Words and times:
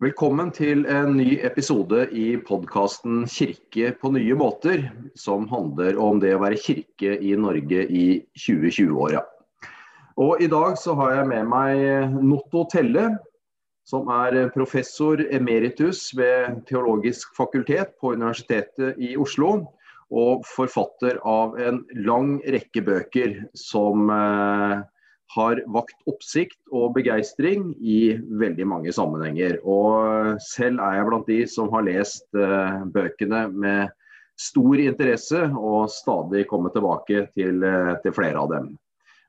Velkommen 0.00 0.48
til 0.48 0.86
en 0.88 1.10
ny 1.12 1.34
episode 1.44 2.06
i 2.16 2.38
podkasten 2.48 3.26
'Kirke 3.28 3.90
på 4.00 4.08
nye 4.14 4.32
måter', 4.32 4.86
som 5.12 5.42
handler 5.50 5.98
om 6.00 6.22
det 6.22 6.30
å 6.32 6.38
være 6.40 6.56
kirke 6.56 7.18
i 7.20 7.34
Norge 7.36 7.82
i 7.84 8.06
2020-åra. 8.32 9.20
Og 10.16 10.40
I 10.40 10.48
dag 10.48 10.78
så 10.80 10.94
har 10.96 11.12
jeg 11.18 11.26
med 11.28 11.50
meg 11.52 12.14
Notto 12.16 12.62
Telle, 12.72 13.18
som 13.84 14.08
er 14.08 14.48
professor 14.54 15.20
emeritus 15.20 16.14
ved 16.16 16.62
Teologisk 16.64 17.36
fakultet 17.36 17.92
på 18.00 18.14
Universitetet 18.16 18.96
i 18.96 19.18
Oslo. 19.20 19.66
Og 20.08 20.48
forfatter 20.48 21.20
av 21.28 21.60
en 21.60 21.84
lang 22.08 22.38
rekke 22.40 22.80
bøker 22.88 23.36
som 23.52 24.08
eh, 24.08 24.80
har 25.30 25.60
vakt 25.70 25.98
oppsikt 26.10 26.58
og 26.74 26.96
begeistring 26.96 27.70
i 27.78 28.16
veldig 28.40 28.66
mange 28.66 28.94
sammenhenger. 28.94 29.60
Og 29.62 30.40
selv 30.42 30.82
er 30.82 30.98
jeg 30.98 31.06
blant 31.06 31.30
de 31.30 31.38
som 31.50 31.70
har 31.74 31.86
lest 31.86 32.26
uh, 32.34 32.82
bøkene 32.90 33.44
med 33.54 33.94
stor 34.40 34.82
interesse, 34.82 35.44
og 35.54 35.90
stadig 35.92 36.46
kommet 36.50 36.74
tilbake 36.74 37.28
til, 37.36 37.62
uh, 37.62 37.94
til, 38.02 38.16
flere 38.16 38.42
av 38.42 38.50
dem. 38.50 38.72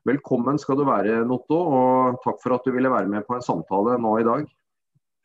Velkommen 0.08 0.58
skal 0.58 0.80
du 0.80 0.86
være, 0.88 1.22
Notto, 1.28 1.60
og 1.62 2.22
takk 2.24 2.42
for 2.42 2.56
at 2.56 2.66
du 2.66 2.74
ville 2.74 2.90
være 2.90 3.10
med 3.10 3.22
på 3.28 3.38
en 3.38 3.46
samtale 3.46 3.94
nå 4.02 4.16
i 4.18 4.26
dag. 4.26 4.48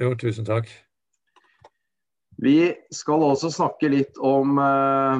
Jo, 0.03 0.13
tusen 0.13 0.45
takk. 0.45 0.69
Vi 2.37 2.59
skal 2.93 3.23
også 3.25 3.49
snakke 3.49 3.89
litt 3.89 4.19
om, 4.21 4.59
uh, 4.61 5.17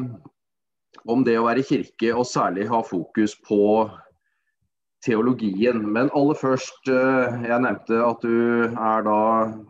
om 1.09 1.26
det 1.26 1.39
å 1.42 1.48
være 1.50 1.66
kirke, 1.66 2.14
og 2.14 2.30
særlig 2.30 2.70
ha 2.70 2.86
fokus 2.86 3.34
på 3.42 3.88
teologien. 5.06 5.82
Men 5.94 6.12
aller 6.16 6.38
først, 6.38 6.90
eh, 6.90 7.48
jeg 7.48 7.64
nevnte 7.64 8.02
at 8.03 8.22
du 8.22 8.67
er 8.67 9.04
da 9.06 9.22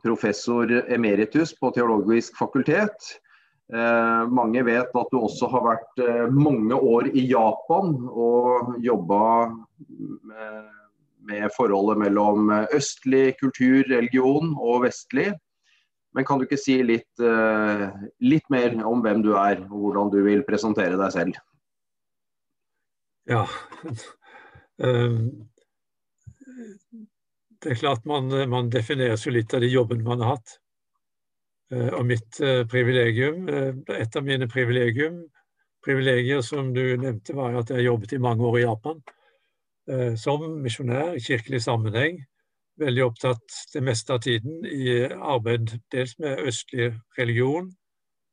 professor 0.04 0.72
emeritus 0.88 1.54
på 1.58 1.72
Teologisk 1.76 2.38
fakultet. 2.40 3.18
Eh, 3.74 4.24
mange 4.32 4.64
vet 4.64 4.94
at 4.96 5.12
du 5.12 5.18
også 5.20 5.50
har 5.52 5.66
vært 5.66 6.04
eh, 6.04 6.28
mange 6.32 6.76
år 6.76 7.10
i 7.12 7.26
Japan 7.28 7.98
og 8.08 8.78
jobba 8.80 9.52
med, 11.28 11.52
forholdet 11.58 12.00
mellom 12.00 12.48
østlig 12.72 13.36
kultur, 13.42 13.84
religion 13.90 14.56
og 14.56 14.86
vestlig. 14.86 15.34
Men 16.16 16.26
kan 16.26 16.40
du 16.40 16.46
ikke 16.48 16.58
si 16.58 16.80
litt, 16.82 17.20
litt 18.24 18.48
mer 18.50 18.74
om 18.88 19.04
hvem 19.04 19.20
du 19.22 19.34
er, 19.36 19.60
og 19.68 19.76
hvordan 19.84 20.10
du 20.10 20.22
vil 20.26 20.42
presentere 20.48 20.96
deg 20.98 21.12
selv? 21.14 21.36
Ja, 23.28 23.44
det 27.58 27.72
er 27.72 27.80
klart 27.80 28.06
man, 28.06 28.30
man 28.50 28.70
defineres 28.70 29.26
jo 29.26 29.32
litt 29.34 29.54
av 29.54 29.62
de 29.66 29.70
jobbene 29.72 30.06
man 30.06 30.22
har 30.22 30.38
hatt. 30.38 30.58
Eh, 31.74 31.90
og 31.98 32.06
mitt 32.08 32.40
eh, 32.40 32.64
privilegium, 32.70 33.48
eh, 33.52 33.74
et 34.00 34.16
av 34.16 34.24
mine 34.24 34.48
privilegium, 34.48 35.20
privilegier 35.84 36.42
som 36.46 36.72
du 36.76 36.96
nevnte, 37.00 37.36
var 37.36 37.58
at 37.60 37.74
jeg 37.74 37.88
jobbet 37.88 38.16
i 38.16 38.24
mange 38.24 38.46
år 38.48 38.60
i 38.60 38.66
Japan 38.66 39.06
som 40.20 40.42
misjonær 40.60 41.14
i 41.16 41.22
kirkelig 41.24 41.62
sammenheng. 41.64 42.18
Veldig 42.76 43.06
opptatt 43.06 43.54
det 43.72 43.80
meste 43.88 44.12
av 44.12 44.20
tiden 44.26 44.66
i 44.68 44.98
arbeid 45.16 45.78
dels 45.96 46.12
med 46.20 46.42
østlig 46.44 46.90
religion, 47.16 47.70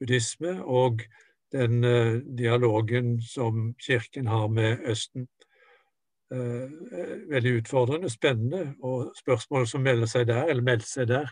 buddhisme, 0.02 0.56
og 0.66 1.04
den 1.54 1.86
dialogen 2.34 3.20
som 3.22 3.68
kirken 3.78 4.26
har 4.26 4.48
med 4.50 4.82
Østen. 4.90 5.28
Eh, 6.32 6.70
veldig 7.28 7.52
utfordrende, 7.52 8.10
spennende. 8.10 8.74
Og 8.82 9.12
spørsmålet 9.18 9.68
som 9.68 9.80
melder 9.80 10.06
seg 10.06 10.26
der, 10.26 10.44
eller 10.44 10.62
melder 10.62 10.86
seg 10.86 11.08
der, 11.08 11.28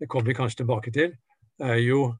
det 0.00 0.08
kommer 0.08 0.30
vi 0.30 0.34
kanskje 0.34 0.56
tilbake 0.56 0.90
til, 0.90 1.16
er 1.60 1.74
jo 1.74 2.14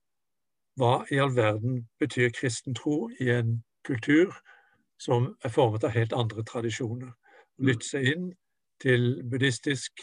hva 0.77 1.05
i 1.11 1.21
all 1.21 1.37
verden 1.37 1.89
betyr 2.01 2.33
kristen 2.35 2.75
tro 2.75 3.09
i 3.21 3.31
en 3.31 3.63
kultur 3.85 4.35
som 5.01 5.37
er 5.45 5.49
formet 5.49 5.85
av 5.85 5.95
helt 5.95 6.13
andre 6.13 6.45
tradisjoner? 6.45 7.13
Lytte 7.59 7.87
seg 7.87 8.09
inn 8.13 8.27
til 8.83 9.23
buddhistisk 9.31 10.03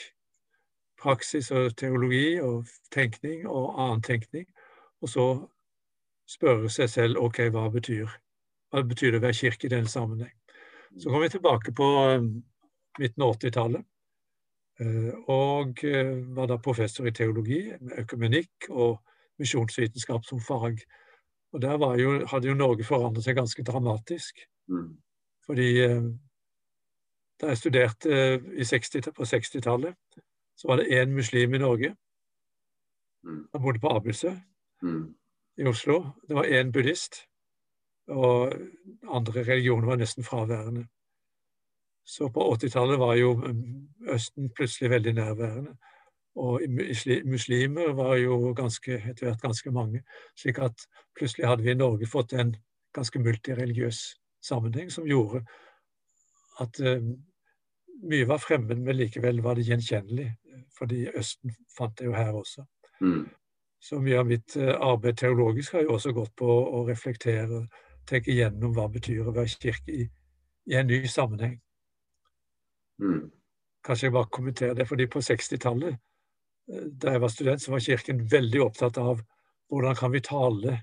praksis 1.01 1.51
og 1.51 1.75
teologi 1.78 2.39
og 2.41 2.66
tenkning 2.94 3.45
og 3.47 3.78
annen 3.79 4.01
tenkning, 4.01 4.47
og 5.01 5.09
så 5.09 5.28
spørre 6.29 6.69
seg 6.69 6.89
selv 6.89 7.22
ok, 7.22 7.44
hva 7.53 7.68
betyr, 7.74 8.09
hva 8.72 8.81
betyr 8.81 9.12
det 9.12 9.22
å 9.22 9.28
være 9.28 9.41
kirke 9.44 9.68
i 9.68 9.74
denne 9.75 9.91
sammenheng? 9.91 10.34
Så 10.96 11.09
kom 11.09 11.22
vi 11.22 11.30
tilbake 11.30 11.72
på 11.72 11.84
eh, 11.84 12.22
midten 13.00 13.24
av 13.24 13.36
80-tallet. 13.36 13.86
Eh, 14.80 15.12
og 15.34 15.84
eh, 15.84 16.14
var 16.38 16.48
da 16.52 16.59
professor 16.64 17.08
i 17.08 17.14
teologi, 17.14 17.64
med 17.81 18.00
økumenikk 18.03 18.70
og 18.70 19.02
misjonsvitenskap 19.42 20.25
som 20.25 20.42
fag. 20.42 20.80
Og 21.53 21.62
der 21.62 22.00
jo, 22.02 22.14
hadde 22.28 22.50
jo 22.50 22.58
Norge 22.58 22.88
forandret 22.88 23.25
seg 23.25 23.38
ganske 23.38 23.64
dramatisk. 23.64 24.42
Mm. 24.68 24.98
Fordi 25.46 25.70
da 27.40 27.54
jeg 27.54 27.59
studerte 27.62 28.18
60, 28.66 29.14
på 29.16 29.24
60-tallet, 29.24 29.96
så 30.58 30.68
var 30.68 30.81
det 30.81 30.90
én 30.92 31.14
muslim 31.16 31.54
i 31.54 31.62
Norge. 31.62 31.94
Mm. 33.24 33.46
Han 33.54 33.62
bodde 33.62 33.80
på 33.80 33.94
Abildsø 33.96 34.34
mm. 34.84 35.06
i 35.58 35.69
Oslo. 35.69 36.02
Det 36.28 36.36
var 36.36 36.50
én 36.52 36.72
buddhist. 36.72 37.26
Og 38.07 38.53
andre 39.07 39.44
religioner 39.44 39.88
var 39.88 40.00
nesten 40.00 40.23
fraværende. 40.23 40.85
Så 42.07 42.29
på 42.31 42.45
80-tallet 42.53 43.00
var 43.00 43.16
jo 43.19 43.34
Østen 44.07 44.50
plutselig 44.50 44.90
veldig 44.90 45.13
nærværende. 45.13 45.75
Og 46.35 46.62
muslimer 47.25 47.94
var 47.94 48.16
jo 48.16 48.53
ganske, 48.53 48.94
etter 49.09 49.25
hvert 49.25 49.41
ganske 49.41 49.72
mange. 49.72 50.03
slik 50.35 50.59
at 50.59 50.88
plutselig 51.18 51.47
hadde 51.47 51.63
vi 51.63 51.72
i 51.72 51.73
Norge 51.73 52.07
fått 52.07 52.34
en 52.34 52.56
ganske 52.94 53.19
multireligiøs 53.19 54.00
sammenheng 54.41 54.91
som 54.91 55.07
gjorde 55.07 55.41
at 56.62 56.79
uh, 56.79 57.01
mye 58.03 58.28
var 58.29 58.38
fremmed, 58.38 58.78
men 58.78 58.95
likevel 58.95 59.41
var 59.44 59.56
det 59.56 59.68
gjenkjennelig. 59.68 60.29
Fordi 60.78 61.07
Østen 61.18 61.51
fant 61.78 61.97
det 62.00 62.06
jo 62.06 62.13
her 62.13 62.31
også. 62.38 62.66
Mm. 63.01 63.25
Så 63.81 64.00
mye 64.00 64.19
av 64.19 64.29
mitt 64.29 64.56
uh, 64.57 64.75
arbeid 64.79 65.18
teologisk 65.18 65.74
har 65.74 65.88
jo 65.88 65.97
også 65.97 66.13
gått 66.13 66.35
på 66.38 66.47
å 66.47 66.85
reflektere 66.88 67.66
tenke 68.07 68.35
gjennom 68.35 68.73
hva 68.75 68.88
det 68.88 69.00
betyr 69.00 69.28
å 69.28 69.34
være 69.35 69.53
kirke 69.62 69.94
i, 69.94 70.06
i 70.72 70.78
en 70.79 70.88
ny 70.90 71.01
sammenheng. 71.12 71.57
Mm. 73.01 73.28
Kanskje 73.85 74.07
jeg 74.07 74.13
bare 74.13 74.31
kommenterer 74.31 74.73
det, 74.73 74.88
fordi 74.88 75.07
på 75.07 75.22
60-tallet, 75.23 76.00
eh, 76.72 76.88
da 77.01 77.16
jeg 77.16 77.22
var 77.23 77.34
student, 77.34 77.62
så 77.62 77.72
var 77.72 77.84
Kirken 77.85 78.23
veldig 78.31 78.63
opptatt 78.66 78.97
av 78.97 79.22
hvordan 79.72 79.95
kan 79.95 80.12
vi 80.12 80.23
tale 80.23 80.79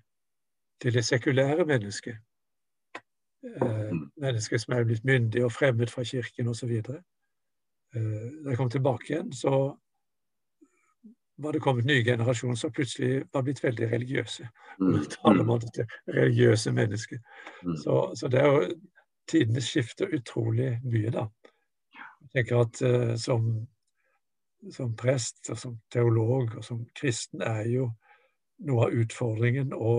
til 0.81 0.95
det 0.95 1.05
sekulære 1.05 1.67
mennesket. 1.69 2.17
Eh, 3.45 3.91
mm. 3.93 4.11
mennesker 4.17 4.59
som 4.59 4.77
er 4.77 4.87
blitt 4.89 5.05
myndige 5.05 5.45
og 5.45 5.53
fremmed 5.53 5.93
fra 5.93 6.05
Kirken 6.05 6.49
osv. 6.49 6.71
Eh, 6.71 7.01
da 7.95 8.51
jeg 8.51 8.57
kom 8.57 8.71
tilbake 8.71 9.13
igjen, 9.13 9.33
så 9.33 9.75
var 11.37 11.53
det 11.53 11.61
kommet 11.61 11.85
nye 11.85 12.05
generasjoner 12.05 12.55
som 12.55 12.73
plutselig 12.73 13.25
var 13.33 13.43
blitt 13.43 13.63
veldig 13.65 13.91
religiøse. 13.91 14.49
Mm. 14.81 15.05
taler 15.11 15.45
man 15.45 15.61
dette 15.63 15.87
religiøse 16.07 16.73
mennesker. 16.73 17.19
Mm. 17.63 17.77
Så, 17.77 18.15
så, 18.15 18.29
det 18.29 18.41
er 18.41 18.53
jo 18.53 18.75
Tidene 19.25 19.61
skifter 19.65 20.11
utrolig 20.13 20.83
mye, 20.85 21.09
da. 21.09 21.23
Jeg 21.97 22.27
tenker 22.35 22.59
at 22.61 22.81
uh, 22.85 23.15
som, 23.17 23.47
som 24.69 24.91
prest 25.01 25.49
og 25.49 25.57
som 25.57 25.79
teolog 25.89 26.59
og 26.59 26.65
som 26.67 26.83
kristen 26.93 27.41
er 27.41 27.63
jo 27.71 27.87
noe 28.69 28.85
av 28.85 28.99
utfordringen 29.01 29.73
å 29.73 29.95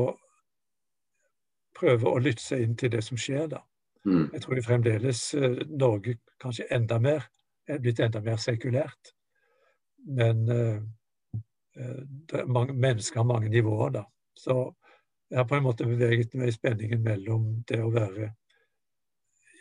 prøve 1.74 2.06
å 2.12 2.22
lytte 2.22 2.46
seg 2.46 2.68
inn 2.68 2.78
til 2.78 2.94
det 2.94 3.02
som 3.02 3.18
skjer, 3.18 3.48
da. 3.56 3.64
Mm. 4.06 4.28
Jeg 4.36 4.44
tror 4.46 4.62
fremdeles 4.68 5.24
uh, 5.42 5.58
Norge 5.74 6.20
kanskje 6.38 6.70
enda 6.78 7.02
mer 7.02 7.26
er 7.66 7.82
blitt 7.82 8.04
enda 8.06 8.22
mer 8.22 8.38
sekulært. 8.38 9.16
Men 10.06 10.46
uh, 10.54 10.86
mange, 12.48 12.74
mennesker 12.74 13.20
har 13.20 13.28
mange 13.28 13.50
nivåer, 13.52 13.92
da. 13.98 14.06
Så 14.40 14.56
jeg 15.30 15.40
har 15.40 15.48
på 15.50 15.58
en 15.58 15.66
måte 15.66 15.88
beveget 15.88 16.34
meg 16.38 16.52
i 16.52 16.56
spenningen 16.56 17.02
mellom 17.04 17.48
det 17.68 17.82
å 17.84 17.94
være 17.94 18.34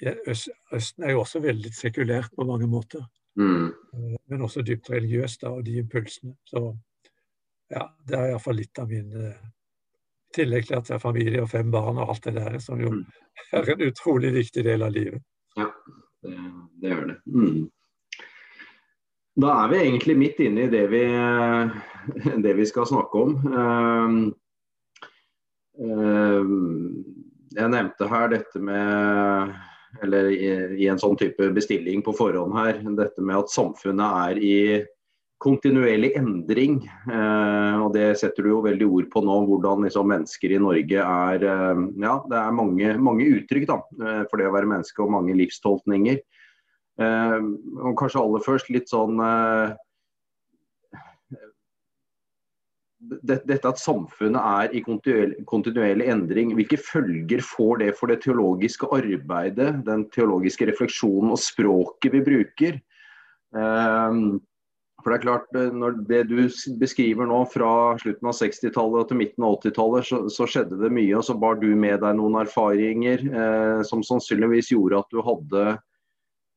Østen 0.05 1.05
er 1.07 1.15
jo 1.15 1.21
også 1.23 1.41
veldig 1.41 1.71
sekulært 1.73 2.35
på 2.37 2.45
mange 2.45 2.67
måter. 2.69 3.05
Mm. 3.41 3.67
Eh, 3.67 4.17
men 4.29 4.43
også 4.43 4.63
dypt 4.63 4.91
religiøst, 4.91 5.43
da, 5.43 5.55
og 5.55 5.65
de 5.65 5.79
impulsene. 5.81 6.35
Så 6.45 6.67
ja, 7.71 7.87
det 8.07 8.19
er 8.19 8.33
iallfall 8.33 8.59
litt 8.61 8.79
av 8.79 8.91
min 8.91 9.15
I 9.15 9.29
eh, 9.31 9.47
tillegg 10.35 10.67
til 10.67 10.77
at 10.77 10.91
jeg 10.91 10.97
har 10.97 11.03
familie 11.03 11.43
og 11.45 11.51
fem 11.51 11.71
barn 11.71 12.01
og 12.03 12.11
alt 12.11 12.27
det 12.27 12.35
der, 12.37 12.59
som 12.63 12.81
jo 12.83 12.91
mm. 12.91 13.05
er 13.55 13.73
en 13.77 13.87
utrolig 13.87 14.33
viktig 14.35 14.65
del 14.67 14.83
av 14.83 14.93
livet. 14.93 15.23
Ja, 15.57 15.71
det, 16.27 16.35
det 16.83 16.91
er 16.91 17.05
det. 17.13 17.19
Mm. 17.31 17.61
Da 19.35 19.51
er 19.65 19.71
vi 19.73 19.83
egentlig 19.83 20.15
midt 20.19 20.41
inne 20.45 20.67
i 20.67 20.71
det 20.71 20.85
vi, 20.93 21.03
det 22.45 22.55
vi 22.55 22.67
skal 22.71 22.87
snakke 22.87 23.23
om. 23.27 23.37
Ehm, 23.51 24.19
ehm, 25.83 26.59
jeg 27.55 27.73
nevnte 27.75 28.11
her 28.11 28.29
dette 28.35 28.63
med 28.63 29.55
Eller 30.03 30.27
i 30.35 30.89
en 30.91 30.99
sånn 30.99 31.15
type 31.15 31.53
bestilling 31.55 32.01
på 32.03 32.11
forhånd 32.19 32.51
her, 32.59 32.81
dette 32.99 33.23
med 33.23 33.45
at 33.45 33.53
samfunnet 33.53 34.17
er 34.27 34.41
i 34.43 34.57
kontinuerlig 35.45 36.15
endring. 36.19 36.81
Eh, 37.07 37.77
og 37.79 37.93
det 37.95 38.09
setter 38.21 38.43
du 38.43 38.53
jo 38.55 38.63
veldig 38.65 38.89
ord 38.89 39.11
på 39.13 39.23
nå, 39.23 39.37
hvordan 39.49 39.87
liksom, 39.87 40.09
mennesker 40.11 40.55
i 40.57 40.61
Norge 40.63 41.05
er 41.05 41.47
eh, 41.47 41.83
Ja, 42.03 42.17
det 42.31 42.41
er 42.41 42.57
mange, 42.59 42.95
mange 42.99 43.29
uttrykk 43.37 43.69
da, 43.71 43.79
eh, 44.01 44.23
for 44.31 44.41
det 44.41 44.49
å 44.49 44.55
være 44.57 44.71
menneske, 44.71 44.99
og 45.05 45.13
mange 45.15 45.37
livstolkninger. 45.39 46.19
Eh, 47.03 47.41
og 47.81 47.97
kanskje 47.99 48.23
aller 48.23 48.45
først 48.45 48.71
litt 48.71 48.91
sånn 48.93 49.19
eh, 49.23 49.75
det, 53.23 53.41
dette 53.49 53.69
at 53.69 53.81
samfunnet 53.81 54.41
er 54.41 54.75
i 54.77 54.83
kontinuerlig, 54.85 56.07
endring, 56.09 56.55
hvilke 56.57 56.79
følger 56.81 57.43
får 57.45 57.83
det 57.83 57.93
for 57.99 58.13
det 58.13 58.23
teologiske 58.25 58.89
arbeidet, 58.95 59.71
den 59.87 60.07
teologiske 60.15 60.71
refleksjonen 60.71 61.35
og 61.35 61.41
språket 61.43 62.15
vi 62.15 62.25
bruker? 62.25 62.83
Um, 63.55 64.41
for 65.05 65.13
det 65.13 65.19
er 65.19 65.25
klart, 65.27 65.49
eh, 65.55 65.73
når 65.73 65.99
Det 66.09 66.23
du 66.31 66.39
beskriver 66.81 67.29
nå, 67.29 67.43
fra 67.53 67.97
slutten 68.01 68.31
av 68.31 68.37
60-tallet 68.39 69.11
til 69.11 69.21
midten 69.21 69.45
av 69.45 69.59
80-tallet, 69.59 70.07
så, 70.09 70.21
så, 70.33 70.47
skjedde 70.49 70.81
det 70.81 70.91
mye. 70.91 71.13
og 71.19 71.27
Så 71.29 71.37
bar 71.37 71.61
du 71.61 71.69
med 71.77 72.01
deg 72.01 72.17
noen 72.17 72.41
erfaringer 72.41 73.21
eh, 73.29 73.83
som 73.85 74.03
sannsynligvis 74.03 74.73
gjorde 74.73 75.03
at 75.03 75.13
du 75.13 75.21
hadde 75.21 75.75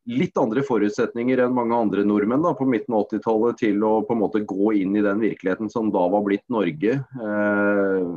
litt 0.08 0.40
andre 0.40 0.64
forutsetninger 0.64 1.42
enn 1.44 1.56
mange 1.56 1.76
andre 1.76 2.06
nordmenn 2.08 2.46
da, 2.46 2.54
på 2.56 2.68
midten 2.70 2.96
av 2.96 3.08
80-tallet 3.10 3.60
til 3.60 3.84
å 3.84 3.94
på 4.08 4.16
en 4.16 4.22
måte 4.24 4.44
gå 4.48 4.74
inn 4.80 4.96
i 4.96 5.04
den 5.06 5.20
virkeligheten 5.24 5.72
som 5.74 5.92
da 5.94 6.06
var 6.14 6.24
blitt 6.26 6.46
Norge. 6.54 7.00
Eh, 7.04 8.10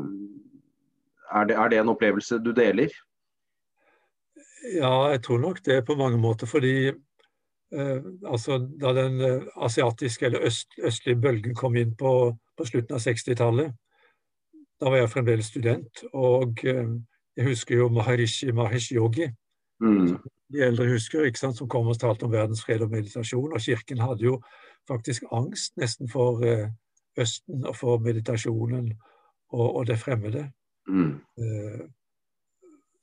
er, 1.31 1.50
det, 1.50 1.56
er 1.56 1.72
det 1.72 1.82
en 1.82 1.92
opplevelse 1.94 2.40
du 2.44 2.52
deler? 2.56 2.94
Ja, 4.76 5.10
jeg 5.14 5.25
tror 5.26 5.40
nok 5.42 5.62
det 5.66 5.81
på 5.88 5.98
mange 5.98 6.20
måter. 6.20 6.46
fordi 6.50 6.92
Eh, 7.72 8.02
altså 8.26 8.58
da 8.58 8.92
den 8.92 9.20
eh, 9.20 9.42
asiatiske 9.56 10.26
eller 10.26 10.46
øst, 10.46 10.69
østlige 10.82 11.20
bølgen 11.20 11.54
kom 11.54 11.76
inn 11.76 11.94
på, 11.96 12.34
på 12.58 12.66
slutten 12.66 12.96
av 12.96 13.04
60-tallet. 13.04 13.70
Da 14.81 14.90
var 14.90 15.02
jeg 15.02 15.12
fremdeles 15.12 15.50
student, 15.52 16.02
og 16.12 16.64
eh, 16.66 16.96
jeg 17.37 17.46
husker 17.46 17.76
jo 17.76 17.88
Maharishi 17.94 18.50
Mahesh 18.52 18.94
Yogi. 18.94 19.31
Mm. 19.82 20.19
De 20.50 20.64
eldre 20.67 20.88
husker, 20.91 21.25
ikke 21.25 21.38
sant, 21.38 21.58
som 21.58 21.69
kom 21.70 21.88
og 21.91 21.99
talte 22.00 22.26
om 22.26 22.32
verdensfred 22.32 22.82
og 22.82 22.91
meditasjon. 22.91 23.52
Og 23.55 23.62
kirken 23.62 24.02
hadde 24.02 24.26
jo 24.26 24.41
faktisk 24.88 25.29
angst 25.31 25.76
nesten 25.79 26.11
for 26.11 26.43
Østen 27.20 27.67
og 27.67 27.76
for 27.76 28.02
meditasjonen 28.02 28.91
og, 29.52 29.67
og 29.76 29.87
det 29.87 29.99
fremmede. 29.99 30.49
Mm. 30.88 31.20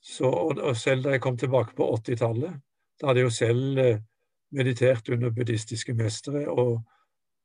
Så, 0.02 0.26
og, 0.26 0.58
og, 0.58 0.76
selv 0.78 1.04
da 1.04 1.16
jeg 1.16 1.22
kom 1.24 1.38
tilbake 1.38 1.76
på 1.76 1.88
80-tallet, 1.96 2.60
da 3.00 3.08
hadde 3.08 3.24
jeg 3.24 3.30
jo 3.30 3.36
selv 3.36 3.82
meditert 4.52 5.10
under 5.10 5.32
buddhistiske 5.36 5.94
mestere 5.94 6.48
og 6.48 6.82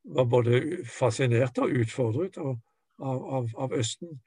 var 0.05 0.25
både 0.25 0.61
fascinert 0.87 1.59
og 1.63 1.75
utfordret 1.83 2.39
av, 2.39 2.57
av, 2.99 3.49
av 3.59 3.75
Østen, 3.79 4.21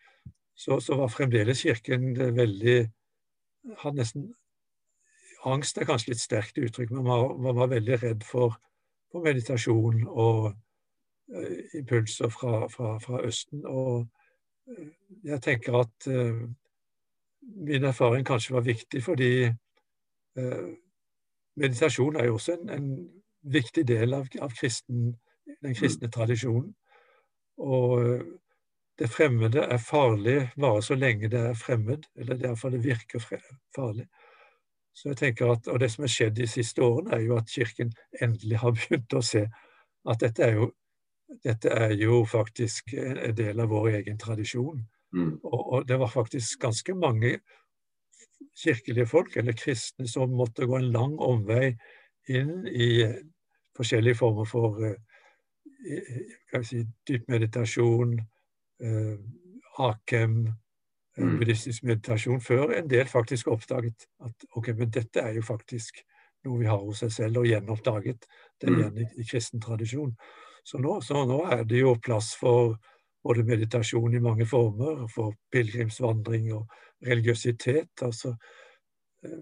så, 0.55 0.79
så, 0.79 0.95
var 0.95 1.11
fremdeles 1.11 1.65
Kirken 1.67 2.13
veldig 2.15 2.77
Hadde 3.81 3.97
nesten 3.97 4.25
Angst 5.45 5.77
er 5.77 5.87
kanskje 5.89 6.13
litt 6.13 6.23
sterkt 6.23 6.57
uttrykk, 6.57 6.93
men 6.95 7.05
man, 7.05 7.35
man 7.41 7.57
var 7.59 7.71
veldig 7.73 7.97
redd 8.01 8.23
for, 8.25 8.55
for 9.11 9.25
meditasjon 9.25 10.05
og 10.07 10.47
uh, 10.51 11.57
impulser 11.77 12.31
fra, 12.33 12.65
fra, 12.71 12.95
fra, 13.03 13.21
Østen. 13.27 13.65
Og 13.65 14.07
uh, 14.71 14.87
jeg 15.23 15.41
tenker 15.45 15.77
at 15.83 16.09
uh, 16.09 16.41
min 17.69 17.85
erfaring 17.85 18.25
kanskje 18.25 18.57
var 18.57 18.65
viktig 18.65 19.03
fordi 19.05 19.29
meditasjon 21.55 22.17
er 22.19 22.25
jo 22.27 22.33
også 22.35 22.57
en, 22.57 22.71
en 22.75 22.87
viktig 23.45 23.85
del 23.87 24.13
av, 24.13 24.27
av 24.41 24.53
kristen, 24.57 25.13
den 25.63 25.77
kristne 25.77 26.09
tradisjonen. 26.11 26.73
Og 27.61 28.01
eh, 28.01 28.25
det 28.99 29.11
fremmede 29.11 29.65
er 29.71 29.81
farlig 29.81 30.37
bare 30.59 30.83
så 30.83 30.95
lenge 30.95 31.29
det 31.31 31.41
er 31.51 31.59
fremmed, 31.59 32.07
eller 32.15 32.39
derfor 32.39 32.71
det 32.73 32.83
virker 32.83 33.23
farlig. 33.75 34.07
Så 34.95 35.11
jeg 35.11 35.17
tenker 35.19 35.51
at, 35.51 35.67
Og 35.67 35.79
det 35.79 35.91
som 35.91 36.05
har 36.05 36.11
skjedd 36.11 36.37
de 36.37 36.47
siste 36.47 36.83
årene, 36.83 37.17
er 37.17 37.25
jo 37.25 37.37
at 37.37 37.51
Kirken 37.51 37.91
endelig 38.21 38.61
har 38.63 38.71
begynt 38.77 39.13
å 39.13 39.23
se 39.25 39.45
at 40.05 40.21
dette 40.21 40.45
er 40.45 40.59
jo, 40.59 40.69
dette 41.43 41.69
er 41.73 41.95
jo 41.99 42.23
faktisk 42.29 42.93
en 43.01 43.35
del 43.35 43.59
av 43.59 43.71
vår 43.73 43.89
egen 43.99 44.17
tradisjon. 44.21 44.83
Mm. 45.15 45.39
Og, 45.43 45.61
og, 45.73 45.87
det 45.87 45.97
var 45.99 46.11
faktisk 46.11 46.61
ganske 46.61 46.95
mange 46.95 47.39
kirkelige 48.55 49.07
folk, 49.07 49.35
eller 49.37 49.57
kristne, 49.57 50.07
som 50.07 50.31
måtte 50.31 50.67
gå 50.67 50.77
en 50.77 50.91
lang 50.93 51.17
omvei 51.19 51.73
inn 52.31 52.67
i 52.67 52.89
forskjellige 53.75 54.19
former 54.21 54.47
for 54.47 54.79
uh, 54.79 56.61
si, 56.63 56.85
dyp 57.07 57.27
meditasjon, 57.31 58.15
uh, 58.83 59.17
akem, 59.89 60.45
buddhistisk 61.15 61.83
meditasjon, 61.83 62.41
før 62.41 62.73
en 62.75 62.89
del 62.91 63.07
faktisk 63.07 63.47
oppdaget 63.47 64.07
at 64.25 64.47
ok, 64.55 64.73
men 64.75 64.91
dette 64.91 65.21
er 65.21 65.37
jo 65.37 65.45
faktisk 65.45 66.01
noe 66.45 66.59
vi 66.59 66.67
har 66.69 66.81
hos 66.81 67.03
oss 67.03 67.15
selv, 67.21 67.41
og 67.41 67.47
gjenoppdaget 67.49 68.27
det 68.61 68.69
mm. 68.69 68.79
igjen 68.79 68.99
i, 69.01 69.07
i 69.21 69.27
kristen 69.29 69.63
tradisjon. 69.63 70.11
Så 70.65 70.81
nå, 70.81 70.99
så 71.01 71.25
nå, 71.25 71.39
er 71.53 71.63
det 71.69 71.81
jo 71.81 71.95
plass 72.01 72.33
for 72.39 72.75
både 73.25 73.45
meditasjon 73.45 74.13
i 74.13 74.21
mange 74.21 74.45
former, 74.45 75.05
for 75.13 75.33
pilegrimsvandring 75.53 76.51
og 76.53 76.67
religiøsitet. 77.05 78.01
altså 78.01 78.35
eh, 79.23 79.39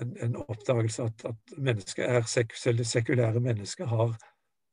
en, 0.00 0.16
en 0.24 0.36
oppdagelse 0.36 1.02
at, 1.02 1.24
at 1.28 1.56
mennesket 1.58 2.04
er 2.08 2.26
sek, 2.26 2.56
selv 2.56 2.84
sekulære 2.84 3.40
mennesket 3.40 3.88
har 3.88 4.16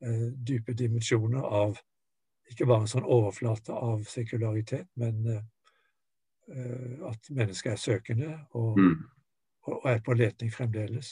eh, 0.06 0.29
dype 0.47 0.73
dimensjoner 0.73 1.41
av 1.44 1.77
ikke 2.49 2.67
bare 2.69 2.85
en 2.85 2.91
sånn 2.91 3.07
overflate 3.07 3.73
av 3.75 4.03
sekularitet, 4.09 4.89
men 4.99 5.25
eh 5.29 5.45
at 6.49 7.29
mennesket 7.29 7.71
er 7.71 7.77
søkende 7.77 8.29
og, 8.57 8.79
mm. 8.79 8.93
og, 9.69 9.83
er 9.91 9.99
på 10.01 10.15
leting 10.17 10.49
fremdeles. 10.53 11.11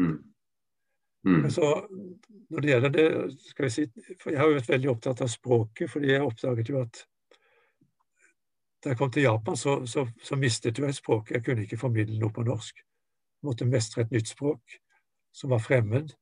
Mm. 0.00 0.14
Mm. 1.26 1.40
Men 1.42 1.50
så, 1.50 1.68
når 2.50 2.60
det 2.60 2.70
gjelder 2.70 2.94
det, 2.94 3.06
skal 3.50 3.66
vi 3.66 3.70
si, 3.70 3.86
for 4.22 4.30
Jeg 4.30 4.40
har 4.40 4.48
jo 4.48 4.56
vært 4.56 4.68
veldig 4.72 4.90
opptatt 4.90 5.20
av 5.20 5.28
språket, 5.32 5.90
fordi 5.90 6.12
jeg 6.12 6.24
oppdaget 6.24 6.70
jo 6.72 6.80
at 6.80 7.02
da 8.78 8.92
jeg 8.92 8.98
kom 9.00 9.10
til 9.10 9.26
Japan, 9.26 9.56
så, 9.58 9.80
så, 9.86 10.06
så 10.22 10.36
mistet 10.38 10.78
jeg 10.78 10.94
språket. 10.94 11.34
Jeg 11.34 11.44
kunne 11.44 11.64
ikke 11.66 11.80
formidle 11.80 12.18
noe 12.20 12.30
på 12.32 12.44
norsk. 12.46 12.78
Jeg 12.78 13.46
måtte 13.48 13.66
mestre 13.66 14.04
et 14.04 14.12
nytt 14.14 14.30
språk 14.30 14.78
som 15.34 15.50
var 15.50 15.62
fremmed. 15.64 16.14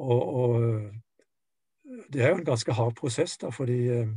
Og, 0.00 0.22
og 0.40 0.54
det 2.12 2.22
er 2.22 2.28
jo 2.28 2.40
en 2.40 2.44
ganske 2.44 2.72
hard 2.72 2.94
prosess, 2.98 3.36
da, 3.38 3.50
fordi 3.50 3.80
eh, 3.88 4.08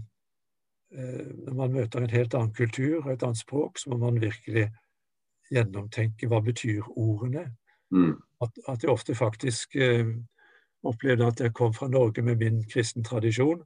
når 1.46 1.54
man 1.58 1.74
møter 1.74 2.04
en 2.04 2.14
helt 2.14 2.34
annen 2.38 2.54
kultur 2.54 3.02
og 3.02 3.12
et 3.14 3.24
annet 3.24 3.42
språk, 3.42 3.80
så 3.80 3.90
må 3.90 3.98
man 3.98 4.22
virkelig 4.22 4.68
gjennomtenke 5.52 6.30
hva 6.30 6.42
betyr 6.46 6.86
ordene. 6.90 7.48
Mm. 7.94 8.16
At, 8.42 8.58
at, 8.68 8.84
jeg 8.84 8.92
ofte 8.92 9.16
faktisk 9.16 9.76
eh, 9.76 10.06
opplevde 10.84 11.28
at 11.28 11.40
jeg 11.40 11.54
kom 11.54 11.74
fra 11.74 11.88
Norge 11.88 12.22
med 12.22 12.36
min 12.42 12.64
kristen 12.70 13.04
tradisjon, 13.04 13.64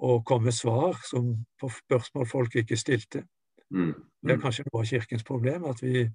og 0.00 0.24
kom 0.24 0.42
med 0.42 0.56
svar 0.56 0.96
som 1.10 1.34
på 1.60 1.68
spørsmål 1.68 2.26
folk 2.26 2.56
ikke 2.56 2.76
stilte. 2.76 3.24
Mm. 3.70 3.94
Det 4.22 4.32
er 4.32 4.36
mm. 4.36 4.42
kanskje 4.42 4.64
noe 4.66 4.80
av 4.80 4.88
kirkens 4.88 5.24
problem. 5.24 5.64
at 5.64 5.82
vi 5.82 6.08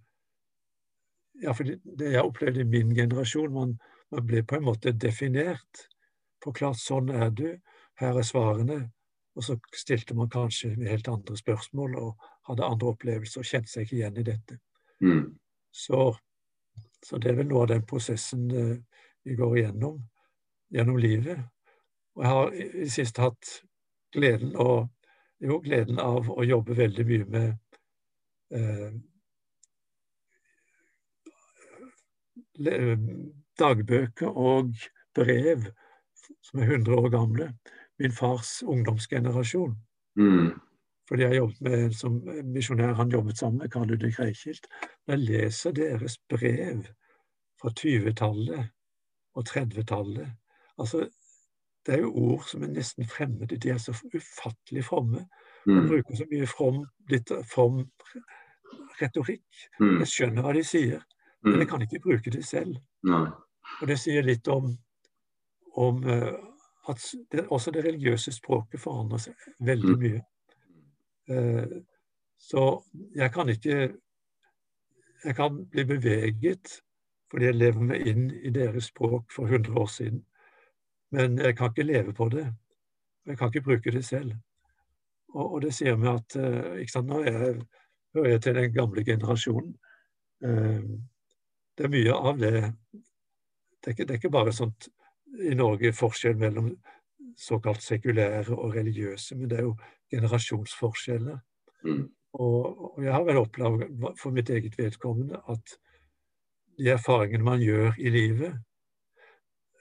ja, 1.43 1.51
for 1.51 1.63
Det 1.63 2.11
jeg 2.11 2.23
opplevde 2.23 2.61
i 2.61 2.63
min 2.63 2.95
generasjon, 2.95 3.53
man, 3.53 3.75
man 4.11 4.25
ble 4.25 4.43
på 4.43 4.55
en 4.55 4.63
måte 4.63 4.91
definert. 4.91 5.87
Forklart 6.45 6.79
sånn 6.79 7.09
er 7.09 7.31
du, 7.33 7.47
her 8.01 8.19
er 8.19 8.27
svarene. 8.27 8.79
Og 9.35 9.43
så 9.43 9.57
stilte 9.75 10.15
man 10.15 10.29
kanskje 10.31 10.75
helt 10.87 11.09
andre 11.11 11.35
spørsmål 11.37 11.97
og 11.99 12.27
hadde 12.47 12.67
andre 12.67 12.93
opplevelser 12.93 13.41
og 13.41 13.49
kjente 13.49 13.71
seg 13.71 13.83
ikke 13.83 13.97
igjen 13.97 14.21
i 14.21 14.27
dette. 14.29 14.59
Mm. 15.03 15.25
Så, 15.75 16.05
så, 17.03 17.17
det 17.19 17.33
er 17.33 17.41
vel 17.41 17.49
noe 17.49 17.65
av 17.65 17.73
den 17.73 17.83
prosessen 17.89 18.45
uh, 18.53 18.77
vi 19.25 19.35
går 19.35 19.57
igjennom 19.57 19.99
gjennom 20.75 20.97
livet. 20.97 21.39
Og 22.15 22.23
jeg 22.23 22.31
har 22.31 22.53
i 22.53 22.69
det 22.73 22.91
siste 22.93 23.21
hatt 23.25 23.51
gleden 24.15 24.55
og 24.55 24.87
jo 25.43 25.59
gleden 25.63 25.99
av 25.99 26.29
å 26.31 26.45
jobbe 26.47 26.77
veldig 26.77 27.05
mye 27.09 27.25
med 27.27 27.49
eh, 28.55 28.93
dagbøker 33.59 34.31
og 34.31 34.71
brev 35.15 35.67
som 36.45 36.61
er 36.61 36.69
100 36.69 36.95
år 36.95 37.09
gamle. 37.13 37.49
Min 37.99 38.13
fars 38.13 38.59
ungdomsgenerasjon. 38.63 39.75
Mm. 40.19 40.53
Fordi 41.09 41.23
jeg 41.23 41.37
jobbet 41.37 41.61
med 41.61 41.93
som 41.93 42.15
misjonær, 42.53 42.95
han 42.97 43.11
jobbet 43.11 43.37
sammen 43.37 43.61
med 43.61 43.71
Karl 43.73 43.91
Ludvig 43.91 44.15
Reikild. 44.19 44.65
Når 45.05 45.15
jeg 45.15 45.25
leser 45.29 45.75
deres 45.77 46.17
brev 46.29 46.87
fra 47.61 47.71
20-tallet 47.81 48.71
og 49.35 49.47
30-tallet 49.49 50.33
altså 50.77 51.07
det 51.85 51.93
er 51.93 52.01
jo 52.01 52.13
ord 52.17 52.45
som 52.49 52.63
er 52.65 52.71
nesten 52.73 53.05
fremmede. 53.05 53.59
De 53.61 53.69
er 53.69 53.77
så 53.77 53.93
ufattelig 53.93 54.85
fromme. 54.87 55.27
Man 55.65 55.83
mm. 55.83 55.89
bruker 55.89 56.17
så 56.17 56.25
mye 56.31 56.47
from, 56.49 56.79
litt 57.11 57.31
from 57.51 57.83
retorikk. 59.01 59.45
Mm. 59.79 59.99
Jeg 60.01 60.09
skjønner 60.09 60.45
hva 60.45 60.53
de 60.57 60.63
sier, 60.65 61.03
men 61.45 61.59
jeg 61.59 61.67
mm. 61.67 61.69
kan 61.69 61.85
ikke 61.85 62.01
bruke 62.01 62.33
det 62.33 62.41
selv. 62.45 62.79
Og 63.81 63.85
det 63.89 63.99
sier 64.01 64.25
litt 64.25 64.49
om, 64.49 64.71
om 65.75 66.03
uh, 66.05 66.33
at 66.89 67.01
det, 67.31 67.47
også 67.47 67.71
det 67.71 67.85
religiøse 67.85 68.31
språket 68.31 68.81
forandrer 68.81 69.21
seg 69.25 69.45
veldig 69.65 69.97
mye. 69.99 70.21
Eh, 71.29 71.77
så 72.37 72.65
jeg 73.15 73.31
kan 73.33 73.49
ikke 73.49 73.95
Jeg 75.25 75.35
kan 75.35 75.65
bli 75.71 75.83
beveget 75.85 76.81
fordi 77.31 77.45
jeg 77.45 77.55
lever 77.55 77.81
meg 77.81 78.07
inn 78.07 78.27
i 78.29 78.49
deres 78.53 78.91
språk 78.91 79.31
for 79.33 79.47
100 79.47 79.79
år 79.81 79.87
siden. 79.87 80.25
Men 81.11 81.39
jeg 81.39 81.57
kan 81.57 81.71
ikke 81.71 81.83
leve 81.83 82.13
på 82.13 82.29
det. 82.29 82.45
Jeg 83.25 83.37
kan 83.37 83.47
ikke 83.47 83.61
bruke 83.61 83.91
det 83.91 84.05
selv. 84.05 84.35
Og, 85.33 85.53
og 85.53 85.61
det 85.61 85.73
sier 85.73 85.97
meg 85.97 86.19
at 86.19 86.35
ikke 86.77 86.91
sant, 86.91 87.09
nå 87.09 87.23
jeg, 87.23 87.55
hører 88.13 88.29
jeg 88.29 88.41
til 88.41 88.55
den 88.55 88.73
gamle 88.73 89.03
generasjonen. 89.05 89.73
Det 91.77 91.83
er 91.87 91.93
mye 91.97 92.13
av 92.13 92.37
det 92.37 92.53
Det 92.61 93.87
er 93.87 93.91
ikke, 93.91 94.05
det 94.05 94.11
er 94.11 94.21
ikke 94.21 94.29
bare 94.37 94.53
sånt 94.53 94.87
i 95.41 95.55
Norge 95.55 95.93
forskjell 95.93 96.37
mellom 96.37 96.71
såkalt 97.37 97.83
sekulære 97.83 98.55
og 98.55 98.75
religiøse, 98.75 99.35
men 99.35 99.49
det 99.49 99.59
er 99.59 99.63
jo 99.63 99.75
generasjonsforskjeller. 100.11 101.37
Mm. 101.83 102.05
Og, 102.33 102.95
og, 102.97 103.03
jeg 103.03 103.13
har 103.13 103.23
vel 103.23 103.37
opplevd 103.37 104.05
for 104.21 104.31
mitt 104.31 104.49
eget 104.49 104.77
vedkommende 104.77 105.39
at 105.49 105.77
de 106.77 106.89
erfaringene 106.91 107.43
man 107.43 107.61
gjør 107.61 107.93
i 107.99 108.09
livet, 108.09 108.57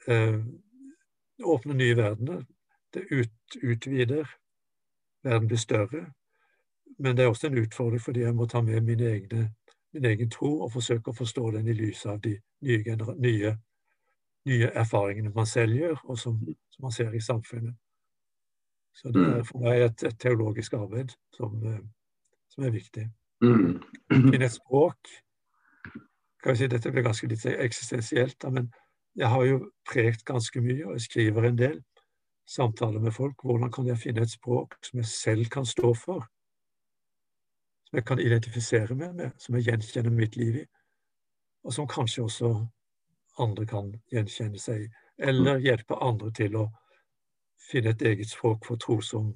eh, 0.07 0.39
åpner 1.43 1.73
nye 1.73 1.97
verdener. 1.97 2.43
Det 2.93 3.03
ut, 3.11 3.63
utvider. 3.63 4.29
Verden 5.23 5.47
blir 5.47 5.57
større. 5.57 6.05
Men 6.97 7.17
det 7.17 7.23
er 7.23 7.27
også 7.27 7.47
en 7.47 7.57
utfordring 7.57 8.01
fordi 8.01 8.19
jeg 8.19 8.35
må 8.35 8.45
ta 8.45 8.61
med 8.61 8.81
min, 8.81 8.99
egne, 8.99 9.49
min 9.93 10.05
egen 10.05 10.29
tro 10.31 10.61
og 10.63 10.71
forsøke 10.71 11.11
å 11.11 11.17
forstå 11.17 11.51
den 11.57 11.67
i 11.67 11.75
lys 11.75 12.05
av 12.05 12.21
de 12.23 12.37
nye, 12.61 12.95
nye, 13.17 13.57
nye 14.45 14.69
erfaringene 14.77 15.33
man 15.35 15.49
selv 15.49 15.75
gjør, 15.75 15.99
og 16.03 16.19
som, 16.19 16.39
som, 16.71 16.85
man 16.85 16.93
ser 16.93 17.13
i 17.13 17.21
samfunnet. 17.21 17.75
Så 18.95 19.11
det 19.11 19.21
er 19.21 19.41
mm. 19.41 19.45
for 19.45 19.65
meg 19.65 19.81
et, 19.83 20.03
et 20.07 20.19
teologisk 20.19 20.73
arbeid 20.77 21.11
som, 21.35 21.55
eh, 21.67 21.81
som 22.53 22.63
er 22.63 22.75
viktig. 22.75 23.09
Mm. 23.43 23.81
Finne 24.11 24.45
et 24.45 24.55
språk 24.55 25.09
kan 26.45 26.53
vi 26.53 26.57
si 26.57 26.67
Dette 26.69 26.91
blir 26.93 27.03
ganske 27.03 27.27
litt 27.27 27.45
eksistensielt, 27.49 28.35
da, 28.41 28.51
men 28.53 28.67
jeg 29.17 29.29
har 29.33 29.45
jo 29.47 29.59
prekt 29.89 30.21
ganske 30.27 30.61
mye, 30.61 30.83
og 30.85 30.91
jeg 30.93 31.05
skriver 31.07 31.47
en 31.47 31.57
del. 31.57 31.79
Samtaler 32.45 33.01
med 33.01 33.15
folk. 33.15 33.41
Hvordan 33.41 33.71
kan 33.73 33.87
jeg 33.89 33.97
finne 33.97 34.21
et 34.21 34.29
språk 34.29 34.75
som 34.85 34.99
jeg 34.99 35.09
selv 35.09 35.49
kan 35.49 35.65
stå 35.65 35.93
for? 35.97 36.27
Som 37.87 37.97
jeg 37.97 38.05
kan 38.05 38.21
identifisere 38.21 38.93
meg 38.99 39.15
med, 39.15 39.31
som 39.41 39.57
jeg 39.57 39.71
gjenkjenner 39.71 40.13
mitt 40.13 40.37
liv 40.37 40.59
i. 40.61 40.65
Og 41.65 41.73
som 41.73 41.87
kanskje 41.89 42.27
også 42.27 42.51
andre 43.41 43.65
kan 43.69 43.93
gjenkjenne 44.11 44.59
seg. 44.61 44.87
Eller 45.17 45.61
hjelpe 45.63 45.97
andre 46.03 46.31
til 46.35 46.57
å 46.59 46.65
finne 47.69 47.95
et 47.95 48.03
eget 48.05 48.29
språk 48.29 48.65
for 48.67 48.79
tro 48.81 48.99
som, 49.03 49.31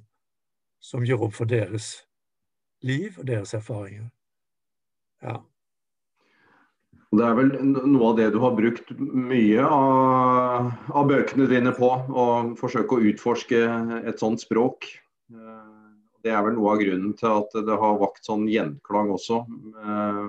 som 0.80 1.04
gjør 1.06 1.28
opp 1.28 1.38
for 1.40 1.50
deres 1.50 1.92
liv 2.86 3.16
og 3.18 3.26
deres 3.28 3.54
erfaringer. 3.56 4.10
Ja. 5.24 5.40
Det 7.10 7.24
er 7.26 7.34
vel 7.34 7.48
noe 7.66 8.12
av 8.12 8.18
det 8.20 8.28
du 8.30 8.38
har 8.38 8.54
brukt 8.54 8.92
mye 9.00 9.64
av, 9.66 10.68
av 10.94 11.08
bøkene 11.10 11.48
dine 11.50 11.72
på, 11.74 11.88
å 11.90 12.26
forsøke 12.60 12.96
å 12.96 13.08
utforske 13.10 13.64
et 14.06 14.22
sånt 14.22 14.44
språk. 14.44 14.86
Det 16.22 16.30
er 16.30 16.44
vel 16.46 16.54
noe 16.54 16.76
av 16.76 16.84
grunnen 16.84 17.16
til 17.18 17.32
at 17.32 17.56
det 17.66 17.78
har 17.82 17.98
vakt 17.98 18.28
sånn 18.28 18.46
gjenklang 18.50 19.10
også, 19.16 19.40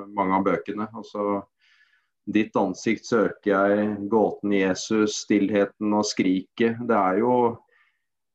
mange 0.10 0.40
av 0.40 0.48
bøkene. 0.48 0.90
Altså, 0.98 1.44
Ditt 2.30 2.56
ansikt 2.60 3.08
søker 3.10 3.50
jeg, 3.50 3.96
gåten 4.12 4.54
Jesus, 4.54 5.24
stillheten 5.24 5.94
og 5.98 6.06
skriket. 6.06 6.78
Det 6.88 6.98
er 6.98 7.22
jo 7.24 7.34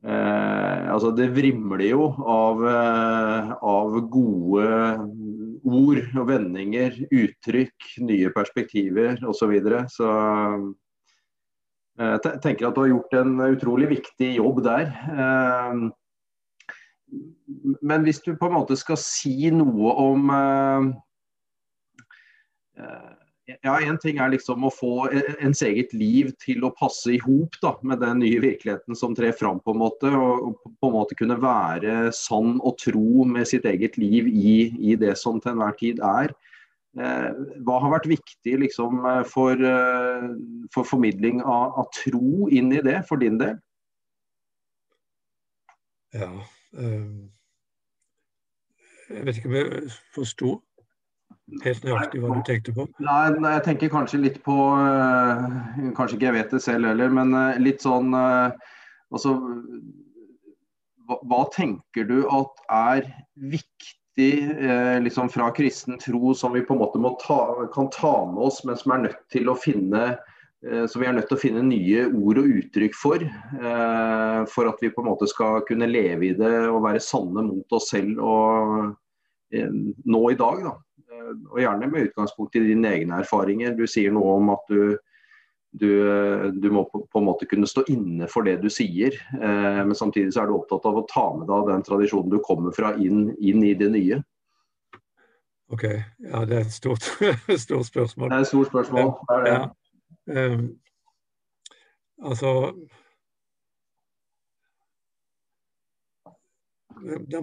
eh, 0.02 0.90
Altså, 0.90 1.12
det 1.14 1.30
vrimler 1.36 1.84
jo 1.92 2.08
av, 2.26 2.64
eh, 2.66 3.52
av 3.54 4.00
gode 4.10 4.66
ord 5.66 6.02
og 6.18 6.26
vendinger, 6.28 6.98
uttrykk, 7.14 7.92
nye 8.06 8.32
perspektiver 8.34 9.22
osv. 9.22 9.38
Så, 9.38 9.50
videre. 9.50 9.84
jeg 11.96 12.18
eh, 12.18 12.40
tenker 12.42 12.68
at 12.68 12.74
du 12.74 12.82
har 12.82 12.90
gjort 12.90 13.14
en 13.22 13.38
utrolig 13.46 13.88
viktig 13.94 14.34
jobb 14.40 14.64
der. 14.66 14.90
Eh, 15.14 15.86
men 17.82 18.02
hvis 18.02 18.20
du 18.24 18.34
på 18.34 18.48
en 18.48 18.56
måte 18.58 18.76
skal 18.78 18.98
si 18.98 19.50
noe 19.54 19.92
om 20.02 20.30
eh, 20.34 20.82
ja, 23.46 23.76
En 23.80 23.98
ting 24.02 24.18
er 24.18 24.32
liksom 24.32 24.64
å 24.66 24.72
få 24.74 25.06
e-, 25.14 25.36
ens 25.44 25.62
eget 25.62 25.92
liv 25.94 26.32
til 26.42 26.64
å 26.66 26.72
passe 26.74 27.12
i 27.14 27.20
hop 27.22 27.54
med 27.86 28.00
den 28.02 28.20
nye 28.24 28.40
virkeligheten 28.42 28.98
som 28.98 29.14
trer 29.14 29.32
fram. 29.32 29.60
på 29.60 29.74
en 29.74 29.82
måte, 29.84 30.10
Og 30.10 30.58
på 30.64 30.90
en 30.90 30.96
måte 30.96 31.14
kunne 31.14 31.38
være 31.40 32.12
sann 32.12 32.58
og 32.60 32.78
tro 32.82 33.24
med 33.24 33.46
sitt 33.46 33.64
eget 33.64 33.96
liv 33.98 34.26
i, 34.26 34.72
i 34.92 34.96
det 34.96 35.16
som 35.18 35.40
til 35.40 35.54
enhver 35.54 35.78
tid 35.78 36.02
er. 36.02 36.34
Eh, 36.96 37.30
hva 37.60 37.76
har 37.82 37.92
vært 37.92 38.08
viktig 38.08 38.56
liksom, 38.62 39.02
for, 39.28 39.52
eh, 39.52 40.28
for, 40.72 40.88
formidling 40.88 41.42
av, 41.44 41.76
av, 41.82 41.90
tro 41.92 42.48
inn 42.48 42.72
i 42.72 42.80
det, 42.80 43.02
for 43.08 43.20
din 43.20 43.36
del? 43.38 43.58
Ja 46.16 46.30
um, 46.78 47.26
Jeg 49.10 49.26
vet 49.26 49.40
ikke 49.40 49.50
om 49.50 49.56
jeg 49.58 49.90
forsto 50.14 50.54
helt 51.64 51.84
nøyaktig 51.86 52.22
hva 52.22 52.34
du 52.34 52.42
tenkte 52.46 52.74
på? 52.74 52.86
Nei, 53.02 53.26
jeg 53.54 53.64
tenker 53.66 53.92
kanskje 53.92 54.22
litt 54.22 54.40
på 54.46 54.56
uh, 54.74 55.44
Kanskje 55.96 56.18
ikke 56.18 56.28
jeg 56.28 56.36
vet 56.38 56.56
det 56.56 56.62
selv 56.64 56.90
heller, 56.90 57.12
men 57.14 57.34
uh, 57.36 57.60
litt 57.62 57.84
sånn 57.84 58.14
uh, 58.16 58.50
Altså 59.14 59.36
hva, 61.06 61.20
hva, 61.22 61.44
tenker 61.54 62.08
du 62.08 62.18
at 62.34 62.64
er 62.74 63.04
viktig 63.38 63.92
liksom 65.04 65.28
fra 65.28 65.50
kristen 65.54 66.00
tro 66.00 66.32
som 66.34 66.54
vi 66.56 66.62
på 66.64 66.72
en 66.74 66.80
måte 66.80 66.98
ta, 67.20 67.68
kan 67.70 67.90
ta 67.94 68.14
med 68.26 68.40
oss, 68.48 68.62
men 68.64 68.78
som 68.80 68.96
finne 69.60 70.06
som 70.88 71.02
vi 71.02 71.06
er 71.06 71.12
nødt 71.14 71.28
til 71.28 71.36
å 71.36 71.42
finne 71.42 71.62
nye 71.68 72.06
ord 72.08 72.40
og 72.40 72.48
uttrykk 72.48 72.96
for. 72.96 73.22
For 74.50 74.70
at 74.72 74.80
vi 74.82 74.90
på 74.90 75.04
en 75.04 75.10
måte 75.12 75.28
skal 75.30 75.60
kunne 75.68 75.86
leve 75.86 76.30
i 76.30 76.34
det 76.34 76.54
og 76.64 76.80
være 76.88 77.04
sanne 77.04 77.44
mot 77.44 77.76
oss 77.76 77.92
selv 77.92 78.18
og 78.24 78.96
nå 79.52 80.24
i 80.32 80.40
dag. 80.40 80.64
da 80.64 80.74
og 81.32 81.60
gjerne 81.60 81.90
med 81.90 82.10
utgangspunkt 82.10 82.56
i 82.58 82.64
dine 82.68 82.94
egne 82.98 83.20
erfaringer. 83.22 83.74
Du 83.76 83.86
sier 83.90 84.14
noe 84.14 84.36
om 84.38 84.52
at 84.54 84.72
du, 84.72 84.96
du, 85.76 85.90
du 86.56 86.68
må 86.72 86.86
på, 86.90 87.02
på, 87.06 87.20
en 87.20 87.28
måte 87.28 87.48
kunne 87.50 87.68
stå 87.70 87.86
inne 87.92 88.28
for 88.32 88.46
det 88.46 88.58
du 88.62 88.70
sier, 88.72 89.16
eh, 89.36 89.82
men 89.82 89.96
samtidig 89.98 90.34
så 90.34 90.44
er 90.44 90.50
du 90.50 90.56
opptatt 90.58 90.88
av 90.88 91.02
å 91.02 91.06
ta 91.10 91.26
med 91.38 91.48
deg 91.50 91.70
den 91.72 91.86
tradisjonen 91.86 92.32
du 92.32 92.40
kommer 92.44 92.74
fra, 92.76 92.94
inn, 93.02 93.30
inn 93.38 93.64
i 93.66 93.74
det 93.78 93.90
nye. 93.94 94.22
Ok, 95.74 95.84
ja 96.22 96.44
det 96.46 96.60
er 96.60 96.68
et 96.68 96.74
stort, 96.74 97.06
stort 97.66 97.88
spørsmål. 97.88 98.30
Det 98.30 98.36
er 98.36 98.44
et 98.44 98.52
stort 98.52 98.70
spørsmål. 98.70 99.10
Det 99.26 99.38
er 99.38 99.46
det. 99.46 99.56
Ja. 99.56 99.66
Um, 100.26 100.68
altså 102.26 102.50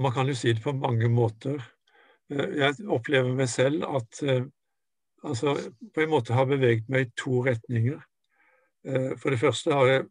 Man 0.04 0.12
kan 0.12 0.28
jo 0.28 0.36
si 0.36 0.52
det 0.54 0.64
på 0.64 0.74
mange 0.76 1.08
måter. 1.10 1.62
Eh, 2.34 2.58
jeg 2.58 2.90
opplever 2.90 3.34
meg 3.36 3.50
selv 3.50 3.86
at 3.88 4.24
eh, 4.24 4.46
altså, 5.24 5.56
på 5.94 6.04
en 6.04 6.14
måte 6.14 6.34
har 6.34 6.50
beveget 6.50 6.90
meg 6.90 7.08
i 7.08 7.14
to 7.20 7.44
retninger. 7.46 8.00
Eh, 8.88 9.14
for 9.18 9.34
det 9.34 9.40
første 9.40 9.74
har 9.74 9.92
jeg 9.92 10.06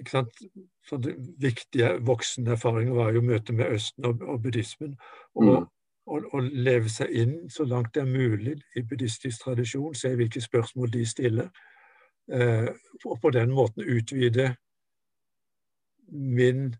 ikke 0.00 0.10
sant, 0.10 0.42
sånne 0.86 1.16
Viktige 1.42 1.96
voksenerfaringer 2.06 2.94
var 2.94 3.12
jo 3.14 3.24
møtet 3.26 3.56
med 3.58 3.74
Østen 3.74 4.06
og, 4.06 4.22
og 4.22 4.42
buddhismen. 4.42 4.96
Og, 5.34 5.66
mm. 6.10 6.48
leve 6.66 6.90
seg 6.90 7.10
inn 7.14 7.34
så 7.50 7.64
langt 7.68 7.92
det 7.94 8.02
er 8.02 8.10
mulig 8.10 8.56
i 8.76 8.82
buddhistisk 8.82 9.44
tradisjon, 9.44 9.94
se 9.94 10.14
hvilke 10.18 10.40
spørsmål 10.42 10.92
de 10.92 11.04
stiller. 11.06 11.50
og 13.04 13.20
på 13.22 13.30
den 13.30 13.50
måten 13.50 13.82
utvide 13.82 14.54
min 16.10 16.74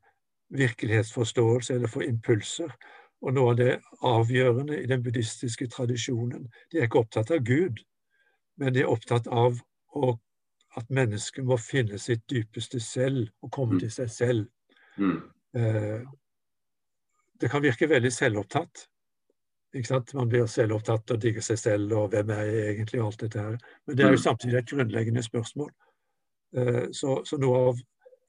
virkelighetsforståelse 0.51 1.75
eller 1.75 1.89
få 1.89 2.01
impulser 2.01 2.71
og 3.21 3.35
noe 3.37 3.53
av 3.53 3.59
det 3.59 3.73
avgjørende 4.07 4.79
i 4.81 4.89
den 4.89 5.03
buddhistiske 5.05 5.69
tradisjonen 5.73 6.47
De 6.73 6.79
er 6.79 6.89
ikke 6.89 7.03
opptatt 7.03 7.33
av 7.35 7.43
Gud, 7.45 7.83
men 8.61 8.75
de 8.75 8.85
er 8.85 8.93
opptatt 8.93 9.29
av 9.29 9.61
å, 9.97 10.15
at 10.79 10.93
mennesket 10.93 11.45
må 11.45 11.59
finne 11.61 11.99
sitt 12.01 12.25
dypeste 12.31 12.81
selv 12.81 13.29
og 13.45 13.53
komme 13.53 13.77
mm. 13.77 13.83
til 13.85 13.93
seg 13.93 14.15
selv. 14.15 14.47
Mm. 14.97 15.19
Eh, 15.57 16.01
det 17.41 17.51
kan 17.51 17.65
virke 17.65 17.89
veldig 17.91 18.13
selvopptatt. 18.13 18.87
Ikke 19.75 19.89
sant? 19.89 20.15
Man 20.19 20.29
blir 20.31 20.49
selvopptatt 20.51 21.15
og 21.15 21.21
digger 21.23 21.45
seg 21.45 21.61
selv 21.61 21.95
og 21.97 22.11
hvem 22.15 22.33
er 22.35 22.43
jeg 22.49 22.75
egentlig 22.75 23.01
og 23.03 23.11
alt 23.11 23.25
dette 23.25 23.45
her. 23.45 23.61
Men 23.87 23.97
det 23.97 24.05
er 24.05 24.13
jo 24.15 24.21
mm. 24.21 24.27
samtidig 24.27 24.59
et 24.61 24.73
grunnleggende 24.73 25.25
spørsmål. 25.25 25.71
Eh, 26.57 26.85
så, 26.97 27.21
så 27.25 27.39
noe 27.41 27.63
av 27.71 27.85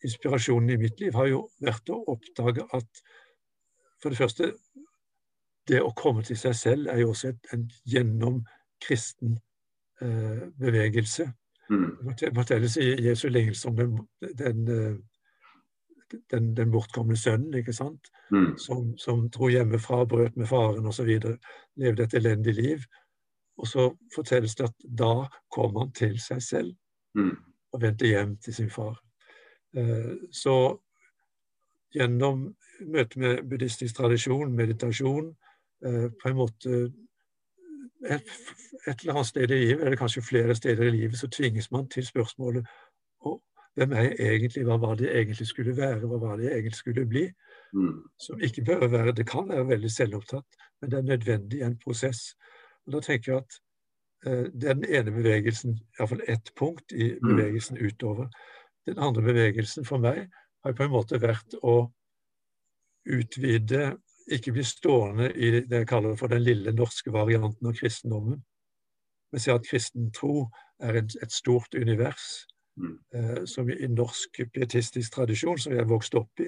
inspirasjonen 0.05 0.69
i 0.73 0.79
mitt 0.81 0.99
liv 1.01 1.15
har 1.17 1.29
jo 1.29 1.45
vært 1.61 1.91
å 1.93 2.01
oppdage 2.13 2.65
at 2.77 3.03
for 4.01 4.09
det 4.09 4.17
første, 4.17 4.53
det 5.69 5.81
å 5.81 5.93
komme 5.95 6.23
til 6.25 6.37
seg 6.37 6.55
selv 6.57 6.89
er 6.89 6.99
jo 7.03 7.11
også 7.13 7.29
et, 7.29 7.51
en 7.53 7.67
gjennomkristen 7.85 9.35
eh, 10.01 10.47
bevegelse. 10.59 11.27
Mm. 11.71 12.13
Fortelles 12.35 12.77
i 12.81 12.89
Jesu 13.05 13.29
lignelse 13.29 13.69
om 13.69 13.75
den, 13.77 13.93
den, 14.39 14.63
eh, 14.67 16.15
den, 16.33 16.49
den 16.57 16.71
bortkomne 16.73 17.15
sønnen, 17.15 17.53
ikke 17.61 17.73
sant? 17.77 18.09
Mm. 18.31 18.57
Som, 18.59 18.97
som 18.97 19.27
dro 19.31 19.47
hjemmefra, 19.53 20.01
brøt 20.09 20.35
med 20.39 20.49
faren 20.49 20.87
osv. 20.89 21.07
Levde 21.79 22.03
et 22.03 22.17
elendig 22.17 22.55
liv. 22.57 22.83
Og 23.61 23.67
så 23.67 23.89
fortelles 24.15 24.55
det 24.57 24.65
at 24.71 24.85
da 24.87 25.27
kom 25.53 25.75
han 25.77 25.91
til 25.97 26.19
seg 26.19 26.41
selv 26.41 26.77
Mm. 27.11 27.33
og 27.75 27.81
vendte 27.83 28.07
hjem 28.07 28.37
til 28.39 28.53
sin 28.55 28.69
far. 28.71 28.95
Eh, 29.75 30.13
Så 30.31 30.53
gjennom 31.91 32.45
møtet 32.87 33.17
med 33.21 33.43
buddhistisk 33.49 33.95
tradisjon, 33.97 34.55
meditasjon, 34.55 35.31
eh, 35.85 36.09
på 36.21 36.29
en 36.29 36.35
måte 36.37 36.81
et, 38.09 38.33
et 38.87 39.01
eller 39.01 39.13
annet 39.13 39.27
sted 39.29 39.51
i 39.51 39.59
livet, 39.59 39.83
eller 39.85 39.97
kanskje 39.99 40.23
flere 40.25 40.55
steder 40.55 40.83
i 40.87 40.95
livet, 40.95 41.17
så 41.19 41.29
tvinges 41.29 41.71
man 41.71 41.87
til 41.89 42.05
spørsmålet 42.05 42.65
«Å, 43.25 43.35
hvem 43.77 43.93
er 43.93 44.07
jeg 44.09 44.35
egentlig, 44.35 44.63
hva 44.67 44.77
var 44.81 44.95
det 44.99 45.07
jeg 45.07 45.21
egentlig 45.21 45.47
skulle 45.47 45.75
være, 45.77 46.07
hva 46.09 46.17
var 46.21 46.37
det 46.37 46.47
jeg 46.49 46.53
egentlig 46.59 46.79
skulle 46.79 47.05
bli? 47.07 47.25
Mm. 47.73 47.99
Som 48.19 48.41
ikke 48.43 48.65
bør 48.67 48.87
være, 48.87 49.13
det 49.15 49.27
kan 49.29 49.49
være 49.49 49.67
veldig 49.67 49.91
selvopptatt, 49.91 50.57
men 50.81 50.91
det 50.91 50.97
er 50.97 51.09
nødvendig 51.11 51.59
i 51.61 51.67
en 51.67 51.77
prosess. 51.83 52.33
Og 52.87 52.97
da 52.97 53.03
tenker 53.05 53.31
jeg 53.31 53.43
at 53.45 53.59
eh, 54.25 54.49
det 54.53 54.69
er 54.69 54.79
den 54.79 54.89
ene 54.89 55.13
bevegelsen, 55.15 55.77
iallfall 55.99 56.25
ett 56.27 56.51
punkt 56.57 56.91
i 56.91 57.13
Mm. 57.21 57.35
bevegelsen 57.35 57.77
utover. 57.77 58.27
Den 58.87 58.97
andre 58.99 59.21
bevegelsen 59.21 59.85
for 59.85 60.01
meg 60.01 60.25
har 60.65 60.73
på 60.73 60.83
en 60.83 60.91
måte 60.91 61.21
vært 61.21 61.53
å 61.61 61.91
utvide, 63.05 63.97
ikke 64.31 64.53
bli 64.55 64.63
stående 64.63 65.31
i 65.33 65.51
det 65.65 65.83
jeg 65.83 65.89
kaller 65.89 66.15
for 66.15 66.31
den 66.31 66.43
lille 66.43 66.71
norske 66.75 67.11
varianten 67.13 67.67
av 67.67 67.75
kristendommen. 67.77 68.41
Men 69.31 69.41
se 69.41 69.53
at 69.53 69.67
kristen 69.67 70.11
tro 70.15 70.47
er 70.81 71.01
et, 71.01 71.15
et 71.23 71.31
stort 71.31 71.75
univers 71.75 72.45
Mm. 72.77 72.99
eh, 73.13 73.45
som 73.45 73.69
i 73.69 73.87
norsk 73.87 74.41
pietistisk 74.53 75.13
tradisjon, 75.13 75.57
som 75.59 75.73
jeg 75.73 75.81
har 75.81 75.89
vokst 75.89 76.15
opp 76.15 76.39
i, 76.39 76.47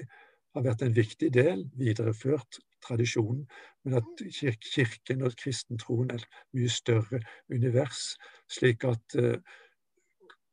har 0.54 0.64
vært 0.64 0.84
en 0.86 0.94
viktig 0.96 1.30
del, 1.34 1.66
videreført 1.76 2.60
tradisjonen, 2.84 3.44
men 3.84 3.98
at 4.00 4.22
kir 4.32 4.56
kirken 4.62 5.24
og 5.26 5.36
kristentroen 5.40 6.12
er 6.14 6.22
et 6.22 6.38
mye 6.56 6.70
større 6.72 7.20
univers. 7.52 8.14
Slik 8.48 8.86
at 8.88 9.18
eh, 9.20 9.36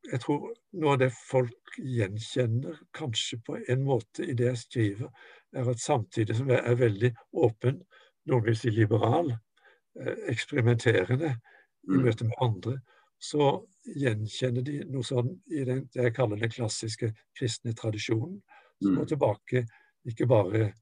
jeg 0.10 0.20
tror 0.24 0.53
noe 0.81 0.93
av 0.96 1.00
det 1.01 1.12
folk 1.13 1.75
gjenkjenner, 1.77 2.79
kanskje 2.98 3.38
på 3.46 3.58
en 3.70 3.84
måte 3.86 4.25
i 4.25 4.34
det 4.38 4.48
jeg 4.50 4.58
skriver, 4.63 5.12
er 5.53 5.70
at 5.70 5.79
samtidig 5.84 6.36
som 6.39 6.50
jeg 6.50 6.62
er 6.65 6.79
veldig 6.79 7.12
åpen, 7.43 7.81
noen 8.29 8.46
vil 8.46 8.58
si 8.58 8.72
liberal, 8.74 9.31
eh, 10.00 10.15
eksperimenterende 10.34 11.36
i 11.91 11.98
Mm. 11.98 12.03
møte 12.05 12.24
med 12.25 12.38
andre, 12.41 12.79
så 13.20 13.65
gjenkjenner 13.86 14.62
de 14.65 14.84
noe 14.89 15.03
sånn 15.03 15.41
i 15.51 15.63
den, 15.65 15.86
det 15.93 16.03
jeg 16.03 16.13
kaller 16.15 16.38
den 16.38 16.50
klassiske 16.50 17.13
kristne 17.38 17.74
tradisjonen, 17.74 18.41
som 18.81 18.91
Mm. 18.91 18.98
går 18.98 19.05
tilbake 19.05 19.65
ikke 20.05 20.27
bare 20.27 20.74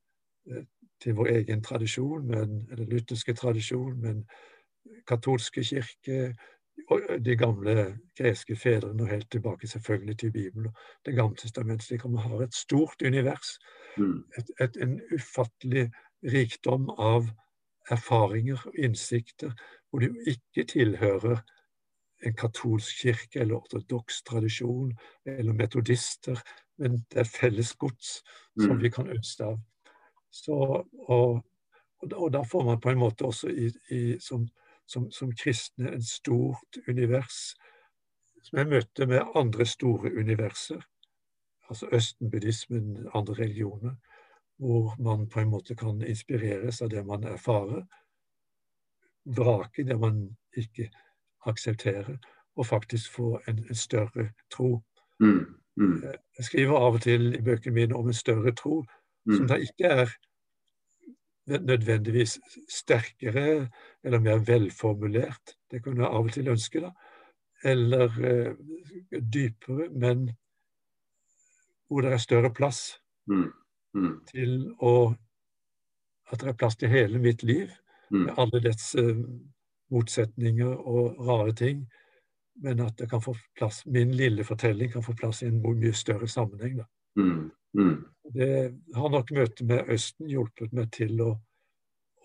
eh, 0.50 0.64
til 1.02 1.14
vår 1.16 1.28
egen 1.28 1.62
tradisjon, 1.62 2.28
men, 2.28 2.68
eller 2.72 2.86
lutherske 2.86 3.34
tradisjon, 3.34 4.00
men 4.02 4.26
katolske 5.08 5.64
kirke, 5.64 6.36
de 7.26 7.36
gamle 7.38 7.98
greske 8.18 8.56
fedrene, 8.56 9.04
og 9.04 9.10
helt 9.10 9.32
tilbake 9.32 9.68
selvfølgelig 9.68 10.18
til 10.20 10.32
Bibelen 10.32 10.66
og 10.68 10.74
Det 11.06 11.16
gamle 11.16 11.36
testamentet. 11.36 11.88
Slik 11.88 12.06
at 12.06 12.12
man 12.12 12.22
har 12.22 12.42
et 12.42 12.56
stort 12.56 13.02
univers, 13.06 13.60
Mm. 13.98 14.24
et, 14.38 14.52
et, 14.62 14.78
en 14.84 15.02
ufattelig 15.14 15.92
rikdom 16.24 16.90
av 16.98 17.26
erfaringer 17.92 18.62
og 18.66 18.74
innsikter, 18.78 19.52
hvor 19.90 20.00
de 20.00 20.10
ikke 20.28 20.64
tilhører 20.64 21.42
en 22.26 22.34
katolsk 22.34 23.02
kirke 23.02 23.40
eller 23.40 23.56
ortodoks 23.56 24.22
tradisjon 24.24 24.94
eller 25.26 25.54
metodister, 25.54 26.42
men 26.78 27.06
det 27.12 27.20
er 27.20 27.24
felles 27.24 27.74
gods 27.76 28.22
som 28.60 28.76
Mm. 28.78 28.82
vi 28.84 28.90
kan 28.90 29.08
ønske 29.10 29.44
av. 29.44 29.60
Så, 30.32 30.54
og, 31.08 31.46
og 32.14 32.34
da 32.34 32.42
får 32.44 32.64
man 32.64 32.80
på 32.80 32.90
en 32.90 32.98
måte 33.00 33.26
også 33.26 33.48
i, 33.48 33.72
i, 33.96 34.20
som, 34.20 34.48
som, 34.90 35.10
som 35.14 35.32
kristne 35.38 35.94
en 35.94 36.06
stort 36.06 36.80
univers 36.88 37.52
som 38.44 38.58
jeg 38.58 38.70
møtte 38.72 39.06
med 39.08 39.36
andre 39.38 39.66
store 39.68 40.12
universer, 40.18 40.82
altså 41.70 41.90
østenbuddhismen, 41.94 43.08
andre 43.14 43.34
religioner, 43.34 43.96
hvor 44.58 44.96
man 45.00 45.28
på 45.30 45.40
en 45.40 45.52
måte 45.52 45.76
kan 45.76 46.02
inspireres 46.02 46.82
av 46.82 46.90
det 46.90 47.06
man 47.06 47.24
erfarer, 47.24 47.86
vrake 49.26 49.86
det 49.86 50.00
man 50.00 50.24
ikke 50.58 50.90
aksepterer, 51.46 52.18
og 52.56 52.66
faktisk 52.66 53.14
få 53.14 53.40
en, 53.48 53.62
en 53.70 53.76
større 53.76 54.32
tro. 54.52 54.80
Mm. 55.20 55.46
Mm. 55.80 56.02
Jeg 56.38 56.46
skriver 56.46 56.76
av 56.76 56.98
og 56.98 57.04
til 57.06 57.36
i 57.36 57.44
bøkene 57.44 57.76
mine 57.76 57.96
om 57.96 58.10
en 58.10 58.18
større 58.18 58.56
tro, 58.56 58.82
som 59.30 59.46
Mm. 59.46 59.48
da 59.48 59.56
ikke 59.56 59.86
er 59.86 60.12
nødvendigvis 61.58 62.40
sterkere 62.70 63.70
eller 64.04 64.20
mer 64.20 64.38
velformulert. 64.46 65.56
Det 65.72 65.84
kunne 65.84 66.04
jeg 66.04 66.12
av 66.14 66.26
og 66.26 66.32
til 66.34 66.48
ønske, 66.48 66.82
da. 66.82 66.92
Eller 67.64 68.10
eh, 68.24 68.54
dypere, 69.34 69.90
men 69.92 70.30
hvor 71.90 72.02
det 72.06 72.14
er 72.14 72.18
større 72.18 72.54
plass 72.54 73.00
Mm. 73.30 73.52
Mm. 73.94 74.26
til 74.26 74.76
å 74.82 75.16
At 76.32 76.40
det 76.40 76.48
er 76.50 76.54
plass 76.54 76.76
til 76.78 76.90
hele 76.90 77.20
mitt 77.20 77.44
liv, 77.44 77.70
Mm. 78.12 78.24
med 78.26 78.34
alle 78.38 78.60
dets 78.62 78.96
eh, 78.96 79.16
motsetninger 79.92 80.76
og 80.88 81.18
rare 81.28 81.54
ting. 81.54 81.88
Men 82.56 82.80
at 82.80 82.98
det 82.98 83.10
kan 83.10 83.22
få 83.22 83.36
plass, 83.58 83.86
min 83.86 84.12
lille 84.12 84.44
fortelling 84.44 84.92
kan 84.92 85.04
få 85.04 85.14
plass 85.14 85.42
i 85.42 85.46
en 85.48 85.62
mye 85.62 85.94
større 85.94 86.28
sammenheng. 86.28 86.78
Da. 86.78 86.84
Mm. 87.18 87.52
Mm. 87.74 88.06
Det 88.34 88.50
har 88.96 89.10
nok 89.10 89.32
møtet 89.32 89.68
med 89.68 89.90
Østen 89.90 90.30
hjulpet 90.30 90.74
meg 90.74 90.92
til 90.94 91.22
å, 91.22 91.32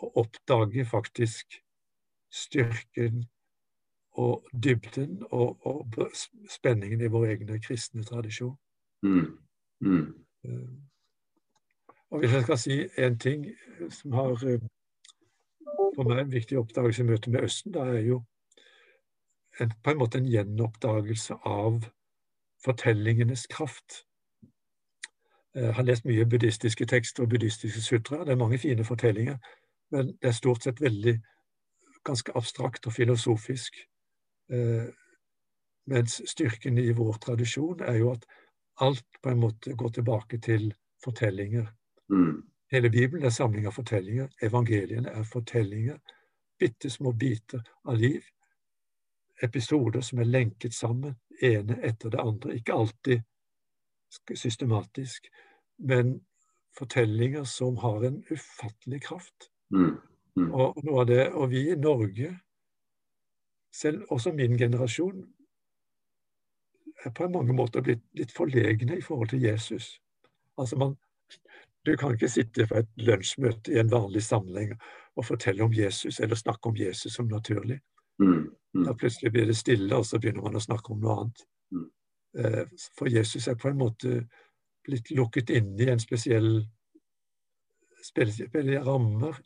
å 0.00 0.10
oppdage 0.20 0.84
faktisk 0.88 1.60
styrken 2.34 3.24
og 4.14 4.46
dybden 4.52 5.22
og, 5.30 5.66
og 5.66 5.96
spenningen 6.50 7.02
i 7.02 7.10
vår 7.10 7.26
egne 7.34 7.58
kristne 7.62 8.04
tradisjon. 8.06 8.54
Mm. 9.02 9.38
Mm. 9.80 10.14
Eh, 10.44 10.68
Og 12.10 12.22
hvis 12.22 12.32
jeg 12.32 12.42
skal 12.42 12.58
si 12.58 12.78
én 13.00 13.18
ting 13.18 13.48
eh, 13.48 13.90
som 13.90 14.12
har 14.12 14.38
eh, 14.46 14.62
for 15.96 16.06
meg 16.06 16.22
en 16.22 16.32
viktig 16.32 16.58
oppdagelse 16.58 17.02
i 17.02 17.08
møte 17.08 17.30
med 17.30 17.46
Østen, 17.46 17.74
da 17.74 17.86
er 17.90 18.00
jo 18.06 18.22
en, 19.60 19.72
på 19.82 19.90
en 19.90 19.98
måte 19.98 20.18
en 20.18 20.30
gjenoppdagelse 20.30 21.36
av 21.46 21.84
fortellingenes 22.64 23.46
kraft. 23.50 24.04
Jeg 25.54 25.74
har 25.74 25.86
lest 25.86 26.04
mye 26.04 26.26
buddhistiske 26.26 26.86
tekster 26.90 27.22
og 27.22 27.30
buddhistiske 27.30 27.80
sutra. 27.80 28.24
Det 28.24 28.32
er 28.32 28.40
mange 28.40 28.58
fine 28.58 28.84
fortellinger, 28.84 29.36
men 29.90 30.06
det 30.06 30.28
er 30.28 30.34
stort 30.34 30.62
sett 30.62 30.80
veldig 30.80 31.14
ganske 32.04 32.32
abstrakt 32.36 32.86
og 32.86 32.92
filosofisk. 32.92 33.76
Eh, 34.50 34.88
mens 35.86 36.22
styrken 36.26 36.78
i 36.78 36.90
vår 36.92 37.20
tradisjon 37.22 37.80
er 37.80 38.00
jo 38.00 38.10
at 38.12 38.26
alt 38.80 39.06
på 39.22 39.30
en 39.30 39.40
måte 39.40 39.76
går 39.76 39.88
tilbake 39.88 40.38
til 40.38 40.74
fortellinger. 41.04 41.66
Mm. 42.10 42.42
Hele 42.72 42.90
Bibelen 42.90 43.24
er 43.24 43.30
samling 43.30 43.66
av 43.66 43.76
fortellinger. 43.76 44.28
Evangeliene 44.42 45.10
er 45.10 45.22
fortellinger. 45.22 45.98
Bitte 46.58 46.90
små 46.90 47.12
biter 47.12 47.62
av 47.84 47.96
liv. 47.96 48.24
Episoder 49.42 50.00
som 50.00 50.18
er 50.18 50.30
lenket 50.30 50.74
sammen, 50.74 51.14
ene 51.42 51.78
etter 51.82 52.10
det 52.10 52.20
andre. 52.20 52.54
Ikke 52.54 52.74
alltid 52.74 53.22
systematisk, 54.34 55.28
men 55.78 56.18
fortellinger 56.78 57.44
som 57.44 57.76
har 57.76 58.04
en 58.04 58.24
ufattelig 58.30 59.02
kraft. 59.02 59.50
Mm. 59.74 59.96
Mm. 60.36 60.50
Og, 60.50 60.88
av 60.98 61.06
det, 61.06 61.28
og 61.32 61.50
vi 61.50 61.68
i 61.70 61.76
Norge, 61.78 62.32
selv 63.74 64.02
også 64.10 64.32
min 64.32 64.58
generasjon, 64.58 65.24
er 67.04 67.10
på 67.10 67.28
mange 67.28 67.52
måter 67.52 67.82
blitt 67.84 68.02
litt 68.16 68.32
forlegne 68.32 68.98
i 68.98 69.02
forhold 69.04 69.28
til 69.34 69.42
Jesus. 69.42 70.00
Altså 70.58 70.76
man, 70.78 70.96
Du 71.86 71.96
kan 71.96 72.14
ikke 72.14 72.28
sitte 72.28 72.66
på 72.66 72.78
et 72.80 72.88
lunsjmøte 72.96 73.72
i 73.72 73.78
en 73.78 73.90
vanlig 73.92 74.22
sammenheng 74.22 74.70
og 75.16 75.26
fortelle 75.26 75.64
om 75.64 75.72
Jesus 75.74 76.20
eller 76.20 76.34
snakke 76.34 76.68
om 76.68 76.76
Jesus 76.76 77.14
som 77.14 77.28
naturlig. 77.28 77.80
Mm. 78.18 78.54
Mm. 78.74 78.84
Da 78.86 78.94
plutselig 78.94 79.32
blir 79.32 79.46
det 79.46 79.56
stille, 79.56 79.96
og 79.96 80.06
så 80.06 80.18
begynner 80.18 80.42
man 80.42 80.56
å 80.56 80.62
snakke 80.64 80.92
om 80.92 81.02
noe 81.02 81.16
annet. 81.20 81.44
Mm. 81.70 81.90
Eh, 82.38 82.64
For 82.98 83.08
Jesus 83.08 83.48
er 83.48 83.54
på 83.54 83.68
en 83.68 83.78
måte 83.78 84.24
blitt 84.84 85.10
lukket 85.10 85.50
inne 85.50 85.82
i 85.82 85.90
en 85.92 86.00
spesiell 86.02 86.66
spesielle 88.04 88.80
rammer. 88.84 89.38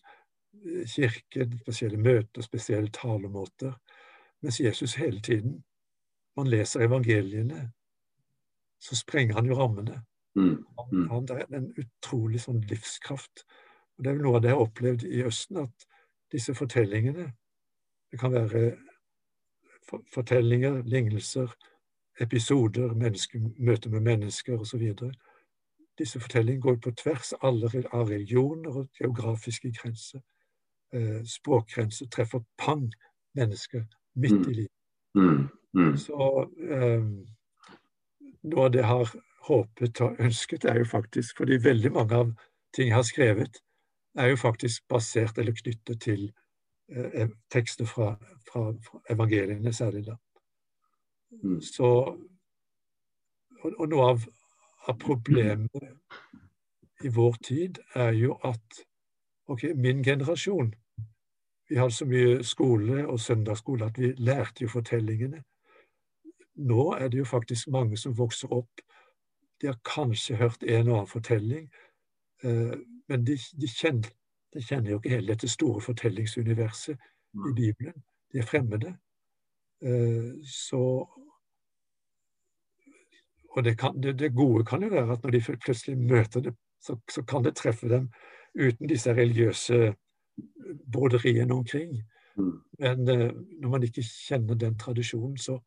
eh, 0.66 0.86
Kirken, 0.86 1.58
spesielle 1.58 1.98
møter, 1.98 2.42
spesielle 2.42 2.88
talemåter. 2.90 3.72
Mens 4.42 4.60
Jesus 4.60 4.94
hele 4.94 5.20
tiden, 5.20 5.64
man 6.36 6.46
leser 6.50 6.80
evangeliene, 6.80 7.72
så 8.80 8.96
sprenger 8.96 9.34
han 9.34 9.46
jo 9.46 9.54
rammene. 9.54 10.02
Mm. 10.36 10.64
Han, 10.78 10.88
Mm. 10.92 11.08
han, 11.10 11.26
det 11.26 11.36
er 11.36 11.56
en 11.56 11.74
utrolig 11.78 12.40
sånn 12.40 12.60
livskraft. 12.70 13.44
Og 13.98 14.04
Det 14.04 14.10
er 14.10 14.14
vel 14.14 14.22
noe 14.22 14.36
av 14.36 14.42
det 14.42 14.48
jeg 14.48 14.56
har 14.56 14.66
opplevd 14.66 15.04
i 15.04 15.22
Østen, 15.26 15.56
at 15.56 15.86
disse 16.32 16.54
fortellingene 16.54 17.32
Det 18.12 18.18
kan 18.20 18.32
være 18.32 18.76
for, 19.88 20.02
fortellinger, 20.14 20.82
lignelser, 20.82 21.52
episoder, 22.20 22.94
møter 23.58 23.90
med 23.90 24.00
mennesker 24.00 24.58
osv. 24.60 24.94
disse 25.98 26.20
fortellingene 26.20 26.62
går 26.62 26.76
på 26.82 26.92
tvers 27.02 27.32
av 27.42 28.08
religioner 28.08 28.82
og 28.82 28.88
geografiske 29.00 29.72
grenser. 29.72 30.20
Eh, 30.94 31.22
språkgrenser 31.24 32.08
treffer 32.08 32.44
pang 32.58 32.88
mennesker 33.36 33.84
midt 34.14 34.46
i 34.48 34.54
livet. 34.62 34.74
Mm. 35.14 35.48
Mm. 35.76 35.96
Så 35.96 36.28
eh, 36.70 37.02
noe 38.42 38.64
av 38.64 38.72
det 38.72 38.82
jeg 38.82 38.88
har 38.88 39.14
håpet 39.48 40.00
og 40.04 40.20
ønsket, 40.20 40.64
er 40.64 40.78
jo 40.78 40.84
faktisk 40.84 41.36
Fordi 41.36 41.58
veldig 41.64 41.92
mange 41.92 42.16
av 42.16 42.32
ting 42.76 42.88
jeg 42.88 42.96
har 42.96 43.06
skrevet, 43.06 43.60
er 44.18 44.32
jo 44.32 44.36
faktisk 44.36 44.88
basert 44.88 45.38
eller 45.38 45.56
knyttet 45.56 46.00
til 46.00 46.30
eh, 46.92 47.28
tekster 47.52 47.86
fra, 47.88 48.14
fra, 48.50 48.72
fra, 48.84 49.00
evangeliene, 49.10 49.72
særlig 49.72 50.06
da. 50.06 50.16
Mm. 51.42 51.60
Så 51.60 51.88
og, 53.62 53.72
og 53.78 53.88
noe 53.88 54.10
av, 54.12 54.26
av 54.88 54.98
problemet 54.98 55.70
i 57.04 57.08
vår 57.08 57.36
tid 57.44 57.78
er 57.94 58.12
jo 58.16 58.36
at 58.44 58.82
ok, 59.48 59.70
min 59.76 60.04
generasjon 60.04 60.74
Vi 61.68 61.76
hadde 61.76 61.92
så 61.92 62.06
mye 62.08 62.44
skole 62.44 63.02
og 63.06 63.20
søndagsskole 63.20 63.84
at 63.84 63.98
vi 64.00 64.14
lærte 64.16 64.64
jo 64.64 64.70
fortellingene. 64.72 65.42
Nå 66.56 66.94
er 66.96 67.10
det 67.12 67.18
jo 67.18 67.26
faktisk 67.28 67.68
mange 67.68 67.96
som 68.00 68.14
vokser 68.16 68.48
opp. 68.56 68.80
De 69.60 69.66
har 69.66 69.76
kanskje 69.84 70.38
hørt 70.40 70.62
en 70.62 70.88
og 70.88 70.94
annen 70.94 71.10
fortelling, 71.10 71.66
eh, 72.42 72.72
men 73.08 73.26
de, 73.26 73.36
de, 73.36 73.68
kjenner, 73.68 74.08
de, 74.54 74.62
kjenner, 74.64 74.90
jo 74.90 74.96
ikke 74.96 75.12
hele 75.12 75.28
dette 75.28 75.48
store 75.48 75.84
fortellingsuniverset 75.84 76.96
i 77.36 77.52
Bibelen. 77.56 78.00
De 78.32 78.40
er 78.40 78.48
fremmede. 78.48 78.94
Eh, 79.84 80.40
så 80.48 81.04
og 83.58 83.64
det, 83.66 83.74
kan, 83.78 83.96
det, 84.02 84.12
det, 84.20 84.30
gode 84.36 84.64
kan 84.64 84.82
jo 84.82 84.88
være 84.92 85.16
at 85.16 85.24
når 85.24 85.34
de 85.34 85.40
plutselig 85.64 85.96
møter 85.98 86.44
det, 86.46 86.52
så, 86.80 86.94
så 87.10 87.24
kan 87.26 87.42
det 87.44 87.56
treffe 87.58 87.88
dem 87.90 88.06
uten 88.54 88.86
disse 88.88 89.10
religiøse 89.14 89.94
broderiene 90.92 91.54
omkring. 91.54 92.02
Mm. 92.36 92.52
Men 92.78 93.00
uh, 93.00 93.32
når 93.60 93.68
man 93.68 93.82
ikke 93.82 94.04
kjenner 94.06 94.54
den 94.54 94.78
tradisjonen, 94.78 95.38
så, 95.38 95.58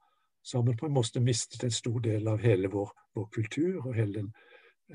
så, 0.44 0.58
har 0.58 0.64
man 0.66 0.78
på 0.78 0.86
en 0.86 0.94
måte 0.94 1.20
mistet 1.20 1.64
en 1.64 1.72
stor 1.72 2.00
del 2.00 2.28
av 2.28 2.40
hele 2.40 2.72
vår, 2.72 2.94
vår 3.16 3.28
kultur 3.36 3.88
og 3.88 3.96
hele 3.96 4.14
den 4.14 4.32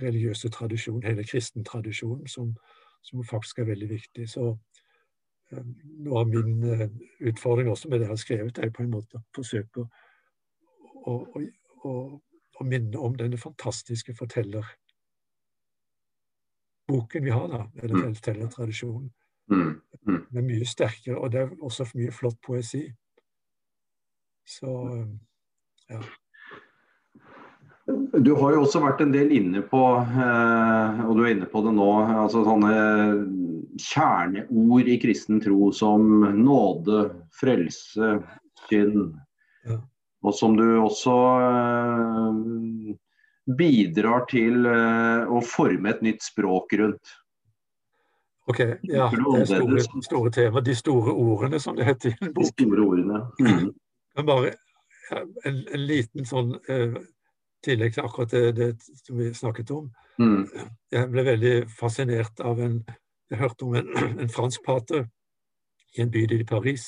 religiøse 0.03 0.49
tradisjonen, 0.49 1.05
hele 1.05 1.25
kristentradisjonen, 1.25 2.27
som, 2.29 2.57
som 3.03 3.25
faktisk 3.25 3.59
er 3.59 3.71
veldig 3.75 3.91
viktig. 3.91 4.29
Så 4.29 4.49
uh, 5.53 5.67
noe 6.01 6.25
av 6.25 6.33
min 6.33 6.91
utfordring 7.21 7.69
også 7.69 7.93
med 7.93 8.01
det 8.01 8.09
jeg 8.09 8.15
har 8.15 8.25
skrevet, 8.25 8.59
er 8.59 8.73
på 8.73 8.87
en 8.87 8.95
måte 8.97 9.21
å 9.21 9.27
forsøke 9.37 9.85
å, 9.85 11.13
å, 11.13 11.45
å, 11.85 11.93
å 12.61 12.65
minne 12.65 12.99
om 12.99 13.17
denne 13.17 13.37
fantastiske 13.39 14.15
fortellerboken 14.17 14.67
vi 17.25 17.31
har, 17.31 17.49
da, 17.49 17.67
eller 17.83 17.95
Mm. 17.95 18.15
fortellertradisjonen. 18.15 19.11
Mm. 19.51 19.81
Mm. 20.07 20.27
Den 20.31 20.39
er 20.39 20.43
mye 20.43 20.65
sterkere, 20.67 21.19
og 21.19 21.31
det 21.33 21.41
er 21.41 21.49
også 21.63 21.87
mye 21.95 22.11
flott 22.13 22.41
poesi. 22.43 22.93
Så 24.47 25.07
ja. 25.91 26.01
Du 28.19 28.35
har 28.35 28.51
jo 28.55 28.63
også 28.65 28.81
vært 28.83 29.01
en 29.05 29.13
del 29.13 29.31
inne 29.31 29.63
på, 29.63 29.79
eh, 30.03 31.01
og 31.07 31.17
du 31.17 31.23
er 31.23 31.35
inne 31.37 31.47
på 31.47 31.63
det 31.63 31.73
nå, 31.77 31.91
altså 32.19 32.43
sånne 32.43 32.73
kjerneord 33.79 34.89
i 34.91 34.97
kristen 34.99 35.41
tro 35.43 35.71
som 35.71 36.03
nåde, 36.35 37.05
frelse, 37.31 38.17
synd. 38.67 39.15
Ja. 39.69 39.79
Og 40.27 40.35
som 40.35 40.57
du 40.59 40.65
også 40.83 41.15
eh, 41.47 42.97
bidrar 43.59 44.27
til 44.31 44.67
eh, 44.67 45.23
å 45.31 45.41
forme 45.47 45.93
et 45.93 46.03
nytt 46.03 46.27
språk 46.27 46.75
rundt. 46.81 47.15
Ok, 48.47 48.61
ja, 48.87 49.09
det 49.11 49.41
er 49.41 49.49
store, 49.51 50.03
store 50.07 50.31
tema. 50.35 50.63
De 50.63 50.75
store 50.79 51.15
ordene, 51.15 51.59
som 51.63 51.75
det 51.79 51.87
heter 51.87 52.13
i 52.13 52.17
en 52.21 52.33
bok. 52.35 52.47
De 52.47 52.53
store 52.53 52.85
ordene. 52.85 53.23
Mm. 53.43 53.73
Men 54.17 54.29
bare 54.29 54.53
en, 55.11 55.63
en 55.75 55.87
liten 55.87 56.27
sånn 56.27 56.55
eh, 56.71 56.95
tillegg 57.67 57.97
til 57.97 58.07
akkurat 58.07 58.35
det, 58.35 58.45
det 58.57 58.69
som 59.03 59.19
vi 59.19 59.33
snakket 59.35 59.73
om. 59.75 59.89
Mm. 60.23 60.47
Jeg 60.95 61.11
ble 61.13 61.27
veldig 61.27 61.57
fascinert 61.77 62.41
av 62.41 62.63
en 62.63 62.81
Jeg 63.27 63.41
hørte 63.41 63.67
om 63.67 63.75
en, 63.75 63.89
en 64.23 64.31
fransk 64.31 64.63
pater 64.63 65.09
i 65.97 66.03
en 66.05 66.11
bydel 66.15 66.45
i 66.45 66.47
Paris. 66.47 66.85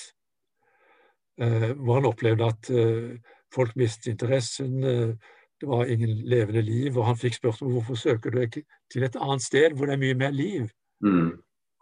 Eh, 1.40 1.72
hvor 1.78 1.94
han 2.00 2.06
opplevde 2.08 2.44
at 2.50 2.70
eh, 2.70 3.18
folk 3.54 3.76
mistet 3.78 4.10
interessen. 4.12 4.82
Eh, 4.84 5.12
det 5.60 5.68
var 5.68 5.84
ingen 5.90 6.16
levende 6.26 6.62
liv. 6.62 6.96
Og 6.98 7.06
han 7.06 7.16
fikk 7.18 7.34
spørsmål 7.38 7.72
hvorfor 7.72 7.94
søker 7.98 8.30
du 8.30 8.40
ikke 8.40 8.62
til 8.92 9.02
et 9.06 9.16
annet 9.20 9.42
sted 9.42 9.74
hvor 9.76 9.86
det 9.86 9.94
er 9.94 10.02
mye 10.02 10.14
mer 10.18 10.30
liv. 10.34 10.68
Mm. 11.02 11.32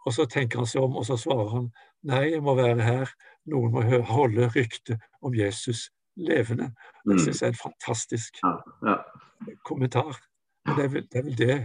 Og 0.05 0.13
så 0.13 0.25
tenker 0.29 0.59
han 0.61 0.69
seg 0.69 0.81
om, 0.85 0.95
og 0.95 1.05
så 1.05 1.17
svarer 1.19 1.49
han 1.55 1.65
nei, 2.07 2.23
jeg 2.31 2.41
må 2.45 2.53
være 2.55 2.81
her. 2.85 3.09
Noen 3.49 3.71
må 3.73 3.81
holde 4.07 4.47
ryktet 4.55 4.99
om 5.21 5.33
Jesus 5.35 5.89
levende. 6.17 6.71
Det 7.05 7.13
Mm. 7.17 7.19
syns 7.19 7.41
jeg 7.41 7.47
er 7.47 7.53
en 7.53 7.61
fantastisk 7.63 8.37
Ja, 8.43 8.53
ja. 8.85 8.95
kommentar. 9.65 10.17
Men 10.65 10.75
det 10.75 10.83
er, 10.85 10.89
vel, 10.89 11.03
det 11.11 11.19
er 11.19 11.23
vel 11.23 11.37
det 11.37 11.57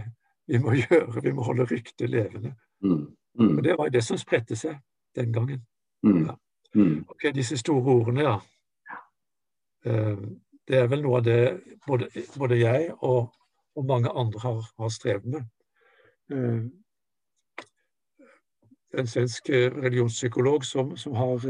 vi 0.47 0.57
må 0.57 0.71
gjøre. 0.83 1.21
Vi 1.23 1.31
må 1.31 1.43
holde 1.43 1.65
ryktet 1.71 2.09
levende. 2.09 2.55
Mm. 2.83 3.15
Mm. 3.39 3.57
Og 3.57 3.63
det 3.63 3.77
var 3.77 3.85
jo 3.85 3.95
det 3.97 4.03
som 4.03 4.17
spredte 4.17 4.55
seg 4.55 4.77
den 5.15 5.33
gangen. 5.33 5.65
Mm. 6.03 6.29
Mm. 6.75 7.05
Ok, 7.09 7.23
Disse 7.35 7.57
store 7.57 7.83
ordene, 7.93 8.21
ja. 8.21 8.39
Eh, 9.85 10.17
Det 10.67 10.77
er 10.79 10.87
vel 10.87 11.01
noe 11.03 11.17
av 11.17 11.23
det 11.25 11.61
både, 11.87 12.07
både 12.39 12.55
jeg 12.59 12.93
og, 13.03 13.33
og 13.75 13.85
mange 13.85 14.09
andre 14.09 14.39
har, 14.39 14.61
har 14.79 14.89
strevd 14.89 15.25
med. 15.25 15.43
Eh, 16.31 16.63
En 18.99 19.07
svensk 19.07 19.49
eh, 19.49 19.71
religionspsykolog 19.73 20.63
som, 20.65 20.97
som 20.97 21.13
har 21.17 21.41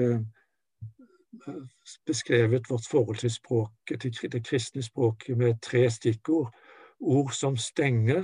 beskrevet 2.05 2.69
vårt 2.69 2.87
forhold 2.91 3.17
til 3.17 3.31
språket, 3.31 4.01
til 4.01 4.31
det 4.31 4.45
kristne 4.47 4.83
språket 4.83 5.37
med 5.37 5.59
tre 5.61 5.89
stikkord. 5.91 6.53
Ord 6.99 7.31
som 7.31 7.57
stenger, 7.57 8.23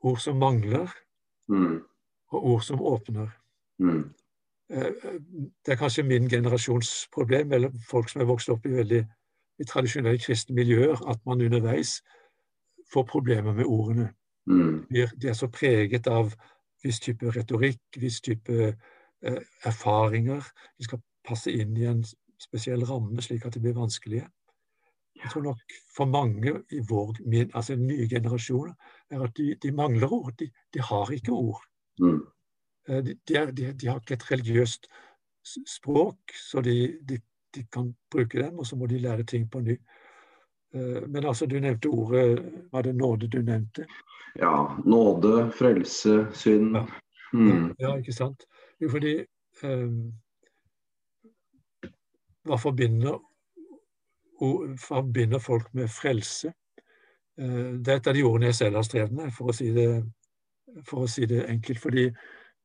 ord 0.00 0.18
som 0.18 0.36
mangler, 0.36 0.88
Mm. 1.48 1.82
og 2.30 2.44
ord 2.46 2.60
som 2.62 2.80
åpner. 2.82 3.28
Mm. 3.78 4.14
Det 4.70 5.72
er 5.74 5.78
kanskje 5.80 6.04
min 6.06 6.28
generasjons 6.30 7.08
problem, 7.12 7.52
eller 7.52 7.72
folk 7.90 8.08
som 8.08 8.20
er 8.22 8.28
vokst 8.30 8.48
opp 8.52 8.66
i 8.66 8.74
veldig 8.76 9.00
i 9.60 9.64
tradisjonelle 9.68 10.18
kristne 10.22 10.54
miljøer, 10.56 11.00
at 11.10 11.20
man 11.26 11.42
underveis 11.42 11.98
får 12.92 13.04
problemer 13.10 13.52
med 13.52 13.66
ordene. 13.66 14.12
Mm. 14.46 14.86
De 14.90 15.02
er- 15.02 15.28
er 15.28 15.34
så 15.34 15.48
preget 15.48 16.06
av 16.06 16.32
viss 16.84 17.00
type 17.00 17.30
retorikk, 17.30 17.80
viss 17.96 18.20
type 18.20 18.76
eh, 19.22 19.40
erfaringer. 19.64 20.46
De 20.78 20.84
skal 20.84 21.02
passe 21.24 21.52
inn 21.52 21.76
i 21.76 21.84
en 21.84 22.04
spesiell 22.40 22.84
ramme, 22.88 23.20
slik 23.20 23.44
at 23.46 23.54
de 23.54 23.60
blir 23.60 23.76
vanskelige. 23.76 24.26
Jeg 25.22 25.30
tror 25.30 25.42
nok 25.42 25.58
for 25.96 26.04
mange 26.08 26.62
i 26.72 26.80
vår, 26.88 27.16
min, 27.26 27.50
altså 27.54 27.76
nye 27.76 28.08
generasjoner, 28.08 28.72
er 29.10 29.20
at 29.22 29.36
de, 29.36 29.54
de 29.62 29.72
mangler 29.72 30.12
ord. 30.12 30.32
De, 30.38 30.50
de 30.74 30.80
har 30.80 31.10
ikke 31.12 31.32
ord. 31.32 31.60
Mm. 32.00 32.22
Eh, 32.88 33.02
De, 33.04 33.16
de, 33.24 33.72
de, 33.72 33.88
har 33.88 34.00
ikke 34.00 34.14
et 34.14 34.30
religiøst 34.30 34.86
språk, 35.66 36.18
så 36.36 36.60
de, 36.60 36.98
de, 37.08 37.18
de 37.54 37.64
kan 37.72 37.94
bruke 38.10 38.38
dem, 38.42 38.58
og 38.58 38.66
så 38.66 38.76
må 38.76 38.86
de 38.86 38.98
lære 38.98 39.24
ting 39.24 39.50
på 39.50 39.60
ny. 39.60 39.76
Eh, 40.74 41.08
Men 41.08 41.24
altså, 41.26 41.46
du 41.46 41.58
nevnte 41.60 41.88
ordet 41.88 42.52
Var 42.72 42.82
det 42.82 42.94
nåde 42.94 43.28
du 43.28 43.42
nevnte? 43.42 43.86
Ja. 44.38 44.76
Nåde, 44.84 45.50
frelse, 45.52 46.26
synd. 46.32 46.76
Ja. 46.76 46.86
Mm. 47.32 47.74
Ja, 47.78 47.96
ikke 47.96 48.12
sant? 48.12 48.44
Jo, 48.80 48.88
fordi 48.90 49.24
um, 49.64 50.12
Hva 52.44 52.56
forbinder, 52.56 53.18
og, 54.40 54.78
forbinder 54.78 55.38
folk 55.38 55.74
med 55.74 55.88
frelse? 55.88 56.52
Uh, 57.40 57.78
det 57.78 57.88
er 57.88 58.00
et 58.00 58.06
av 58.06 58.14
de 58.14 58.24
ordene 58.24 58.50
jeg 58.50 58.54
selv 58.54 58.80
har 58.80 58.86
strevd 58.86 59.14
med, 59.14 59.30
for 59.34 59.50
å 59.50 59.54
si 59.54 59.70
det, 59.74 59.88
for 60.88 61.04
å 61.04 61.10
si 61.10 61.26
det 61.30 61.44
enkelt. 61.50 61.82
Fordi 61.82 62.08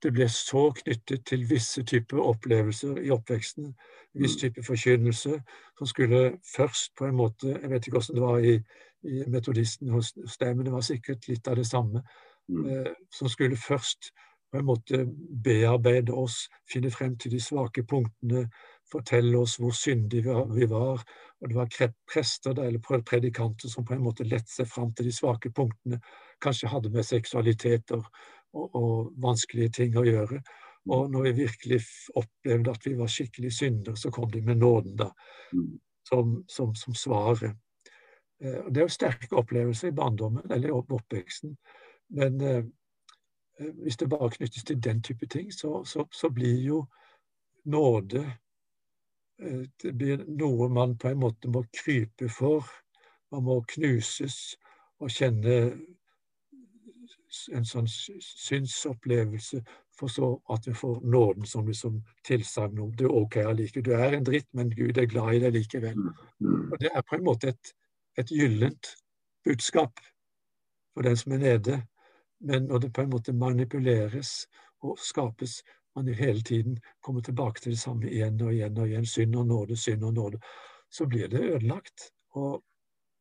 det 0.03 0.13
ble 0.13 0.27
så 0.29 0.71
knyttet 0.75 1.25
til 1.25 1.45
visse 1.49 1.83
typer 1.83 2.19
opplevelser 2.21 2.97
i 3.01 3.09
oppveksten. 3.09 3.73
Viss 4.15 4.35
Mm. 4.35 4.39
type 4.39 4.63
forkynnelse 4.63 5.43
som 5.77 5.87
skulle 5.87 6.39
først 6.55 6.95
på 6.97 7.05
en 7.05 7.15
måte 7.15 7.47
Jeg 7.61 7.69
vet 7.69 7.87
ikke 7.87 7.99
hvordan 7.99 8.15
det 8.15 8.23
var 8.23 8.37
i, 8.39 8.55
i 9.03 9.23
metodisten 9.29 9.89
hos 9.89 10.13
dem, 10.39 10.57
men 10.57 10.65
det 10.65 10.73
var 10.73 10.81
sikkert 10.81 11.27
litt 11.27 11.47
av 11.47 11.55
det 11.55 11.65
samme. 11.67 12.03
Mm. 12.49 12.65
eh, 12.69 12.93
som 13.11 13.27
skulle 13.29 13.57
først 13.57 14.11
på 14.51 14.59
en 14.59 14.65
måte 14.65 15.05
bearbeide 15.43 16.13
oss, 16.13 16.49
finne 16.71 16.91
frem 16.91 17.17
til 17.17 17.31
de 17.31 17.39
svake 17.39 17.83
punktene, 17.83 18.49
fortelle 18.91 19.37
oss 19.37 19.57
hvor 19.57 19.71
syndige 19.71 20.35
vi 20.53 20.65
var- 20.69 21.03
Og 21.41 21.49
det 21.49 21.55
var 21.55 21.93
prester 22.13 22.51
eller 22.59 22.79
predikanter 22.79 23.69
som 23.69 23.85
på 23.85 23.93
en 23.93 24.01
måte 24.03 24.23
lette 24.23 24.49
seg 24.49 24.67
fram 24.67 24.93
til 24.93 25.05
de 25.05 25.11
svake 25.11 25.51
punktene. 25.51 25.99
Kanskje 26.41 26.69
hadde 26.69 26.89
med 26.89 27.03
seksualitet 27.03 27.91
og, 28.55 28.75
og, 28.75 29.11
vanskelige 29.21 29.69
ting 29.81 29.97
å 29.99 30.05
gjøre. 30.07 30.39
Og 30.89 31.09
når 31.11 31.27
vi 31.27 31.31
virkelig 31.43 31.79
opplevde 32.15 32.71
at 32.71 32.85
vi 32.85 32.93
var 32.97 33.09
skikkelig 33.09 33.51
syndere, 33.53 33.97
så 33.97 34.11
kom 34.13 34.29
de 34.31 34.41
med 34.41 34.61
nåden 34.61 34.95
da, 34.99 35.11
Mm. 35.53 35.79
som, 36.09 36.43
som, 36.47 36.75
som 36.75 36.93
svaret. 36.93 37.55
Eh, 38.41 38.65
det 38.69 38.81
er 38.81 38.85
jo 38.87 38.93
sterke 38.93 39.35
opplevelser 39.37 39.87
i 39.87 39.95
barndommen 39.95 40.51
eller 40.51 40.69
i 40.69 40.71
oppveksten. 40.71 41.55
Men 42.09 42.41
eh, 42.41 42.63
eh, 43.59 43.71
hvis 43.83 43.97
det 43.97 44.09
bare 44.09 44.29
knyttes 44.29 44.63
til 44.63 44.83
den 44.83 45.01
type 45.03 45.25
ting, 45.25 45.53
så, 45.53 45.83
så, 45.83 46.07
så 46.11 46.29
blir 46.29 46.61
jo 46.65 46.85
nåde 47.65 48.25
eh, 49.39 49.63
Det 49.83 49.93
blir 49.97 50.25
noe 50.27 50.69
man 50.69 50.97
på 50.97 51.09
en 51.09 51.19
måte 51.19 51.49
må 51.49 51.63
krype 51.73 52.29
for. 52.29 52.65
Man 53.31 53.43
må 53.43 53.61
knuses 53.67 54.55
og 54.99 55.09
kjenne 55.11 55.55
en 57.53 57.65
sånn 57.65 57.87
synsopplevelse, 57.87 59.61
for 59.95 60.11
så 60.11 60.29
at 60.51 60.67
vi 60.67 60.73
får 60.75 60.99
nåden 61.01 61.45
som 61.47 61.67
liksom 61.67 62.01
tilsagn 62.27 62.79
om 62.79 62.91
du 62.95 63.05
OK 63.07 63.37
allike. 63.37 63.81
Du 63.81 63.93
er 63.95 64.13
en 64.13 64.27
dritt, 64.27 64.47
men 64.53 64.69
Gud 64.69 64.97
er 64.97 65.07
glad 65.11 65.35
i 65.35 65.41
deg 65.45 65.55
likevel. 65.55 65.95
Mm, 65.95 66.13
mm. 66.39 66.71
Og 66.71 66.79
Det 66.79 66.91
er 66.91 67.01
på 67.01 67.15
en 67.15 67.23
måte 67.23 67.53
et, 67.53 67.73
et 68.19 68.31
gyllent 68.31 68.95
budskap 69.45 69.99
for 70.93 71.07
den 71.07 71.17
som 71.17 71.31
er 71.31 71.43
nede. 71.43 71.81
Men 72.39 72.67
når 72.67 72.85
det 72.85 72.93
på 72.93 73.01
en 73.01 73.09
måte 73.09 73.33
manipuleres 73.33 74.47
og 74.83 74.99
skapes, 74.99 75.63
man 75.95 76.07
hele 76.07 76.41
tiden 76.41 76.79
kommer 77.01 77.21
tilbake 77.21 77.61
til 77.61 77.71
det 77.71 77.79
samme 77.79 78.09
igjen 78.11 78.41
og 78.41 78.53
igjen 78.53 78.77
og 78.77 78.87
igjen, 78.87 79.05
synd 79.05 79.35
og 79.35 79.47
nåde, 79.47 79.77
synd 79.77 80.03
og 80.03 80.13
nåde, 80.13 80.39
så 80.91 81.05
blir 81.05 81.27
det 81.27 81.43
ødelagt. 81.43 82.11
Og, 82.35 82.63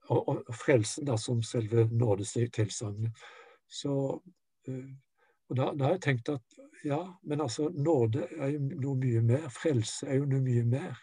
og, 0.09 0.29
og 0.29 0.55
frelsen 0.55 1.07
da 1.07 1.17
som 1.17 1.43
selve 1.43 1.87
nådetilsagnet. 1.91 3.13
Så 3.69 3.95
uh, 4.69 4.93
og 5.51 5.57
da, 5.57 5.71
da, 5.77 5.85
har 5.85 5.97
jeg 5.97 6.05
tenkt 6.07 6.29
at 6.33 6.63
ja, 6.85 7.01
men 7.23 7.41
altså 7.41 7.69
nåde 7.69 8.27
er 8.39 8.55
jo 8.55 8.63
noe 8.65 8.97
mye 9.01 9.21
mer. 9.25 9.49
Frelse 9.53 10.09
er 10.09 10.21
jo 10.21 10.29
noe 10.29 10.41
mye 10.45 10.65
mer. 10.69 10.97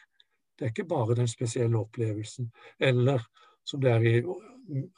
Det 0.58 0.66
er 0.66 0.74
ikke 0.74 0.90
bare 0.90 1.16
den 1.18 1.30
spesielle 1.30 1.78
opplevelsen. 1.78 2.52
Eller 2.80 3.22
som 3.66 3.82
det 3.82 3.92
er 3.92 4.08
i 4.08 4.16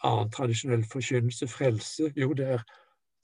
annen 0.04 0.32
tradisjonell 0.32 0.86
forkynnelse, 0.92 1.48
frelse. 1.48 2.12
Jo, 2.16 2.34
det 2.34 2.48
er, 2.56 2.64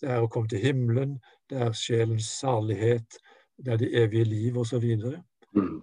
det 0.02 0.12
er, 0.12 0.24
å 0.24 0.32
komme 0.32 0.52
til 0.52 0.64
himmelen, 0.64 1.18
det 1.50 1.60
er 1.64 1.76
sjelens 1.76 2.30
salighet, 2.40 3.20
det 3.60 3.74
er 3.74 3.82
det 3.82 3.92
evige 4.04 4.28
liv 4.28 4.58
osv. 4.60 4.86
Mm. 5.56 5.80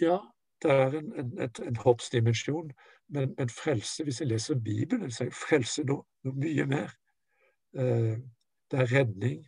Ja, 0.00 0.20
det 0.62 0.70
er 0.70 1.00
en, 1.00 1.12
en, 1.18 1.32
en, 1.38 1.50
en 1.66 1.82
hoppsdimensjon, 1.82 2.70
men, 3.08 3.34
men, 3.38 3.50
frelse, 3.50 4.04
hvis 4.04 4.20
jeg 4.20 4.30
leser 4.30 4.58
Bibelen, 4.62 5.10
så 5.10 5.26
er 5.26 5.34
frelse 5.34 5.86
noe, 5.86 6.04
noe 6.26 6.38
mye 6.38 6.66
mer. 6.70 6.94
Eh, 7.74 8.16
det 8.70 8.80
er 8.80 8.92
redning, 8.92 9.46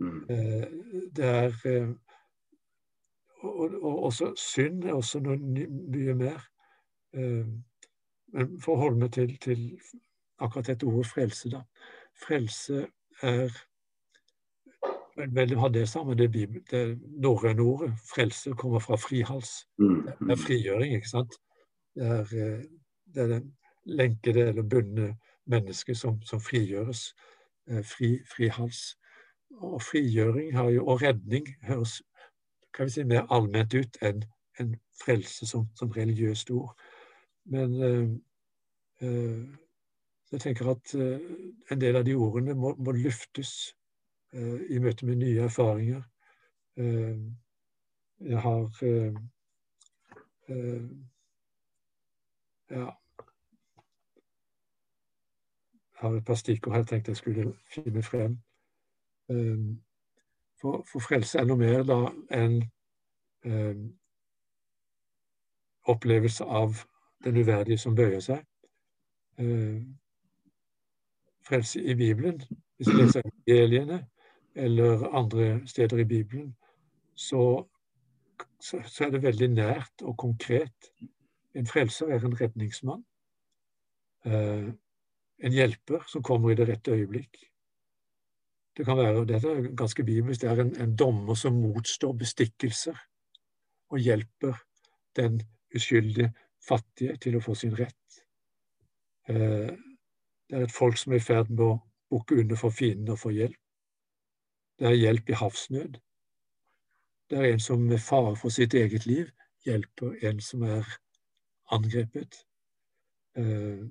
Mm. 0.00 0.24
Eh, 0.30 0.68
det 1.16 1.24
er 1.24 1.52
eh, 1.64 1.88
og, 3.40 3.74
og, 3.82 4.02
også 4.02 4.32
synd 4.36 4.84
er 4.84 4.92
også 4.92 5.20
noe 5.20 5.36
mye 5.36 6.14
mer. 6.14 6.46
Men 8.32 8.54
for 8.62 8.74
å 8.74 8.80
holde 8.80 9.00
meg 9.02 9.12
til, 9.12 9.34
til 9.44 9.66
akkurat 10.40 10.70
dette 10.72 10.88
ordet 10.88 11.10
frelse, 11.10 11.50
da. 11.52 11.60
Frelse 12.26 12.86
er 13.22 13.52
Vel, 15.16 15.52
har 15.58 15.68
det 15.68 15.88
sammen, 15.88 16.16
det, 16.16 16.32
det 16.70 16.98
norrøne 17.20 17.60
ordet. 17.60 17.90
Frelse 18.08 18.54
kommer 18.56 18.80
fra 18.80 18.96
frihals. 18.96 19.66
Mm, 19.76 20.06
det 20.06 20.14
er 20.16 20.36
mm. 20.36 20.44
frigjøring, 20.46 20.94
ikke 20.96 21.10
sant. 21.10 21.34
Det 21.94 22.06
er, 22.08 22.62
det 23.04 23.22
er 23.22 23.34
den 23.34 23.50
lenkede 23.84 24.46
eller 24.48 24.62
bundne 24.62 25.10
mennesket 25.44 25.98
som, 25.98 26.22
som 26.22 26.40
frigjøres. 26.40 27.10
Fri, 27.70 28.16
frihals 28.26 28.96
og 29.62 29.82
frigjøring 29.82 30.56
jo, 30.74 30.86
og 30.86 31.02
redning 31.02 31.46
høres 31.68 32.00
kan 32.74 32.86
vi 32.86 32.90
si, 32.90 33.04
mer 33.04 33.26
allment 33.34 33.74
ut 33.74 33.98
enn 34.06 34.22
en 34.60 34.74
frelse 35.00 35.46
som, 35.46 35.66
som 35.78 35.90
religiøst 35.90 36.50
ord. 36.50 36.74
Men 37.44 37.82
øh, 37.82 38.10
øh, 39.02 39.48
jeg 40.32 40.40
tenker 40.40 40.70
at 40.70 40.94
øh, 40.94 41.20
en 41.70 41.80
del 41.80 41.96
av 41.96 42.04
de 42.04 42.14
ordene 42.14 42.54
må, 42.54 42.74
må 42.76 42.92
luftes 42.92 43.74
i 44.70 44.78
møte 44.78 45.06
med 45.06 45.16
nye 45.18 45.40
erfaringer. 45.42 46.02
jeg 48.20 48.40
har 48.40 48.68
ja, 52.70 52.76
jeg 52.76 52.94
har 56.00 56.16
et 56.16 56.24
par 56.24 56.34
stikkord 56.34 56.74
her 56.74 56.84
tenkte 56.84 57.10
jeg 57.10 57.16
skulle 57.16 57.52
finne 57.74 58.02
frem. 58.02 58.38
Ehm, 59.30 59.82
for, 60.60 60.84
for 60.92 61.00
frelse 61.00 61.38
er 61.38 61.48
noe 61.48 61.60
mer 61.60 61.82
da 61.88 61.98
enn 62.36 62.60
um, 63.44 63.84
opplevelse 65.88 66.44
av 66.44 66.82
den 67.24 67.40
uverdige 67.40 67.80
som 67.80 67.96
bøyer 67.96 68.20
seg. 68.24 68.44
Uh, 69.40 69.80
frelse 71.48 71.80
i 71.80 71.94
Bibelen, 71.96 72.42
hvis 72.76 72.90
vi 72.90 72.98
leser 72.98 73.24
evangeliene 73.24 74.02
eller 74.54 75.06
andre 75.16 75.60
steder 75.66 76.02
i 76.02 76.04
Bibelen, 76.04 76.52
så, 77.14 77.64
så, 78.60 78.82
så, 78.86 79.04
er 79.04 79.10
det 79.10 79.22
veldig 79.22 79.48
nært 79.48 80.02
og 80.02 80.16
konkret. 80.18 80.92
En 81.54 81.66
frelser 81.66 82.12
er 82.12 82.24
en 82.24 82.40
redningsmann. 82.40 83.04
Uh, 84.26 84.72
en 85.42 85.52
hjelper 85.52 86.04
som 86.08 86.22
kommer 86.22 86.52
i 86.52 86.58
det 86.58 86.68
rette 86.68 86.92
øyeblikk. 86.92 87.38
Det 88.76 88.86
kan 88.86 88.96
være, 88.96 89.24
Dette 89.26 89.48
er 89.48 89.70
ganske 89.76 90.04
bibelsk. 90.04 90.40
Det 90.40 90.50
er 90.50 90.60
en, 90.60 90.74
en 90.80 90.96
dommer 90.96 91.34
som 91.34 91.56
motstår 91.58 92.12
bestikkelser 92.12 92.96
og 93.90 93.98
hjelper 93.98 94.60
den 95.16 95.40
uskyldige 95.74 96.32
fattige 96.68 97.16
til 97.16 97.36
å 97.36 97.42
få 97.44 97.54
sin 97.54 97.74
rett. 97.76 98.20
Eh, 99.28 99.72
det 100.50 100.58
er 100.58 100.66
et 100.66 100.74
folk 100.74 100.98
som 100.98 101.12
er 101.12 101.20
i 101.20 101.24
ferd 101.24 101.50
med 101.50 101.64
å 101.66 101.80
bukke 102.10 102.40
under 102.42 102.58
for 102.58 102.74
fienden 102.74 103.12
og 103.14 103.20
få 103.22 103.34
hjelp. 103.34 103.58
Det 104.78 104.88
er 104.88 104.96
hjelp 104.96 105.30
i 105.30 105.38
havsnød. 105.38 105.98
Det 107.30 107.38
er 107.38 107.52
en 107.52 107.62
som 107.62 107.82
med 107.86 108.00
fare 108.02 108.34
for 108.36 108.50
sitt 108.50 108.74
eget 108.74 109.06
liv 109.06 109.28
hjelper 109.66 110.16
en 110.26 110.40
som 110.42 110.62
er 110.66 110.86
angrepet. 111.70 112.40
Eh, 113.36 113.84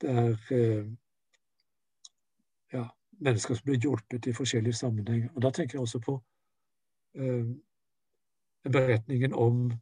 det 0.00 0.10
er 0.10 0.34
eh, 0.54 0.84
ja, 2.72 2.84
mennesker 3.20 3.54
som 3.54 3.64
blir 3.64 3.80
hjulpet 3.82 4.26
i 4.26 4.36
forskjellige 4.36 4.78
sammenhenger. 4.78 5.30
Og 5.34 5.42
Da 5.42 5.50
tenker 5.50 5.78
jeg 5.78 5.80
også 5.80 6.00
på 6.04 6.20
eh, 7.14 7.46
beretningen 8.72 9.34
om 9.34 9.72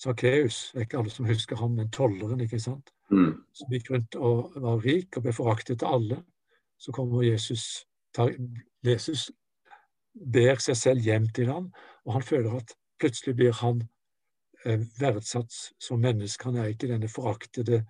Sakkeus. 0.00 0.70
Det 0.72 0.78
er 0.78 0.86
ikke 0.88 0.98
alle 0.98 1.10
som 1.10 1.28
husker 1.28 1.56
ham, 1.56 1.70
men 1.70 1.90
tolleren, 1.90 2.40
ikke 2.40 2.60
sant? 2.60 2.92
Mm. 3.10 3.42
Som 3.52 3.72
gikk 3.72 3.90
rundt 3.90 4.16
og 4.16 4.52
var 4.56 4.80
rik 4.84 5.16
og 5.16 5.26
ble 5.26 5.32
foraktet 5.32 5.82
av 5.82 5.98
alle. 5.98 6.22
Så 6.78 6.92
kommer 6.92 7.22
Jesus, 7.22 7.86
tar, 8.16 8.32
Jesus 8.86 9.30
ber 10.14 10.60
seg 10.62 10.76
selv 10.76 11.04
hjem 11.04 11.28
til 11.36 11.50
ham, 11.52 11.72
og 12.04 12.16
han 12.16 12.22
føler 12.24 12.56
at 12.56 12.72
plutselig 13.00 13.36
blir 13.36 13.52
han 13.60 13.82
eh, 14.64 14.80
verdsatt 15.00 15.52
som 15.78 16.00
menneske. 16.00 16.48
Han 16.48 16.56
er 16.56 16.72
ikke 16.72 16.88
denne 16.88 17.08
foraktede 17.08 17.84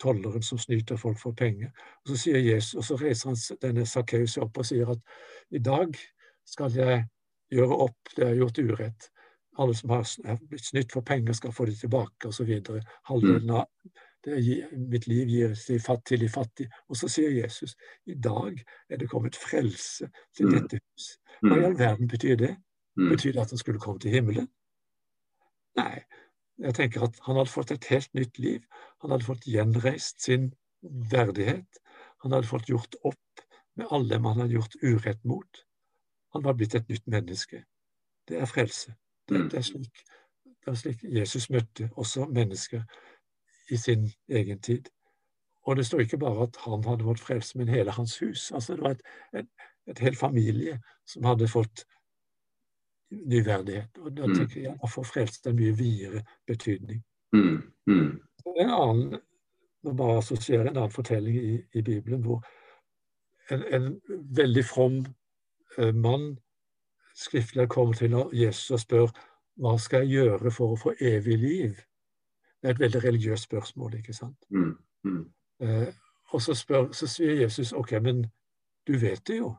tolleren 0.00 0.42
som 0.42 0.58
snyter 0.58 0.96
folk 1.00 1.18
for 1.20 1.36
penger. 1.36 1.70
Og 2.02 2.12
Så 2.12 2.18
sier 2.24 2.40
Jesus, 2.40 2.74
og 2.74 2.84
så 2.84 2.98
reiser 3.04 3.30
han 3.30 3.40
denne 3.62 3.86
Sakkeus 3.86 4.36
opp 4.40 4.58
og 4.58 4.66
sier 4.66 4.90
at 4.90 5.00
i 5.50 5.58
dag 5.58 5.96
skal 6.48 6.74
jeg 6.74 7.04
gjøre 7.50 7.80
opp 7.86 8.14
det 8.16 8.24
jeg 8.24 8.30
har 8.32 8.38
gjort 8.42 8.58
urett. 8.58 9.10
Alle 9.60 9.74
som 9.74 9.90
har 9.90 10.38
blitt 10.48 10.64
snytt 10.64 10.92
for 10.92 11.04
penger, 11.06 11.34
skal 11.36 11.52
få 11.52 11.66
det 11.68 11.76
tilbake, 11.80 12.28
osv. 12.28 12.52
Halvdelen 13.10 13.50
av 13.50 13.66
det 14.24 14.68
mitt 14.72 15.06
liv 15.06 15.28
gir 15.28 15.54
til 16.04 16.20
de 16.20 16.28
fattige. 16.28 16.70
Og 16.88 16.96
så 16.96 17.08
sier 17.08 17.30
Jesus 17.30 17.76
i 18.06 18.14
dag 18.14 18.56
er 18.88 18.96
det 18.96 19.08
kommet 19.10 19.36
frelse 19.36 20.08
til 20.36 20.46
mm. 20.46 20.54
dette 20.54 20.80
hus. 20.80 21.10
Hva 21.40 21.56
i 21.56 21.64
all 21.64 21.78
verden 21.78 22.08
betyr 22.08 22.36
det? 22.36 22.54
Mm. 22.96 23.10
Betyr 23.14 23.32
det 23.32 23.44
at 23.44 23.50
han 23.50 23.58
skulle 23.58 23.80
komme 23.80 24.00
til 24.00 24.10
himmelen? 24.10 24.48
Nei, 25.78 26.02
jeg 26.60 26.74
tenker 26.76 27.04
at 27.06 27.18
Han 27.26 27.36
hadde 27.36 27.50
fått 27.50 27.70
et 27.70 27.86
helt 27.90 28.14
nytt 28.14 28.38
liv. 28.38 28.64
Han 29.00 29.14
hadde 29.14 29.24
fått 29.24 29.46
gjenreist 29.48 30.20
sin 30.20 30.50
verdighet. 30.82 31.80
Han 32.24 32.32
hadde 32.32 32.50
fått 32.50 32.68
gjort 32.68 32.94
opp 33.04 33.44
med 33.76 33.86
alle 33.90 34.14
dem 34.14 34.24
han 34.28 34.40
hadde 34.42 34.58
gjort 34.58 34.76
urett 34.82 35.24
mot. 35.24 35.64
Han 36.34 36.44
var 36.44 36.54
blitt 36.54 36.74
et 36.74 36.88
nytt 36.88 37.06
menneske. 37.06 37.64
Det 38.28 38.40
er 38.40 38.50
frelse. 38.50 38.94
Det, 39.28 39.36
mm. 39.36 39.48
det, 39.48 39.58
er, 39.58 39.62
slik, 39.62 40.02
det 40.44 40.72
er 40.72 40.78
slik 40.78 41.04
Jesus 41.04 41.48
møtte 41.50 41.88
også 41.96 42.26
mennesker 42.28 42.84
i 43.70 43.78
sin 43.80 44.10
egen 44.28 44.60
tid. 44.60 44.90
Og 45.68 45.76
det 45.76 45.86
står 45.86 46.04
ikke 46.04 46.20
bare 46.20 46.48
at 46.48 46.56
han 46.64 46.84
hadde 46.84 47.06
fått 47.06 47.24
frelse, 47.24 47.58
men 47.58 47.68
hele 47.68 47.92
hans 47.94 48.18
hus. 48.20 48.50
Altså 48.50 48.76
Det 48.76 48.82
var 48.84 48.96
et, 48.96 49.02
et, 49.38 49.50
et 49.86 49.98
hel 49.98 50.16
familie 50.16 50.78
som 51.08 51.24
hadde 51.24 51.48
fått 51.48 51.84
nyverdighet. 53.10 53.98
Og 53.98 54.16
da 54.16 54.26
mm. 54.26 54.34
tenker 54.34 54.60
jeg 54.60 54.76
at 54.76 54.90
for 54.90 55.06
frelst 55.06 55.46
er 55.46 55.56
mye 55.56 55.76
videre 55.76 56.22
betydning. 56.46 57.02
Mm. 57.32 57.62
Mm. 57.86 58.20
En 58.56 58.70
annen, 58.70 59.20
Nå 59.80 59.94
bare 59.96 60.18
assosierer 60.20 60.68
en 60.68 60.76
annen 60.76 60.92
fortelling 60.92 61.36
i, 61.40 61.54
i 61.72 61.80
Bibelen 61.82 62.20
hvor 62.20 62.42
en, 63.48 63.62
en 63.72 64.00
veldig 64.36 64.64
from 64.64 64.98
eh, 65.78 65.94
mann 65.94 66.34
skriftlig 67.16 67.68
kommer 67.68 67.96
til 67.96 68.16
Jesus 68.32 68.70
og 68.70 68.80
spør 68.80 69.14
hva 69.60 69.78
skal 69.80 70.04
jeg 70.04 70.20
gjøre 70.20 70.52
for 70.52 70.74
å 70.74 70.78
få 70.80 70.92
evig 71.00 71.38
liv? 71.38 71.80
Det 72.60 72.68
er 72.68 72.74
et 72.74 72.80
veldig 72.80 73.02
religiøst 73.04 73.48
spørsmål. 73.48 73.94
ikke 73.94 74.12
sant? 74.12 74.36
Mm. 74.50 74.76
Mm. 75.04 75.24
Eh, 75.60 75.88
og 76.32 76.42
så, 76.42 76.54
spør, 76.54 76.92
så 76.92 77.06
sier 77.06 77.40
Jesus 77.40 77.72
OK, 77.72 77.92
men 78.02 78.26
du 78.86 78.98
vet 78.98 79.26
det 79.26 79.40
jo. 79.40 79.54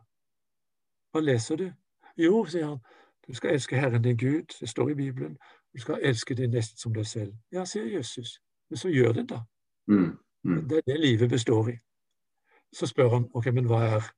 Hva 1.11 1.21
leser 1.21 1.57
du? 1.57 1.67
Jo, 2.17 2.45
sier 2.45 2.65
han, 2.65 2.79
du 3.31 3.35
skal 3.35 3.53
elske 3.55 3.79
Herren 3.79 4.01
din 4.03 4.17
Gud. 4.17 4.51
Det 4.59 4.69
står 4.69 4.89
i 4.91 4.93
Bibelen. 4.95 5.37
Du 5.73 5.79
skal 5.81 5.99
elske 6.03 6.35
din 6.35 6.51
neste 6.51 6.79
som 6.81 6.93
deg 6.93 7.05
selv. 7.07 7.33
Ja, 7.51 7.63
sier 7.65 7.85
Jesus. 7.97 8.39
Men 8.69 8.77
så 8.77 8.89
gjør 8.91 9.13
det, 9.13 9.29
da. 9.29 9.39
Mm. 9.87 10.17
Mm. 10.43 10.67
Det 10.69 10.77
er 10.77 10.81
det 10.87 10.99
livet 10.99 11.29
består 11.29 11.69
i. 11.69 11.77
Så 12.73 12.87
spør 12.87 13.09
han 13.09 13.29
ok, 13.33 13.45
men 13.53 13.65
hva 13.65 13.79
er 13.83 14.09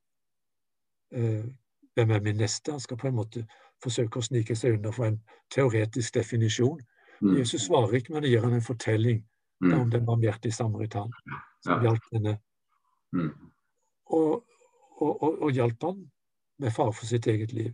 eh, 1.11 1.45
Hvem 1.93 2.09
er 2.11 2.19
min 2.25 2.35
neste? 2.41 2.71
Han 2.71 2.79
skal 2.79 2.97
på 2.97 3.07
en 3.07 3.15
måte 3.15 3.43
forsøke 3.83 4.17
å 4.17 4.25
snike 4.25 4.55
seg 4.57 4.79
unna 4.79 4.89
for 4.91 5.05
en 5.05 5.19
teoretisk 5.53 6.15
definisjon. 6.15 6.79
Mm. 7.21 7.35
Jesus 7.37 7.67
svarer 7.67 7.93
ikke, 7.99 8.13
men 8.13 8.23
gir 8.25 8.41
han 8.41 8.53
en 8.53 8.61
fortelling 8.65 9.21
Mm. 9.63 9.79
om 9.79 9.89
den 9.91 10.05
barmhjertige 10.05 10.51
samaritan 10.51 11.11
som 11.63 11.73
Ja. 11.73 11.81
hjalp 11.81 12.01
henne. 12.11 12.37
Mm. 13.13 13.29
Og, 14.05 14.45
og, 15.01 15.23
og, 15.23 15.41
og 15.41 15.51
hjalp 15.51 15.83
han 15.83 16.11
med 16.59 16.71
fare 16.71 16.93
for 16.93 17.05
sitt 17.05 17.27
eget 17.27 17.53
liv. 17.53 17.73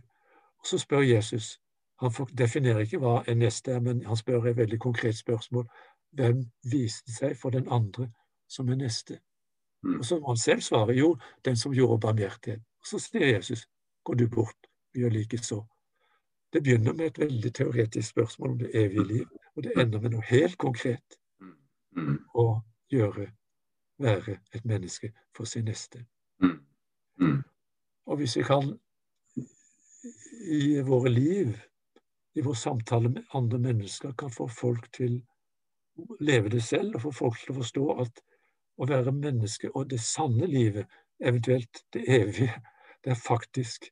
Og 0.60 0.66
så 0.66 0.78
spør 0.78 1.00
Jesus 1.00 1.60
Han 2.00 2.12
definerer 2.38 2.78
ikke 2.80 2.98
hva 2.98 3.18
en 3.28 3.38
neste 3.38 3.72
er, 3.72 3.80
men 3.80 4.06
han 4.06 4.16
spør 4.16 4.46
et 4.48 4.56
veldig 4.56 4.78
konkret 4.80 5.16
spørsmål. 5.16 5.66
Hvem 6.16 6.46
viste 6.72 7.12
seg 7.12 7.34
for 7.36 7.50
den 7.50 7.68
andre 7.68 8.06
som 8.48 8.68
en 8.68 8.78
neste? 8.78 9.18
Mm. 9.82 9.98
Og 9.98 10.04
så 10.04 10.18
må 10.18 10.28
han 10.28 10.36
selv 10.36 10.60
svare 10.60 10.94
jo, 10.96 11.18
den 11.44 11.56
som 11.56 11.72
gjorde 11.72 12.00
barmhjertighet. 12.00 12.62
Og 12.80 12.86
så 12.86 12.98
sier 12.98 13.26
Jesus, 13.26 13.66
går 14.04 14.14
du 14.14 14.28
bort, 14.28 14.66
gjør 14.94 15.12
likeså. 15.12 15.60
Det 16.52 16.62
begynner 16.62 16.92
med 16.92 17.06
et 17.06 17.18
veldig 17.18 17.54
teoretisk 17.54 18.08
spørsmål 18.08 18.50
om 18.50 18.58
det 18.58 18.70
evige 18.74 19.06
liv, 19.06 19.26
og 19.56 19.62
det 19.62 19.72
ender 19.76 20.00
med 20.00 20.10
noe 20.10 20.24
helt 20.24 20.58
konkret. 20.58 21.20
Mm. 21.96 22.18
Å 22.34 22.60
gjøre, 22.90 23.30
være 23.98 24.38
et 24.54 24.64
menneske 24.64 25.12
for 25.36 25.44
sin 25.44 25.64
neste. 25.64 26.04
Mm. 26.42 26.58
Mm. 27.20 27.42
Og 28.06 28.16
hvis 28.16 28.36
vi 28.36 28.42
kan 28.42 28.78
i 30.40 30.80
våre 30.82 31.08
liv, 31.08 31.60
i 32.34 32.40
vår 32.40 32.54
samtale 32.54 33.08
med 33.08 33.24
andre 33.34 33.58
mennesker, 33.58 34.12
kan 34.12 34.30
få 34.30 34.48
folk 34.48 34.92
til 34.92 35.20
å 35.98 36.16
leve 36.20 36.48
det 36.48 36.62
selv, 36.64 36.94
og 36.94 37.02
få 37.02 37.12
folk 37.12 37.40
til 37.40 37.54
å 37.54 37.60
forstå 37.60 37.86
at 38.04 38.22
å 38.80 38.88
være 38.88 39.12
menneske 39.12 39.70
og 39.76 39.90
det 39.90 40.00
sanne 40.00 40.46
livet, 40.46 40.86
eventuelt 41.20 41.82
det 41.92 42.04
evige, 42.08 42.54
det 43.04 43.10
er 43.10 43.14
faktisk 43.26 43.90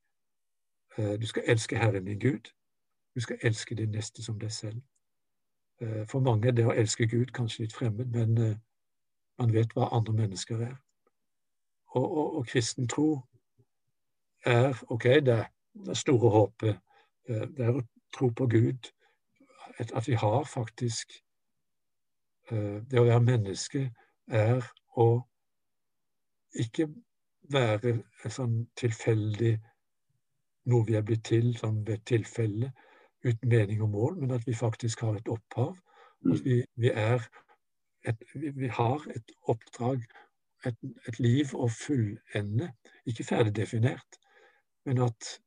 eh, 0.96 1.20
Du 1.20 1.26
skal 1.26 1.42
elske 1.46 1.76
Herren 1.76 2.04
din 2.04 2.20
Gud. 2.20 2.48
Du 3.14 3.20
skal 3.20 3.38
elske 3.42 3.74
din 3.74 3.90
neste 3.90 4.22
som 4.22 4.38
deg 4.40 4.52
selv. 4.52 4.80
Eh, 5.80 6.06
for 6.08 6.20
mange 6.20 6.48
er 6.48 6.52
det 6.52 6.66
å 6.66 6.72
elske 6.72 7.06
Gud 7.06 7.32
kanskje 7.32 7.62
litt 7.62 7.76
fremmed, 7.76 8.06
men 8.06 8.38
eh, 8.38 8.56
man 9.38 9.52
vet 9.52 9.72
hva 9.76 9.88
andre 9.92 10.12
mennesker 10.12 10.60
er. 10.60 10.76
Og, 11.88 12.04
og, 12.04 12.36
og 12.36 12.46
kristen 12.46 12.88
tro 12.88 13.22
er 14.44 14.76
OK, 14.88 15.04
det 15.04 15.34
er 15.34 15.46
det 15.74 15.96
store 15.96 16.30
håpet. 16.30 16.78
eh, 17.28 17.46
Det 17.56 17.64
er 17.66 17.76
å 17.76 17.86
tro 18.14 18.30
på 18.30 18.46
Gud. 18.46 18.90
At, 19.78 20.08
vi 20.08 20.14
har 20.14 20.44
faktisk 20.44 21.12
eh, 22.50 22.82
Det 22.90 23.00
å 23.00 23.04
være 23.04 23.20
menneske 23.20 23.90
er 24.28 24.64
å 24.96 25.22
ikke 26.58 26.88
være 27.52 27.98
sånn 28.28 28.66
tilfeldig 28.76 29.58
noe 30.68 30.84
vi 30.84 30.96
er 30.98 31.04
blitt 31.06 31.24
til 31.28 31.52
sånn 31.56 31.82
ved 31.86 32.04
tilfelle, 32.08 32.72
uten 33.24 33.48
mening 33.48 33.82
og 33.82 33.90
mål, 33.90 34.16
men 34.20 34.34
at 34.36 34.46
vi 34.46 34.54
faktisk 34.54 35.00
har 35.00 35.16
et 35.18 35.28
opphav. 35.32 35.76
At 36.28 36.44
vi, 36.44 36.60
vi, 36.76 36.90
er 36.90 37.24
et, 38.08 38.22
vi, 38.34 38.50
vi 38.50 38.68
har 38.68 39.04
et 39.14 39.32
oppdrag, 39.48 40.04
et, 40.66 40.78
et 41.08 41.18
liv 41.22 41.54
å 41.54 41.68
fullende. 41.72 42.72
Ikke 43.06 43.24
ferdig 43.24 43.54
definert, 43.56 44.18
men 44.86 45.02
at, 45.06 45.38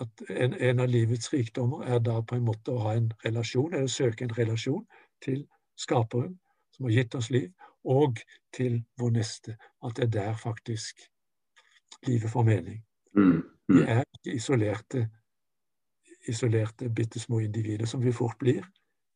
at 0.00 0.22
en, 0.30 0.54
en 0.54 0.80
av 0.80 0.88
livets 0.88 1.32
rikdommer 1.32 1.84
er 1.86 2.02
da 2.04 2.20
på 2.22 2.36
en 2.38 2.46
måte 2.46 2.74
å 2.74 2.82
ha 2.86 2.94
en 2.98 3.12
relasjon, 3.24 3.74
eller 3.74 3.90
søke 3.90 4.24
en 4.24 4.34
relasjon 4.36 4.84
til 5.24 5.46
Skaperen, 5.78 6.38
som 6.74 6.88
har 6.88 6.96
gitt 6.96 7.14
oss 7.14 7.30
liv, 7.30 7.52
og 7.84 8.18
til 8.54 8.80
vår 8.98 9.12
neste. 9.14 9.54
At 9.84 9.96
det 9.96 10.08
er 10.08 10.14
der 10.16 10.36
faktisk 10.36 11.04
livet 12.06 12.30
får 12.30 12.44
mening. 12.46 12.80
Mm. 13.16 13.42
Vi 13.68 13.82
er 13.82 14.02
ikke 14.02 14.34
isolerte, 14.34 15.08
isolerte 16.28 16.90
bitte 16.90 17.20
små 17.20 17.38
individer, 17.38 17.86
som 17.86 18.02
vi 18.04 18.12
fort 18.12 18.38
blir. 18.38 18.64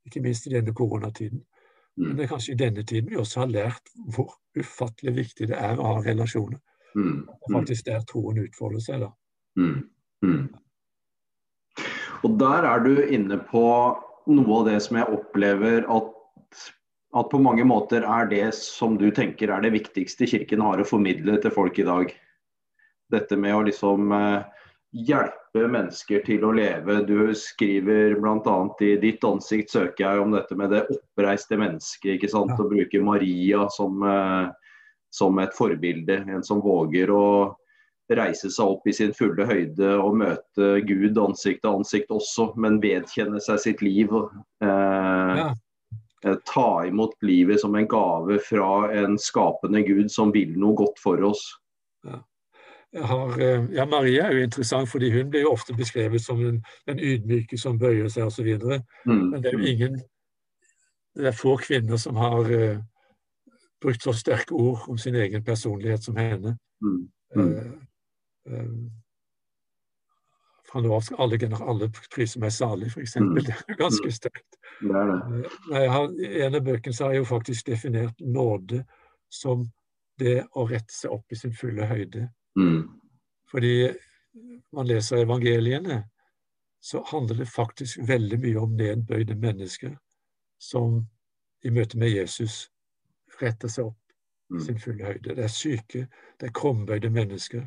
Ikke 0.07 0.23
minst 0.23 0.47
i 0.47 0.55
denne 0.55 0.75
koronatiden. 0.75 1.45
Men 1.97 2.17
det 2.17 2.25
er 2.25 2.29
kanskje 2.29 2.55
i 2.55 2.57
denne 2.57 2.83
tiden 2.83 3.11
vi 3.11 3.17
også 3.21 3.41
har 3.41 3.51
lært 3.53 3.91
hvor 4.15 4.33
ufattelig 4.59 5.17
viktig 5.17 5.49
det 5.51 5.59
er 5.59 5.79
å 5.79 5.91
ha 5.91 6.01
relasjoner. 6.05 6.61
og 6.95 7.49
Det 7.49 7.51
er 7.51 7.59
faktisk 7.59 7.87
der 7.87 8.05
troen 8.09 8.39
utfolder 8.39 8.81
seg, 8.81 9.05
da. 9.05 9.11
Mm. 9.61 9.83
Og 12.23 12.39
der 12.39 12.67
er 12.69 12.83
du 12.85 12.95
inne 13.03 13.39
på 13.51 13.67
noe 14.31 14.59
av 14.61 14.69
det 14.71 14.79
som 14.85 14.99
jeg 15.01 15.11
opplever 15.11 15.87
at, 15.91 16.65
at 17.19 17.31
på 17.33 17.41
mange 17.43 17.65
måter 17.67 18.07
er 18.07 18.29
det 18.31 18.47
som 18.55 18.95
du 19.01 19.09
tenker 19.15 19.51
er 19.51 19.65
det 19.65 19.75
viktigste 19.75 20.29
Kirken 20.31 20.63
har 20.63 20.81
å 20.83 20.87
formidle 20.87 21.41
til 21.43 21.55
folk 21.55 21.81
i 21.83 21.87
dag. 21.89 22.13
Dette 23.13 23.37
med 23.37 23.57
å 23.57 23.65
liksom 23.67 24.15
eh, 24.17 24.63
hjelpe 24.93 25.67
mennesker 25.69 26.23
til 26.25 26.47
å 26.47 26.53
leve. 26.57 27.01
Du 27.09 27.35
skriver 27.37 28.15
bl.a. 28.21 28.57
i 28.81 28.95
'Ditt 29.01 29.25
ansikt 29.27 29.75
søker 29.75 30.05
jeg' 30.07 30.23
om 30.23 30.37
dette 30.37 30.57
med 30.57 30.71
det 30.73 30.87
oppreiste 30.95 31.59
mennesket. 31.59 32.15
ikke 32.17 32.31
sant? 32.31 32.55
Å 32.55 32.71
bruke 32.71 33.03
Maria 33.03 33.67
som, 33.69 33.99
eh, 34.03 34.47
som 35.11 35.39
et 35.43 35.59
forbilde. 35.59 36.23
En 36.29 36.47
som 36.47 36.63
våger 36.63 37.11
å 37.11 37.57
reise 38.19 38.51
seg 38.51 38.73
opp 38.75 38.87
i 38.87 38.93
sin 38.97 39.13
fulle 39.17 39.47
høyde 39.49 39.93
og 39.99 40.17
møte 40.21 40.71
Gud 40.89 41.19
ansikt 41.21 41.63
til 41.63 41.79
ansikt 41.79 42.13
også, 42.15 42.53
men 42.61 42.81
vedkjenne 42.83 43.41
seg 43.43 43.61
sitt 43.63 43.83
liv. 43.83 44.13
Eh, 44.63 45.37
Ja. 45.37 45.55
eh, 46.25 46.37
Ta 46.47 46.85
imot 46.87 47.15
livet 47.23 47.61
som 47.61 47.75
en 47.75 47.87
gave 47.89 48.39
fra 48.39 48.91
en 48.93 49.19
skapende 49.19 49.83
Gud 49.87 50.11
som 50.11 50.33
vil 50.33 50.53
noe 50.59 50.75
godt 50.77 50.99
for 51.03 51.23
oss. 51.25 51.59
Ja. 52.05 52.21
har, 52.95 53.41
eh, 53.41 53.65
ja, 53.73 53.87
Maria 53.87 54.27
er 54.27 54.33
jo 54.33 54.43
interessant, 54.43 54.89
fordi 54.89 55.11
hun 55.11 55.31
blir 55.31 55.41
jo 55.43 55.53
ofte 55.53 55.75
beskrevet 55.75 56.21
som 56.21 56.39
den, 56.39 56.63
den 56.87 56.99
ydmyke 56.99 57.59
som 57.59 57.79
bøyer 57.79 58.09
seg 58.09 58.27
osv. 58.27 58.59
Mm. 59.07 59.31
Men 59.31 59.43
det 59.43 59.53
er 59.53 59.59
jo 59.59 59.67
ingen 59.67 60.03
Det 61.15 61.27
er 61.27 61.33
få 61.33 61.57
kvinner 61.61 61.97
som 61.97 62.17
har 62.17 62.41
uh, 62.41 62.79
brukt 63.83 64.03
så 64.03 64.13
sterke 64.17 64.53
ord 64.53 64.87
om 64.89 64.99
sin 64.99 65.15
egen 65.15 65.45
personlighet 65.45 66.05
som 66.05 66.17
henne. 66.17 66.57
Mm. 66.81 67.09
Mm. 67.37 67.82
Eh, 68.49 68.75
fra 70.73 70.81
nå 70.81 70.95
av 70.95 71.09
alle, 71.19 71.39
alle 71.61 71.89
priser 72.15 72.41
meg 72.41 72.53
salig, 72.55 72.89
f.eks. 72.93 73.17
Mm. 73.21 73.35
Det 73.45 73.55
er 73.69 73.77
ganske 73.81 74.13
sterkt. 74.15 74.57
Er 74.83 75.11
det. 75.11 75.51
Eh, 75.75 75.97
I 76.27 76.43
en 76.47 76.55
av 76.59 76.65
bøkene 76.67 76.95
så 76.97 77.05
har 77.09 77.17
jeg 77.17 77.25
jo 77.25 77.29
faktisk 77.33 77.67
definert 77.69 78.21
nåde 78.25 78.85
som 79.33 79.67
det 80.21 80.43
å 80.57 80.67
rette 80.71 80.93
seg 80.95 81.13
opp 81.17 81.33
i 81.33 81.39
sin 81.39 81.53
fulle 81.57 81.87
høyde. 81.91 82.29
Mm. 82.59 82.85
Fordi 83.51 83.75
man 84.73 84.89
leser 84.89 85.23
evangeliene, 85.27 86.03
så 86.83 87.03
handler 87.13 87.43
det 87.43 87.49
faktisk 87.53 88.01
veldig 88.09 88.39
mye 88.43 88.59
om 88.63 88.73
nedbøyde 88.79 89.37
mennesker 89.39 89.93
som 90.63 91.03
i 91.63 91.71
møte 91.71 91.99
med 91.99 92.11
Jesus 92.11 92.65
retter 93.41 93.69
seg 93.71 93.91
opp 93.91 93.99
i 93.99 94.55
Mm. 94.55 94.61
sin 94.61 94.79
fulle 94.79 95.05
høyde. 95.05 95.35
Det 95.37 95.45
er 95.45 95.49
syke, 95.49 96.01
det 96.41 96.49
er 96.49 96.53
krumbøyde 96.53 97.09
mennesker 97.11 97.63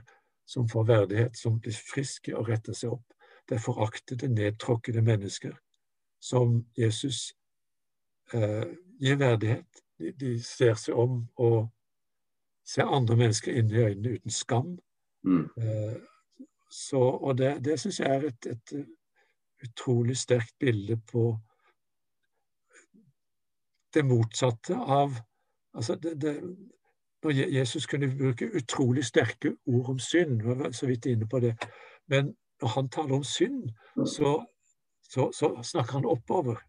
som 0.45 0.69
får 0.69 0.87
verdighet, 0.87 1.37
som 1.37 1.59
blir 1.59 1.73
friske 1.73 2.35
og 2.37 2.49
retter 2.49 2.73
seg 2.73 2.95
opp. 2.97 3.13
Det 3.49 3.57
er 3.57 3.63
foraktede, 3.63 4.27
nedtråkkede 4.27 5.01
mennesker 5.01 5.53
som 6.21 6.65
Jesus 6.77 7.33
eh, 8.33 8.65
gir 8.99 9.19
verdighet. 9.21 9.83
De, 9.99 10.11
de 10.11 10.35
ser 10.43 10.73
seg 10.79 10.97
om 10.97 11.23
og 11.35 11.69
ser 12.65 12.89
andre 12.89 13.15
mennesker 13.15 13.53
inn 13.53 13.71
i 13.71 13.83
øynene 13.83 14.17
uten 14.17 14.31
skam. 14.33 14.77
Mm. 15.23 15.47
Eh, 15.57 15.95
Så, 16.75 16.99
og 16.99 17.37
det, 17.37 17.63
det 17.63 17.77
syns 17.79 17.99
jeg 17.99 18.09
er 18.09 18.23
et, 18.27 18.45
et 18.51 18.71
uh, 18.75 18.85
utrolig 19.63 20.17
sterkt 20.17 20.55
bilde 20.59 20.97
på 20.97 21.37
det 23.93 24.03
motsatte 24.03 24.75
av 24.75 25.13
altså 25.73 25.95
det, 25.95 26.15
det, 26.21 26.33
Når 27.25 27.31
Jesus 27.57 27.87
kunne 27.89 28.11
bruke 28.17 28.51
utrolig 28.55 29.05
sterke 29.05 29.55
ord 29.65 29.89
om 29.89 29.99
synd, 29.99 30.41
vi 30.41 30.57
var 30.59 30.71
så 30.71 30.85
vidt 30.85 31.05
inne 31.09 31.25
på 31.27 31.39
det, 31.41 31.55
men 32.07 32.35
når 32.61 32.67
han 32.67 32.89
taler 32.89 33.15
om 33.15 33.23
synd, 33.23 33.63
så, 34.05 34.45
så, 35.09 35.31
så 35.33 35.49
snakker 35.63 35.93
han 35.93 36.05
oppover 36.05 36.61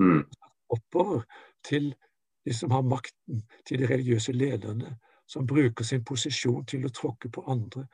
Mm. 0.00 0.24
oppover 0.70 1.22
til 1.64 1.94
de 2.46 2.54
som 2.54 2.70
har 2.70 2.82
makten, 2.82 3.42
til 3.66 3.78
de 3.78 3.86
religiøse 3.86 4.32
lederne, 4.32 4.96
som 5.26 5.46
bruker 5.46 5.84
sin 5.84 6.04
posisjon 6.04 6.66
til 6.66 6.86
å 6.86 6.92
tråkke 6.94 7.28
på 7.28 7.42
andre. 7.50 7.86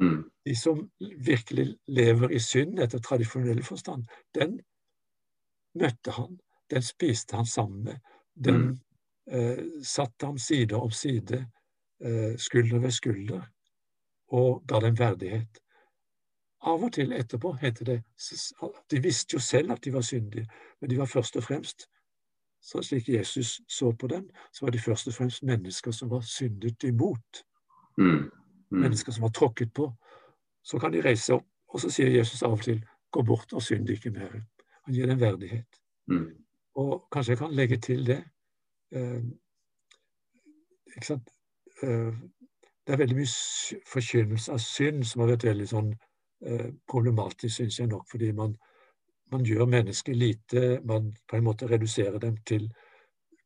Mm. 0.00 0.24
De 0.46 0.56
som 0.56 0.90
virkelig 1.26 1.76
lever 1.86 2.34
i 2.34 2.38
synd 2.38 2.80
etter 2.82 2.98
tradisjonell 2.98 3.62
forstand, 3.62 4.08
den 4.34 4.60
møtte 5.74 6.10
han, 6.10 6.40
den 6.70 6.82
spiste 6.82 7.36
han 7.36 7.46
sammen 7.46 7.84
med, 7.84 7.96
den 8.34 8.54
Mm. 8.54 8.80
Eh, 9.30 9.64
satte 9.82 10.26
ham 10.26 10.38
side 10.38 10.76
om 10.76 10.90
side, 10.90 11.46
eh, 12.00 12.36
skulder 12.36 12.78
ved 12.78 12.90
skulder, 12.90 13.46
og 14.28 14.64
ga 14.68 14.80
dem 14.80 14.98
verdighet. 14.98 15.58
Av 16.62 16.82
og 16.82 16.92
til 16.92 17.12
etterpå 17.12 17.56
heter 17.58 17.84
det 17.84 18.02
De 18.90 19.00
visste 19.02 19.34
jo 19.34 19.40
selv 19.40 19.72
at 19.72 19.84
de 19.84 19.92
var 19.92 20.00
syndige, 20.00 20.46
men 20.80 20.90
de 20.90 20.98
var 20.98 21.10
først 21.10 21.36
og 21.36 21.42
fremst 21.42 21.88
så 22.62 22.82
slik 22.82 23.08
Jesus 23.08 23.60
så 23.68 23.92
på 23.92 24.06
dem, 24.06 24.30
så 24.52 24.66
var 24.66 24.70
de 24.70 24.78
først 24.78 25.08
og 25.08 25.14
fremst 25.14 25.42
mennesker 25.42 25.90
som 25.90 26.10
var 26.10 26.20
syndet 26.20 26.84
imot. 26.84 27.42
Mm. 27.98 28.30
Mm. 28.70 28.80
Mennesker 28.80 29.12
som 29.12 29.22
var 29.22 29.28
tråkket 29.28 29.72
på. 29.74 29.92
Så 30.62 30.78
kan 30.78 30.92
de 30.92 31.02
reise 31.02 31.34
opp, 31.34 31.46
og 31.68 31.80
så 31.80 31.90
sier 31.90 32.10
Jesus 32.14 32.42
av 32.42 32.52
og 32.52 32.62
til 32.62 32.84
'gå 33.10 33.22
bort 33.22 33.52
og 33.52 33.62
synd 33.62 33.90
ikke 33.90 34.10
mer'. 34.10 34.42
Han 34.84 34.94
gir 34.94 35.06
dem 35.06 35.20
verdighet. 35.20 35.80
Mm. 36.06 36.44
Og 36.74 37.08
kanskje 37.12 37.30
jeg 37.30 37.38
kan 37.38 37.54
legge 37.54 37.76
til 37.76 38.06
det. 38.06 38.24
Eh, 38.92 39.22
ikke 40.96 41.06
sant? 41.06 41.30
Eh, 41.82 42.12
det 42.86 42.94
er 42.94 43.00
veldig 43.00 43.16
mye 43.16 43.80
forkynnelse 43.88 44.52
av 44.52 44.60
synd 44.60 45.04
som 45.08 45.22
har 45.22 45.32
vært 45.32 45.46
veldig 45.48 45.68
sånn 45.70 45.90
eh, 46.46 46.68
problematisk, 46.90 47.54
syns 47.56 47.78
jeg 47.80 47.90
nok, 47.92 48.06
fordi 48.10 48.32
man 48.36 48.56
man 49.32 49.46
gjør 49.48 49.64
mennesket 49.64 50.16
lite, 50.16 50.80
man 50.84 51.06
på 51.28 51.38
en 51.38 51.44
måte 51.46 51.66
reduserer 51.66 52.18
dem 52.20 52.36
til 52.44 52.68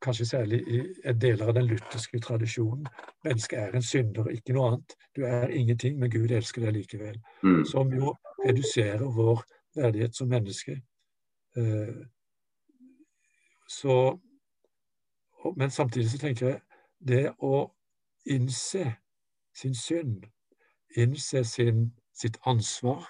Kanskje 0.03 0.26
særlig 0.26 0.59
i 0.68 1.12
deler 1.16 1.49
av 1.49 1.55
den 1.57 1.70
lutherske 1.70 2.18
tradisjonen. 2.20 2.84
Mennesket 3.24 3.59
er 3.59 3.76
en 3.78 3.82
synder, 3.82 4.26
ikke 4.28 4.53
noe 4.53 4.66
annet. 4.68 4.92
Du 5.16 5.22
er 5.24 5.49
ingenting, 5.49 5.97
men 5.99 6.11
Gud 6.12 6.34
elsker 6.36 6.66
deg 6.66 6.74
likevel. 6.76 7.16
Mm. 7.40 7.62
Som 7.64 7.94
jo 7.97 8.12
reduserer 8.42 9.07
vår 9.16 9.40
verdighet 9.78 10.18
som 10.18 10.28
menneske. 10.28 10.76
Så 13.72 13.97
Men 15.57 15.70
samtidig 15.70 16.11
så 16.11 16.18
tenker 16.18 16.49
jeg 16.49 16.61
det 16.99 17.24
å 17.38 17.66
innse 18.26 18.84
sin 19.57 19.74
synd, 19.74 20.24
innse 20.97 21.44
sin, 21.44 21.92
sitt 22.14 22.38
ansvar, 22.47 23.05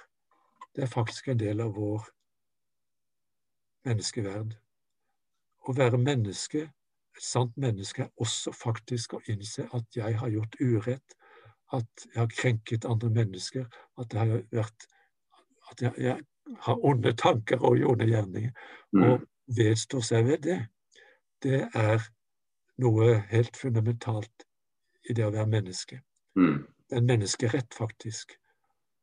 det 0.77 0.85
er 0.85 0.93
faktisk 0.93 1.29
en 1.29 1.41
del 1.41 1.61
av 1.61 1.75
vår 1.77 2.05
menneskeverd. 3.87 4.57
Å 5.67 5.75
være 5.75 5.99
menneske, 5.99 6.67
et 7.17 7.25
sant 7.25 7.57
menneske, 7.57 8.03
er 8.05 8.23
også 8.23 8.53
faktisk 8.53 9.17
å 9.17 9.23
innse 9.31 9.67
at 9.75 9.97
jeg 9.97 10.19
har 10.21 10.33
gjort 10.35 10.59
urett, 10.61 11.17
at 11.75 12.07
jeg 12.13 12.21
har 12.21 12.31
krenket 12.31 12.85
andre 12.87 13.11
mennesker, 13.11 13.67
at 13.99 14.13
jeg 14.13 14.21
har, 14.21 14.43
vært, 14.53 14.87
at 15.71 15.83
jeg, 15.83 15.93
jeg 15.99 16.59
har 16.67 16.85
onde 16.85 17.13
tanker 17.19 17.65
og 17.65 17.83
onde 17.91 18.07
gjerninger. 18.11 18.53
Mm. 18.93 19.03
Og 19.09 19.25
vedstå 19.57 20.03
seg 20.03 20.29
ved 20.29 20.45
det, 20.47 20.61
det 21.43 21.65
er 21.75 22.05
noe 22.83 23.21
helt 23.31 23.57
fundamentalt 23.57 24.47
i 25.09 25.15
det 25.17 25.25
å 25.27 25.33
være 25.35 25.51
menneske. 25.51 26.01
Mm. 26.39 26.65
En 26.93 27.07
menneskerett, 27.07 27.75
faktisk. 27.75 28.37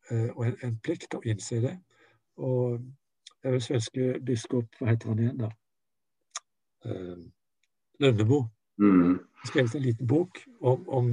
Eh, 0.09 0.29
og 0.35 0.45
en, 0.47 0.57
en 0.63 0.75
plikt 0.83 1.15
å 1.17 1.23
innse 1.25 1.61
det. 1.63 1.73
Og 2.37 2.79
det 2.79 3.49
er 3.49 3.55
vel 3.55 3.63
svenske 3.63 4.09
biskop 4.25 4.79
Hva 4.79 4.89
heter 4.89 5.11
han 5.11 5.19
igjen, 5.21 5.41
da? 5.43 5.49
Uh, 6.83 7.19
Lønnebo. 7.99 8.45
Mm. 8.81 9.19
skrevet 9.45 9.75
en 9.75 9.83
liten 9.83 10.07
bok 10.07 10.39
om, 10.61 10.87
om, 10.89 11.11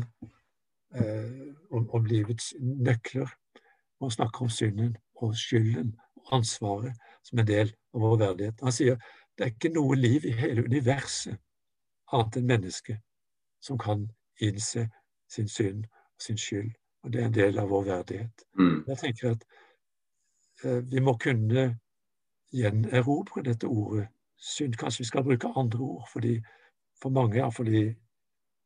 uh, 0.96 1.42
om, 1.70 1.90
om, 1.90 2.06
livets 2.06 2.54
nøkler. 2.60 3.28
Han 4.00 4.10
snakker 4.10 4.46
om 4.46 4.50
synden 4.50 4.96
og 5.20 5.34
skylden 5.36 5.92
og 6.16 6.32
ansvaret 6.38 6.96
som 7.26 7.38
en 7.38 7.46
del 7.46 7.74
av 7.94 8.06
vår 8.06 8.16
verdighet. 8.24 8.64
Han 8.64 8.74
sier 8.74 8.96
det 9.36 9.46
er 9.46 9.52
ikke 9.52 9.74
noe 9.74 9.98
liv 9.98 10.24
i 10.26 10.32
hele 10.38 10.64
universet 10.64 11.38
annet 12.12 12.36
enn 12.36 12.46
mennesket 12.46 13.00
som 13.60 13.78
kan 13.78 14.08
innse 14.40 14.88
sin 15.28 15.48
synd 15.48 15.84
og 15.84 16.22
sin 16.22 16.38
skyld. 16.38 16.72
Og 17.02 17.12
det 17.12 17.20
er 17.20 17.26
en 17.26 17.34
del 17.34 17.58
av 17.58 17.68
vår 17.68 17.84
verdighet. 17.84 18.44
Mm. 18.58 18.84
Jeg 18.88 18.98
tenker 18.98 19.30
at 19.30 19.44
eh, 20.64 20.80
vi 20.92 21.00
må 21.00 21.16
kunne 21.20 21.66
gjenerobre 22.52 23.44
dette 23.46 23.68
ordet 23.68 24.08
synd. 24.36 24.76
Kanskje 24.76 25.04
vi 25.04 25.08
skal 25.08 25.24
bruke 25.24 25.52
andre 25.56 25.80
ord, 25.80 26.08
fordi 26.12 26.40
for 27.00 27.14
mange, 27.14 27.38
iallfall 27.38 27.68
i, 27.68 27.86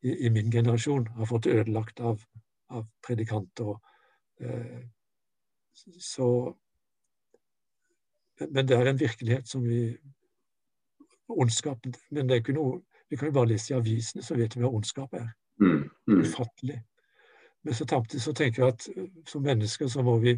i, 0.02 0.16
i 0.26 0.30
min 0.34 0.50
generasjon, 0.50 1.06
har 1.18 1.30
fått 1.30 1.46
ødelagt 1.46 2.00
av, 2.00 2.22
av 2.70 2.88
predikanter. 3.06 3.76
Eh, 4.40 4.82
så 5.98 6.54
Men 8.52 8.66
det 8.66 8.76
er 8.76 8.86
en 8.86 9.00
virkelighet 9.00 9.48
som 9.48 9.62
vi 9.62 9.96
Ondskapen 11.28 11.94
Men 12.10 12.28
det 12.28 12.34
er 12.34 12.40
ikke 12.42 12.54
noe 12.54 12.80
Vi 13.14 13.18
kan 13.20 13.30
jo 13.30 13.36
bare 13.36 13.52
lese 13.52 13.70
i 13.70 13.76
avisene, 13.76 14.24
så 14.26 14.34
vet 14.34 14.56
vi 14.56 14.64
hva 14.64 14.72
ondskap 14.74 15.12
er. 15.14 15.28
Mm, 15.62 15.84
mm. 16.10 16.20
Ufattelig. 16.24 16.80
Men 17.64 17.74
så 17.74 17.86
samtidig 17.86 18.22
så 18.22 18.32
tenker 18.34 18.64
jeg 18.64 18.74
at 18.74 18.88
eh, 18.96 19.10
som 19.30 19.44
mennesker 19.46 19.88
så 19.88 20.02
må 20.02 20.18
vi 20.18 20.34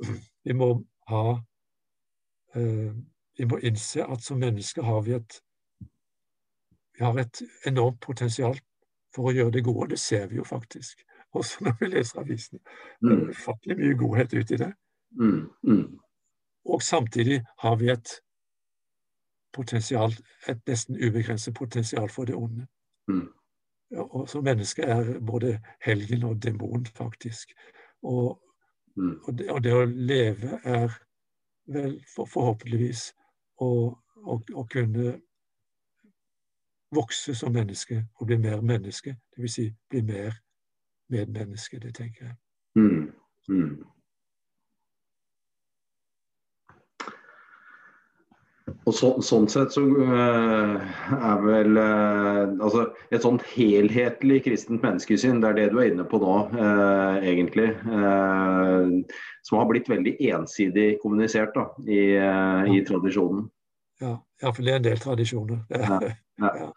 vi 0.44 0.56
må 0.56 0.74
ha 1.08 1.38
Eh, 2.54 2.94
vi 3.38 3.46
må 3.46 3.58
innse 3.62 4.04
at 4.04 4.22
som 4.22 4.38
mennesker 4.38 4.82
har 4.82 5.02
vi 5.06 5.14
et 5.14 5.38
vi 6.98 7.04
har 7.04 7.18
et 7.18 7.42
enormt 7.66 8.00
potensial 8.00 8.58
for 9.14 9.30
å 9.30 9.32
gjøre 9.32 9.54
det 9.54 9.64
gode. 9.64 9.92
Det 9.94 9.98
ser 9.98 10.26
vi 10.28 10.36
jo 10.36 10.44
faktisk, 10.44 11.04
også 11.38 11.64
når 11.64 11.76
vi 11.80 11.90
leser 11.94 12.20
avisene. 12.20 12.60
Det 13.00 13.12
er 13.12 13.22
mm. 13.22 13.30
ufattelig 13.30 13.76
mye 13.78 13.98
godhet 14.02 14.34
uti 14.34 14.58
det. 14.60 14.72
Mm, 15.20 15.46
mm. 15.62 15.86
Og 16.64 16.82
samtidig 16.82 17.40
har 17.58 17.76
vi 17.80 17.88
et 17.90 18.12
potensial, 19.52 20.12
et 20.48 20.60
nesten 20.68 20.96
ubegrenset 20.96 21.54
potensial 21.54 22.10
for 22.10 22.24
det 22.24 22.34
onde. 22.34 22.66
Mm. 23.08 23.28
Og 23.96 24.28
som 24.28 24.44
menneske 24.44 24.82
er 24.82 25.20
både 25.26 25.60
helgen 25.82 26.22
og 26.22 26.42
demon, 26.42 26.86
faktisk. 26.86 27.52
Og, 28.02 28.42
mm. 28.96 29.20
og, 29.24 29.38
det, 29.38 29.50
og 29.50 29.64
det 29.64 29.74
å 29.74 29.84
leve 29.84 30.60
er 30.64 30.94
vel 31.66 31.98
for, 32.14 32.28
forhåpentligvis 32.30 33.10
å, 33.60 33.70
å, 34.16 34.38
å, 34.54 34.64
kunne 34.70 35.16
vokse 36.94 37.34
som 37.34 37.52
menneske 37.54 38.04
og 38.18 38.26
bli 38.26 38.38
mer 38.38 38.62
menneske. 38.62 39.16
Dvs. 39.36 39.54
Si, 39.54 39.66
bli 39.90 40.02
mer 40.02 40.38
medmenneske. 41.10 41.78
Det 41.78 41.94
tenker 41.94 42.30
jeg. 42.30 42.36
Mm. 42.78 43.10
Og 48.90 48.96
så, 48.98 49.10
sånn 49.22 49.44
sett 49.46 49.70
så 49.70 49.84
uh, 49.86 50.80
er 51.14 51.42
vel 51.44 51.78
uh, 51.78 52.50
altså 52.58 52.88
et 53.14 53.22
sånt 53.22 53.44
helhetlig 53.52 54.40
kristent 54.48 54.82
menneskesyn, 54.82 55.38
det 55.38 55.52
er 55.52 55.58
det 55.60 55.66
du 55.70 55.78
er 55.78 55.92
inne 55.92 56.06
på 56.10 56.18
nå, 56.18 56.34
uh, 56.56 57.20
egentlig. 57.22 57.68
som 59.46 59.58
har 59.60 59.68
blitt 59.70 59.88
veldig 59.90 60.16
ensidig 60.32 60.88
kommunisert 61.04 61.54
da, 61.54 61.68
i, 61.86 62.02
i 62.74 62.82
tradisjonen. 62.86 63.46
Ja, 64.00 64.14
iallfall 64.42 64.68
i 64.68 64.72
en 64.78 64.88
del 64.88 64.98
tradisjoner. 64.98 65.64
Ja, 66.40 66.50
ja. 66.56 66.68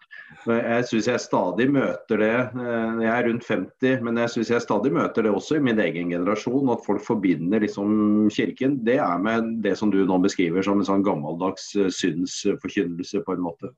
Jeg 0.44 0.84
syns 0.90 1.06
jeg 1.08 1.20
stadig 1.24 1.70
møter 1.72 2.18
det. 2.20 2.34
Eh, 2.52 2.98
jeg 3.00 3.08
er 3.08 3.22
rundt 3.24 3.46
50, 3.48 4.02
men 4.04 4.18
jeg 4.20 4.32
syns 4.34 4.50
jeg 4.52 4.60
stadig 4.60 4.90
møter 4.92 5.24
det 5.24 5.32
også 5.32 5.56
i 5.56 5.62
min 5.64 5.80
egen 5.80 6.10
generasjon. 6.12 6.68
At 6.68 6.84
folk 6.84 7.00
forbinder 7.00 7.64
liksom 7.64 8.28
kirken. 8.28 8.74
Det 8.84 8.98
er 9.00 9.22
med 9.24 9.48
det 9.64 9.72
som 9.80 9.88
du 9.88 10.02
nå 10.04 10.18
beskriver 10.20 10.66
som 10.66 10.82
en 10.82 10.88
sånn 10.90 11.06
gammeldags 11.06 11.70
eh, 11.80 11.88
synsforkynnelse, 11.88 13.24
på 13.24 13.38
en 13.38 13.44
måte. 13.46 13.72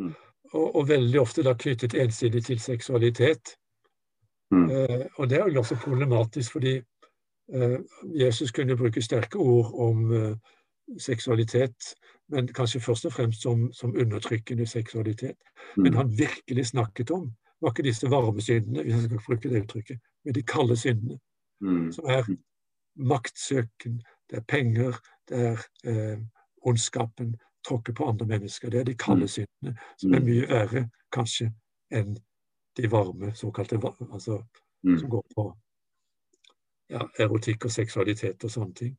Mm. 0.00 0.14
Og, 0.54 0.66
og, 0.70 0.82
veldig 0.88 1.20
ofte 1.20 1.44
da 1.44 1.52
knyttet 1.58 2.00
ensidig 2.00 2.46
til 2.48 2.64
seksualitet. 2.64 3.58
Mm. 4.54 4.70
Eh, 4.70 5.06
og 5.18 5.28
det 5.28 5.42
er 5.42 5.52
jo 5.52 5.60
også 5.60 5.76
problematisk, 5.84 6.56
fordi 6.56 6.78
eh, 7.52 7.78
Jesus 8.24 8.56
kunne 8.56 8.80
bruke 8.80 9.04
sterke 9.04 9.36
ord 9.36 9.74
om 9.90 10.04
uh, 10.16 10.54
seksualitet 10.98 11.94
men 12.28 12.48
kanskje 12.52 12.80
først 12.80 13.04
og 13.06 13.12
fremst 13.12 13.42
som, 13.42 13.72
som 13.72 13.96
undertrykkende 13.96 14.66
seksualitet. 14.66 15.36
Mm. 15.76 15.82
Men 15.82 15.94
han 15.94 16.18
virkelig 16.18 16.66
snakket 16.66 17.10
om, 17.10 17.32
var 17.60 17.70
ikke 17.70 17.82
disse 17.82 18.10
varme 18.10 18.40
syndene, 18.40 18.82
hvis 18.82 18.94
jeg 18.94 19.02
skal 19.02 19.20
bruke 19.26 19.48
det 19.48 19.62
uttrykket, 19.62 19.98
men 20.24 20.34
de 20.34 20.42
kalde 20.42 20.76
syndene. 20.76 21.18
Mm. 21.60 21.92
Som 21.92 22.04
er 22.04 22.22
maktsøken, 22.96 24.02
det 24.30 24.36
er 24.36 24.44
penger, 24.48 24.96
det 25.28 25.46
er 25.46 25.66
eh, 25.84 26.18
ondskapen, 26.62 27.36
tråkke 27.66 27.92
på 27.92 28.08
andre 28.08 28.26
mennesker. 28.26 28.70
Det 28.70 28.80
er 28.80 28.84
de 28.84 28.94
kalde 28.94 29.20
mm. 29.20 29.28
syndene, 29.28 29.78
som 29.98 30.14
er 30.14 30.20
mm. 30.20 30.26
mye 30.26 30.48
verre 30.48 30.88
kanskje 31.12 31.52
enn 31.90 32.16
de 32.76 32.90
varme, 32.90 33.34
såkalte 33.34 33.80
altså, 34.12 34.42
mm. 34.82 34.98
som 34.98 35.10
går 35.10 35.24
på 35.34 35.46
ja, 36.90 37.00
erotikk 37.18 37.64
og 37.64 37.70
seksualitet 37.70 38.44
og 38.44 38.50
sånne 38.50 38.74
ting 38.74 38.96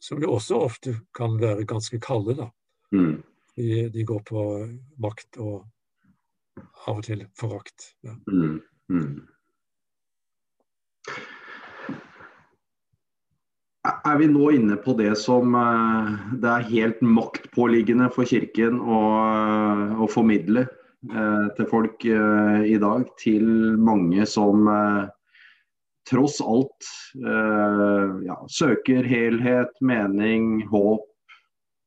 som 0.00 0.22
jo 0.22 0.36
også 0.36 0.62
ofte 0.64 0.94
kan 1.16 1.36
være 1.40 1.66
ganske 1.68 2.00
kalde. 2.02 2.36
da. 2.38 2.48
Mm. 2.96 3.20
De, 3.56 3.88
de, 3.92 4.04
går 4.06 4.22
på 4.28 4.44
makt 5.02 5.38
og 5.42 5.66
av 6.86 6.96
og 7.00 7.04
til 7.04 7.26
forakt. 7.38 7.92
Ja. 8.06 8.16
Mm. 8.30 8.60
Mm. 8.90 9.20
Er 13.84 14.16
vi 14.20 14.26
nå 14.28 14.50
inne 14.52 14.76
på 14.80 14.92
det 14.98 15.12
som 15.20 15.54
eh, 15.56 16.10
det 16.40 16.50
er 16.50 16.68
helt 16.68 17.00
maktpåliggende 17.04 18.10
for 18.12 18.28
Kirken 18.28 18.80
å, 18.80 19.00
å 20.04 20.08
formidle? 20.10 20.66
eh, 21.08 21.46
til 21.56 21.68
folk 21.70 22.04
eh, 22.04 22.60
i 22.74 22.76
dag. 22.80 23.08
Til 23.20 23.46
mange 23.80 24.26
som 24.28 24.68
eh, 24.68 25.08
tross 26.10 26.40
alt 26.40 26.90
eh, 27.26 28.26
ja, 28.26 28.36
søker 28.50 29.06
helhet, 29.06 29.72
mening, 29.80 30.66
håp. 30.68 31.06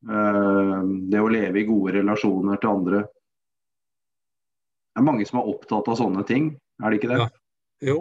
Eh, 0.10 0.80
det 1.12 1.22
å 1.22 1.32
leve 1.32 1.62
i 1.62 1.68
gode 1.68 1.98
relasjoner 1.98 2.60
til 2.62 2.72
andre. 2.72 3.04
Det 4.94 5.02
er 5.02 5.08
mange 5.08 5.26
som 5.28 5.42
er 5.42 5.50
opptatt 5.54 5.90
av 5.90 5.98
sånne 6.00 6.24
ting, 6.30 6.54
er 6.84 6.92
det 6.92 7.00
ikke 7.00 7.12
det? 7.14 7.24
Ja. 7.24 7.30
Jo, 7.84 7.98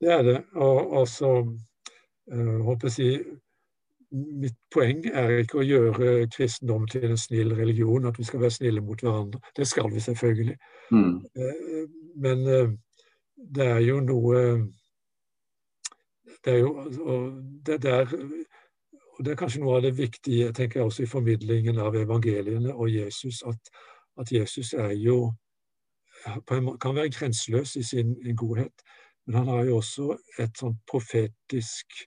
det 0.00 0.12
er 0.14 0.22
det. 0.24 0.38
Og, 0.56 0.92
og 1.00 1.08
så 1.10 1.32
uh, 1.42 2.58
håper 2.64 2.88
jeg 2.88 2.94
si 2.94 3.10
Mitt 4.08 4.54
poeng 4.72 5.02
er 5.10 5.42
ikke 5.42 5.58
å 5.60 5.66
gjøre 5.66 6.12
kristendom 6.32 6.86
til 6.88 7.10
en 7.10 7.18
snill 7.20 7.50
religion, 7.58 8.06
at 8.08 8.16
vi 8.16 8.24
skal 8.24 8.40
være 8.40 8.54
snille 8.54 8.80
mot 8.80 9.02
hverandre. 9.04 9.42
Det 9.52 9.66
skal 9.68 9.90
vi 9.92 10.00
selvfølgelig. 10.00 10.54
Mm. 10.96 11.10
Uh, 11.36 11.82
men 12.24 12.46
det 13.36 13.66
er 13.66 13.82
jo 13.84 13.98
noe 14.06 14.38
Det 16.44 16.52
er 16.52 16.58
jo 16.58 16.72
og 17.02 17.42
det, 17.66 17.82
det 17.82 17.92
er, 17.92 18.14
og 19.18 19.24
det 19.24 19.32
er 19.32 19.40
kanskje 19.40 19.60
noe 19.62 19.76
av 19.78 19.84
det 19.86 19.96
viktige 19.98 20.52
tenker 20.54 20.80
jeg 20.80 20.90
også 20.90 21.02
i 21.04 21.10
formidlingen 21.10 21.80
av 21.82 21.96
evangeliene 21.98 22.74
og 22.74 22.92
Jesus, 22.92 23.42
at, 23.42 23.72
at 24.20 24.32
Jesus 24.32 24.72
er 24.72 24.94
jo 24.94 25.32
kan 26.50 26.94
være 26.94 27.10
grenseløs 27.10 27.76
i 27.76 27.82
sin 27.82 28.16
godhet. 28.36 28.82
Men 29.26 29.34
han 29.34 29.48
har 29.48 29.64
jo 29.64 29.76
også 29.76 30.16
et 30.40 30.56
sånn 30.58 30.78
profetisk 30.88 31.98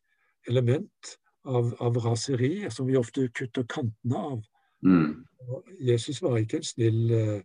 element 0.50 1.12
av, 1.46 1.74
av 1.80 2.00
raseri, 2.04 2.70
som 2.70 2.88
vi 2.88 2.98
ofte 2.98 3.28
kutter 3.30 3.68
kantene 3.70 4.18
av. 4.18 4.42
Mm. 4.86 5.22
Jesus 5.80 6.22
var 6.22 6.40
ikke 6.42 6.62
en 6.62 6.66
snill 6.66 7.14
eh, 7.14 7.42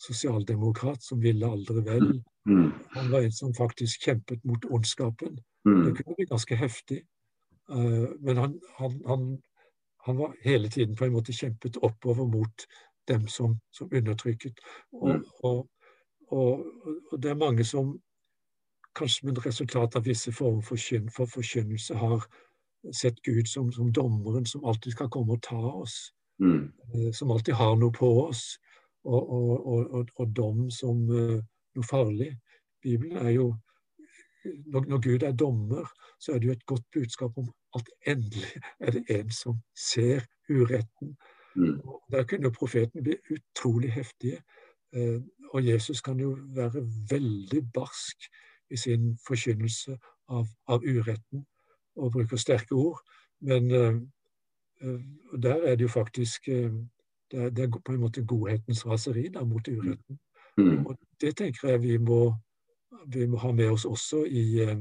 sosialdemokrat 0.00 1.04
som 1.04 1.20
ville 1.22 1.48
aldri 1.48 1.84
vel. 1.84 2.08
Mm. 2.48 2.72
Han 2.90 3.10
var 3.12 3.20
en 3.20 3.32
som 3.32 3.54
faktisk 3.54 4.04
kjempet 4.04 4.44
mot 4.44 4.64
ondskapen. 4.64 5.38
Mm. 5.68 5.84
Det 5.84 5.96
kunne 5.96 6.14
bli 6.16 6.26
ganske 6.30 6.56
heftig. 6.56 7.02
Uh, 7.70 8.08
men 8.20 8.36
han, 8.36 8.60
han, 8.78 9.02
han, 9.06 9.42
han, 10.06 10.16
var 10.16 10.34
hele 10.44 10.68
tiden 10.68 10.96
på 10.96 11.04
en 11.04 11.12
måte 11.12 11.32
kjempet 11.32 11.76
oppover 11.82 12.26
mot 12.26 12.66
dem 13.08 13.28
som, 13.28 13.60
som 13.72 13.90
undertrykket. 13.92 14.60
Og, 14.92 15.08
Mm. 15.08 15.24
og, 15.42 15.68
og, 16.30 16.66
og 17.12 17.22
det 17.22 17.30
er 17.30 17.34
mange 17.34 17.64
som 17.64 18.00
kanskje 18.94 19.26
med 19.26 19.46
resultat 19.46 19.96
av 19.96 20.04
visse 20.04 20.32
former 20.32 20.62
for, 20.62 20.76
kyn, 20.76 21.10
for 21.10 21.26
forkynnelse 21.26 21.94
har 21.94 22.24
sett 22.92 23.22
Gud 23.22 23.46
som, 23.46 23.72
som 23.72 23.92
dommeren 23.92 24.46
som 24.46 24.64
alltid 24.64 24.92
skal 24.92 25.08
komme 25.08 25.32
og 25.32 25.42
ta 25.42 25.60
oss. 25.60 26.12
Mm. 26.42 26.72
eh, 26.94 27.12
Som 27.12 27.30
alltid 27.30 27.54
har 27.54 27.76
noe 27.76 27.92
på 27.92 28.26
oss. 28.26 28.58
Og, 29.04 30.28
dom 30.36 30.70
som 30.70 31.06
eh, 31.10 31.40
noe 31.74 31.86
farlig. 31.86 32.34
Bibelen 32.82 33.16
er 33.16 33.30
jo 33.36 33.54
når, 34.44 34.84
når 34.88 35.00
Gud 35.00 35.22
er 35.22 35.32
dommer, 35.32 35.90
så 36.20 36.32
er 36.32 36.38
det 36.38 36.46
jo 36.46 36.52
et 36.52 36.66
godt 36.66 36.84
budskap 36.92 37.38
om 37.38 37.50
at 37.76 37.90
endelig 38.06 38.62
er 38.80 38.90
det 38.90 39.04
en 39.10 39.30
som 39.30 39.60
ser 39.76 40.20
uretten. 40.48 41.16
Mm. 41.56 41.80
Der 42.12 42.24
kunne 42.24 42.52
profeten 42.52 43.02
bli 43.02 43.16
utrolig 43.30 43.92
heftige. 43.92 44.42
Eh, 44.92 45.20
Og 45.52 45.66
Jesus 45.66 46.00
kan 46.00 46.20
jo 46.20 46.38
være 46.54 46.86
veldig 47.10 47.72
barsk 47.74 48.16
i 48.70 48.76
sin 48.76 49.18
forkynnelse 49.26 49.98
av, 50.28 50.46
av 50.68 50.82
uretten 50.86 51.46
og 51.96 52.12
bruker 52.12 52.36
sterke 52.36 52.74
ord. 52.74 53.00
Men 53.40 53.70
eh, 53.70 53.94
eh, 54.82 55.00
der 55.42 55.66
er 55.66 55.74
det 55.74 55.82
jo 55.82 55.88
faktisk 55.88 56.46
det 57.30 57.38
er, 57.38 57.50
det 57.50 57.64
er 57.64 57.78
på 57.84 57.92
en 57.92 58.00
måte 58.00 58.24
godhetens 58.26 58.86
raseri 58.86 59.28
da, 59.28 59.44
mot 59.44 59.68
uretten. 59.68 60.18
Mm. 60.60 60.86
Og 60.86 60.96
det 61.20 61.36
tenker 61.36 61.68
jeg 61.68 61.82
vi 61.82 61.96
må, 61.98 62.34
vi 63.06 63.26
må 63.26 63.38
ha 63.38 63.52
med 63.52 63.70
oss 63.70 63.84
også 63.84 64.24
i, 64.24 64.60
eh, 64.62 64.76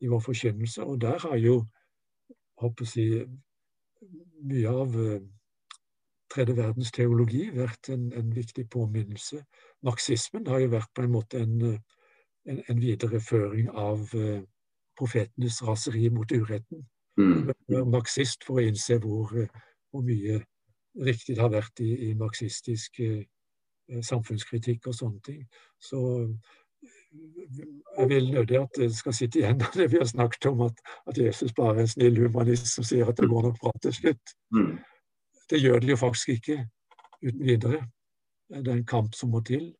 i 0.00 0.06
vår 0.06 0.20
forkynnelse. 0.20 0.84
Og 0.84 1.00
der 1.00 1.18
har 1.18 1.36
jo 1.36 1.64
håper 2.60 2.92
jeg, 2.96 3.26
mye 4.42 4.68
av 4.68 4.96
eh, 5.00 5.20
tredje 6.32 6.56
verdens 6.56 6.92
teologi 6.92 7.46
vært 7.54 7.90
en, 7.94 8.10
en 8.12 8.32
viktig 8.34 8.68
påminnelse. 8.70 9.42
Marxismen 9.86 10.46
har 10.46 10.64
jo 10.64 10.74
vært 10.74 10.92
på 10.94 11.04
en 11.04 11.12
måte 11.12 11.40
en, 11.44 11.56
eh, 11.62 11.78
en, 12.46 12.62
en 12.68 12.82
videreføring 12.82 13.70
av 13.70 14.12
profetenes 14.96 15.62
raseri 15.66 16.08
mot 16.14 16.30
uretten. 16.32 16.86
Mm. 17.18 17.50
Marxist 17.90 18.44
for 18.44 18.60
å 18.60 18.64
innse 18.64 18.98
hvor, 19.02 19.32
hvor 19.90 20.04
mye 20.04 20.38
riktig 21.04 21.34
det 21.36 21.42
har 21.42 21.52
vært 21.52 21.80
i, 21.84 21.90
i 22.08 22.14
marxistisk 22.16 23.00
samfunnskritikk 24.02 24.86
og 24.86 24.94
sånne 24.94 25.20
ting. 25.26 25.42
Så 25.80 26.00
eh, 26.22 26.56
jeg 27.98 28.08
vil 28.08 28.32
nødig 28.32 28.58
at 28.60 28.78
det 28.78 28.90
skal 28.94 29.14
sitte 29.14 29.40
igjen 29.40 29.62
det 29.74 29.90
vi 29.92 30.00
har 30.00 30.08
snakket 30.10 30.46
om, 30.50 30.66
at, 30.68 30.80
at 31.06 31.18
Jesus 31.18 31.52
bare 31.56 31.76
er 31.76 31.86
en 31.86 31.88
snill 31.94 32.20
humanist 32.20 32.68
som 32.74 32.84
sier 32.84 33.08
at 33.08 33.16
det 33.20 33.30
går 33.30 33.48
nok 33.48 33.60
bra 33.60 33.72
til 33.82 33.94
slutt. 33.94 34.36
Mm. 34.54 34.76
Det 35.50 35.62
gjør 35.62 35.80
det 35.80 35.90
jo 35.90 35.96
faktisk 35.96 36.28
ikke 36.28 36.60
uten 37.22 37.46
videre. 37.46 37.86
Det 38.48 38.68
er 38.68 38.76
en 38.76 38.86
kamp 38.86 39.14
som 39.14 39.30
må 39.30 39.40
til. 39.40 39.74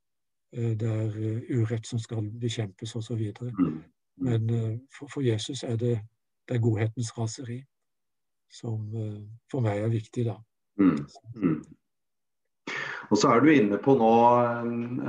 Eh, 0.52 0.74
Det 0.78 0.90
er 0.90 1.20
eh, 1.30 1.60
urett 1.60 1.86
som 1.86 1.98
skal 1.98 2.30
bekjempes 2.40 2.96
osv. 2.96 3.32
Mm. 3.42 3.82
Men 4.16 4.50
eh, 4.50 4.78
for, 4.98 5.08
for 5.12 5.20
Jesus 5.20 5.62
er 5.62 5.76
det, 5.76 5.98
det 6.48 6.56
er 6.56 6.62
godhetens 6.62 7.18
raseri 7.18 7.64
som 8.52 8.94
eh, 8.94 9.24
for 9.50 9.64
meg 9.64 9.82
er 9.82 9.92
viktig, 9.92 10.24
da. 10.28 10.36
Mm. 10.80 11.06
Mm. 11.34 11.64
Og 13.10 13.20
så 13.20 13.32
er 13.32 13.42
du 13.42 13.50
inne 13.52 13.78
på 13.82 13.94
nå 13.98 14.14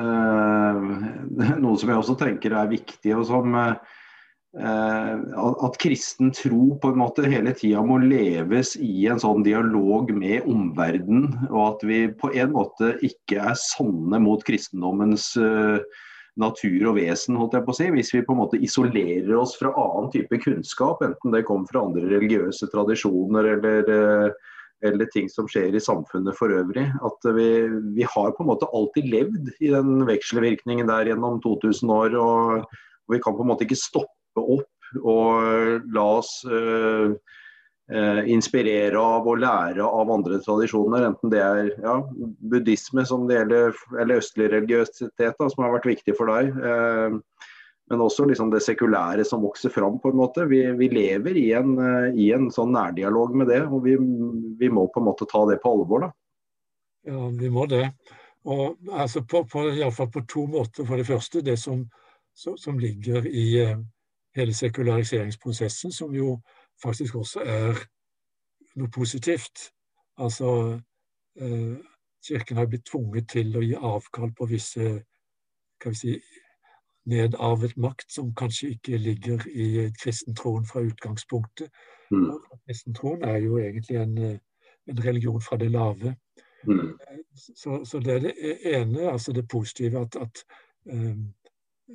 eh, 0.05 0.81
noe 1.63 1.77
som 1.79 1.91
jeg 1.93 2.01
også 2.01 2.17
tenker 2.19 2.55
er 2.57 2.71
viktig, 2.71 3.13
og 3.17 3.25
som 3.29 3.55
eh, 3.57 3.77
at, 4.57 5.79
kristen 5.81 6.33
tro 6.35 6.77
på 6.81 6.93
en 6.93 7.01
måte 7.01 7.27
hele 7.29 7.53
tida 7.57 7.83
må 7.85 7.99
leves 8.03 8.75
i 8.81 9.07
en 9.11 9.21
sånn 9.21 9.45
dialog 9.45 10.11
med 10.15 10.45
omverdenen, 10.49 11.31
og 11.51 11.63
at 11.71 11.87
vi 11.89 12.03
på 12.21 12.33
en 12.37 12.53
måte 12.55 12.95
ikke 13.05 13.41
er 13.51 13.57
sanne 13.61 14.21
mot 14.23 14.45
kristendommens 14.47 15.31
eh, 15.41 15.81
natur 16.37 16.91
og 16.91 16.99
vesen, 16.99 17.37
holdt 17.39 17.55
jeg 17.57 17.65
på 17.65 17.73
å 17.73 17.77
si, 17.79 17.87
hvis 17.95 18.13
vi 18.13 18.21
på 18.25 18.35
en 18.35 18.43
måte 18.43 18.59
isolerer 18.61 19.33
oss 19.39 19.55
fra 19.57 19.71
annen 19.73 20.11
type 20.13 20.37
kunnskap, 20.43 21.01
enten 21.01 21.33
det 21.33 21.47
kommer 21.49 21.69
fra 21.71 21.87
andre 21.87 22.05
religiøse 22.11 22.69
tradisjoner 22.69 23.55
eller 23.55 23.89
eller 24.85 25.09
ting 25.13 25.29
som 25.29 25.47
skjer 25.49 25.75
i 25.75 25.81
samfunnet 25.81 26.37
for 26.37 26.53
øvrig. 26.53 26.85
At 27.05 27.29
vi, 27.35 27.49
vi, 27.95 28.05
har 28.05 28.33
på 28.35 28.43
en 28.43 28.51
måte 28.51 28.69
alltid 28.75 29.09
levd 29.09 29.49
i 29.59 29.71
den 29.73 30.05
vekselvirkningen 30.09 30.89
der 30.89 31.09
gjennom 31.11 31.41
2000 31.43 31.93
år. 31.93 32.17
Og, 32.21 32.77
og 33.07 33.15
vi 33.15 33.21
kan 33.23 33.37
på 33.37 33.45
en 33.45 33.51
måte 33.53 33.67
ikke 33.67 33.79
stoppe 33.79 34.43
opp 34.43 34.73
og 35.03 35.89
la 35.91 36.05
oss 36.19 36.31
uh, 36.47 37.11
uh, 37.91 38.21
inspirere 38.29 39.01
av 39.01 39.27
og 39.27 39.41
lære 39.43 39.83
av 39.83 40.13
andre 40.13 40.39
tradisjoner. 40.45 41.09
Enten 41.09 41.33
det 41.33 41.41
er 41.43 41.73
ja, 41.83 41.97
buddhisme 42.53 43.03
som 43.09 43.27
det 43.27 43.41
gjelder, 43.41 43.75
eller 43.97 44.21
østlig 44.21 44.51
religiøsitet, 44.53 45.35
da, 45.39 45.49
som 45.49 45.65
har 45.65 45.75
vært 45.75 45.89
viktig 45.91 46.15
for 46.19 46.31
deg. 46.31 46.53
Uh, 46.55 47.51
men 47.89 48.03
også 48.03 48.25
liksom 48.27 48.49
det 48.51 48.63
sekulære 48.65 49.23
som 49.25 49.43
vokser 49.45 49.71
fram. 49.71 49.99
på 50.03 50.11
en 50.11 50.19
måte. 50.19 50.45
Vi, 50.49 50.59
vi 50.79 50.89
lever 50.91 51.37
i 51.39 51.51
en, 51.55 51.75
i 52.19 52.31
en, 52.35 52.49
sånn 52.51 52.73
nærdialog 52.75 53.35
med 53.35 53.47
det, 53.47 53.61
og 53.63 53.85
vi, 53.85 53.95
vi, 54.59 54.69
må 54.69 54.87
på 54.91 54.99
en 54.99 55.07
måte 55.07 55.27
ta 55.29 55.45
det 55.47 55.61
på 55.63 55.71
alvor. 55.71 56.07
da. 56.07 56.11
Ja, 57.07 57.29
vi 57.39 57.49
må 57.49 57.65
det. 57.71 57.85
Og 58.47 58.75
altså 58.91 59.23
på, 59.23 59.45
på, 59.47 59.69
Iallfall 59.71 60.11
på 60.11 60.25
to 60.27 60.45
måter. 60.51 60.87
For 60.87 60.99
det 60.99 61.07
første 61.07 61.43
det 61.43 61.55
som, 61.59 61.85
som, 62.35 62.57
som 62.59 62.79
ligger 62.79 63.27
i 63.27 63.47
uh, 63.63 63.77
hele 64.35 64.53
sekulariseringsprosessen, 64.53 65.91
som 65.91 66.15
jo 66.15 66.37
faktisk 66.83 67.15
også 67.15 67.43
er 67.47 67.79
noe 68.77 68.91
positivt. 68.93 69.71
Altså 70.21 70.49
eh, 71.41 71.77
Kirken 72.27 72.57
har 72.57 72.67
blitt 72.69 72.85
tvunget 72.89 73.29
til 73.33 73.55
å 73.57 73.63
gi 73.65 73.75
avkall 73.77 74.33
på 74.37 74.47
visse 74.49 74.97
kan 75.81 75.93
vi 75.93 75.97
si, 75.97 76.13
nedarvet 77.07 77.77
makt 77.77 78.11
som 78.11 78.33
kanskje 78.35 78.69
ikke 78.75 78.97
ligger 78.97 79.47
i 79.47 79.89
kristentroen 80.01 80.65
fra 80.65 80.79
utgangspunktet. 80.79 81.69
Mm. 82.11 82.31
Kristentroen 82.67 83.23
er 83.23 83.37
jo 83.37 83.57
egentlig 83.57 83.97
en, 83.97 84.17
en 84.87 85.03
religion 85.05 85.41
fra 85.41 85.57
det 85.57 85.71
lave. 85.71 86.15
Mm. 86.67 86.97
Så, 87.35 87.85
så, 87.85 87.99
det 87.99 88.13
er 88.13 88.19
det 88.19 88.33
ene, 88.65 89.11
altså 89.11 89.33
det 89.33 89.47
positive, 89.47 89.99
at, 89.99 90.15
at 90.15 90.43
um, 90.85 91.33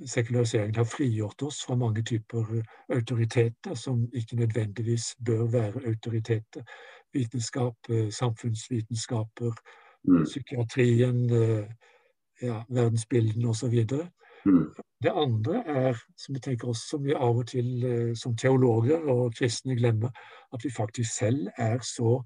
sekulariseringen 0.07 0.75
har 0.75 0.85
frigjort 0.85 1.43
oss 1.43 1.65
fra 1.67 1.75
mange 1.77 2.03
typer 2.03 2.63
autoriteter 2.89 3.75
som 3.75 4.09
ikke 4.15 4.37
nødvendigvis 4.37 5.17
bør 5.27 5.45
være 5.45 5.87
autoriteter. 5.87 6.63
Vitenskap, 7.13 7.77
samfunnsvitenskaper, 8.11 9.53
mm. 10.09 10.25
psykiatrien, 10.25 11.31
ja, 12.43 12.63
verdensbildene 12.69 13.49
osv. 13.49 13.85
Mm. 14.45 14.74
Det 15.03 15.12
andre 15.14 15.62
er, 15.66 15.99
som 16.18 16.34
vi 16.34 16.40
tenker 16.40 16.68
oss, 16.68 16.84
som 16.90 17.05
vi 17.05 17.14
av 17.14 17.38
og 17.43 17.47
til 17.51 17.84
eh, 17.84 18.12
som 18.18 18.36
teologer 18.36 19.05
og 19.11 19.34
kristne 19.38 19.76
glemmer, 19.78 20.11
at 20.53 20.64
vi 20.64 20.70
faktisk 20.70 21.14
selv 21.14 21.49
er 21.57 21.78
så 21.86 22.20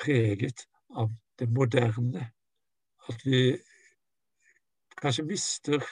preget 0.00 0.66
av 0.96 1.10
det 1.38 1.48
moderne 1.50 2.30
at 3.08 3.26
vi 3.26 3.56
kanskje 5.02 5.24
mister 5.24 5.82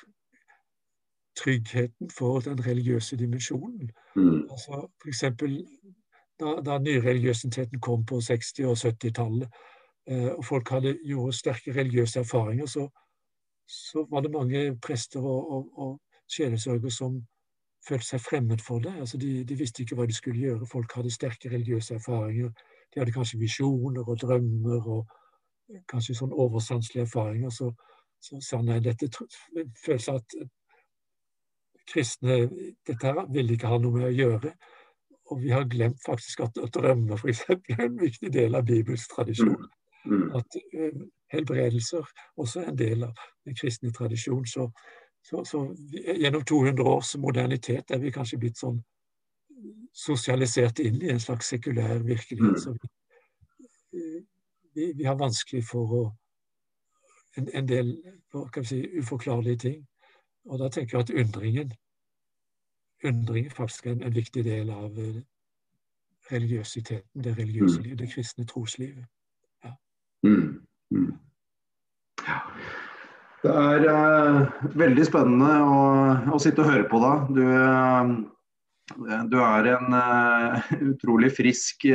tryggheten 1.38 2.10
for 2.10 2.40
den 2.40 2.66
religiøse 2.66 3.16
dimensjonen. 3.16 3.90
Mm. 4.16 4.42
Altså, 4.50 4.88
for 5.00 5.08
eksempel, 5.08 5.66
da, 6.40 6.60
da 6.66 6.78
nyreligiøsiteten 6.78 7.80
kom 7.80 8.06
på 8.06 8.18
60- 8.18 8.66
og 8.66 8.76
70-tallet, 8.76 9.48
eh, 10.10 10.30
og 10.32 10.44
folk 10.44 10.68
hadde 10.68 10.98
gjort 11.04 11.34
sterke 11.34 11.74
religiøse 11.74 12.20
erfaringer, 12.20 12.66
så, 12.66 12.88
så 13.68 14.06
var 14.10 14.20
det 14.20 14.32
mange 14.32 14.78
prester 14.80 15.20
og, 15.20 15.52
og, 15.52 15.78
og 15.78 16.00
sjelesørgere 16.32 16.90
som 16.90 17.20
følte 17.88 18.06
seg 18.06 18.20
fremmed 18.20 18.62
for 18.64 18.78
det. 18.84 18.94
Altså 19.00 19.18
de, 19.20 19.44
de, 19.44 19.56
visste 19.56 19.82
ikke 19.82 19.96
hva 19.98 20.06
de 20.08 20.16
skulle 20.16 20.40
gjøre. 20.40 20.66
Folk 20.66 20.94
hadde 20.96 21.12
sterke 21.12 21.50
religiøse 21.52 21.94
erfaringer. 21.94 22.50
De 22.94 23.00
hadde 23.00 23.12
kanskje 23.12 23.40
visjoner 23.40 24.08
og 24.08 24.20
drømmer 24.20 24.88
og 24.96 25.82
kanskje 25.88 26.16
sånn 26.16 26.32
oversanselige 26.32 27.04
erfaringer. 27.06 27.52
Så, 27.52 27.70
så 28.20 28.40
sa 28.44 28.62
nei, 28.64 28.80
dette 28.84 29.10
føles 29.84 30.08
at 30.12 30.38
kristne 31.88 32.42
dette 32.86 33.00
her 33.04 33.24
ville 33.32 33.56
ikke 33.56 33.70
ha 33.70 33.80
noe 33.80 34.00
med 34.00 34.08
å 34.10 34.14
gjøre. 34.16 34.52
Og 35.28 35.42
vi 35.42 35.52
har 35.52 35.68
glemt 35.68 36.00
faktisk 36.04 36.40
at, 36.46 36.56
drømmer 36.74 37.20
f.eks. 37.20 37.44
er 37.52 37.84
en 37.84 38.00
viktig 38.00 38.32
del 38.32 38.56
av 38.56 38.64
Bibels 38.68 39.04
tradisjon. 39.12 39.60
Mm. 40.08 40.36
At 40.36 40.58
uh, 40.74 41.00
helbredelser 41.32 42.06
også 42.36 42.62
er 42.62 42.70
en 42.72 42.78
del 42.78 43.04
av 43.04 43.24
den 43.44 43.56
kristne 43.58 43.92
tradisjon. 43.92 44.46
Så, 44.46 44.68
så, 45.24 45.44
så 45.44 45.64
gjennom 45.92 46.44
200 46.44 46.84
års 46.84 47.16
modernitet 47.16 47.90
er 47.90 48.00
vi 48.02 48.14
kanskje 48.14 48.40
blitt 48.40 48.60
sånn 48.60 48.80
sosialisert 49.94 50.78
inn 50.84 51.02
i 51.02 51.10
en 51.12 51.20
slags 51.20 51.50
sekulær 51.50 51.98
virkelighet. 52.06 52.54
Mm. 52.54 52.62
Så 52.62 52.76
vi, 53.92 54.24
vi, 54.74 54.92
vi 54.96 55.04
har 55.04 55.18
vanskelig 55.18 55.64
for 55.66 55.98
å 56.00 56.02
en, 57.38 57.48
en 57.54 57.68
del 57.68 57.92
si, 58.64 58.82
uforklarlige 58.98 59.62
ting. 59.66 59.82
Og 60.48 60.58
da 60.62 60.70
tenker 60.72 60.98
jeg 60.98 61.06
at 61.06 61.14
undringen 61.24 61.74
undring 63.04 63.52
faktisk 63.52 63.86
er 63.86 63.90
en, 63.90 64.02
en 64.02 64.14
viktig 64.14 64.44
del 64.44 64.70
av 64.70 64.98
uh, 64.98 65.20
religiøsiteten, 66.32 67.22
det 67.24 67.38
religiøse 67.38 67.78
mm. 67.78 67.82
livet, 67.84 67.98
det 67.98 68.10
kristne 68.12 68.46
troslivet. 68.46 69.06
Mm. 70.26 70.58
Mm. 70.94 71.12
Det 73.38 73.52
er 73.54 73.84
uh, 73.86 74.64
veldig 74.78 75.04
spennende 75.06 75.52
å, 75.62 75.78
å, 76.34 76.40
sitte 76.42 76.64
og 76.64 76.72
høre 76.72 76.88
på 76.90 76.98
deg. 77.04 77.30
Du, 77.36 77.44
uh, 77.46 79.22
du 79.30 79.38
er 79.44 79.70
en 79.76 79.94
uh, 79.94 80.74
utrolig 80.90 81.30
frisk 81.36 81.86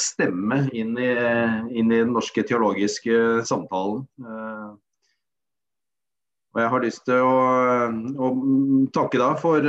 stemme 0.00 0.64
inn 0.74 0.98
i, 0.98 1.12
inn 1.70 1.92
i, 1.92 2.02
den 2.02 2.12
norske 2.16 2.42
teologiske 2.42 3.46
samtalen. 3.46 4.06
Og 6.56 6.62
jeg 6.62 6.70
har 6.72 6.82
lyst 6.82 7.02
til 7.06 7.22
å, 7.22 7.34
å 8.18 8.28
takke 8.96 9.20
deg 9.20 9.36
for, 9.38 9.66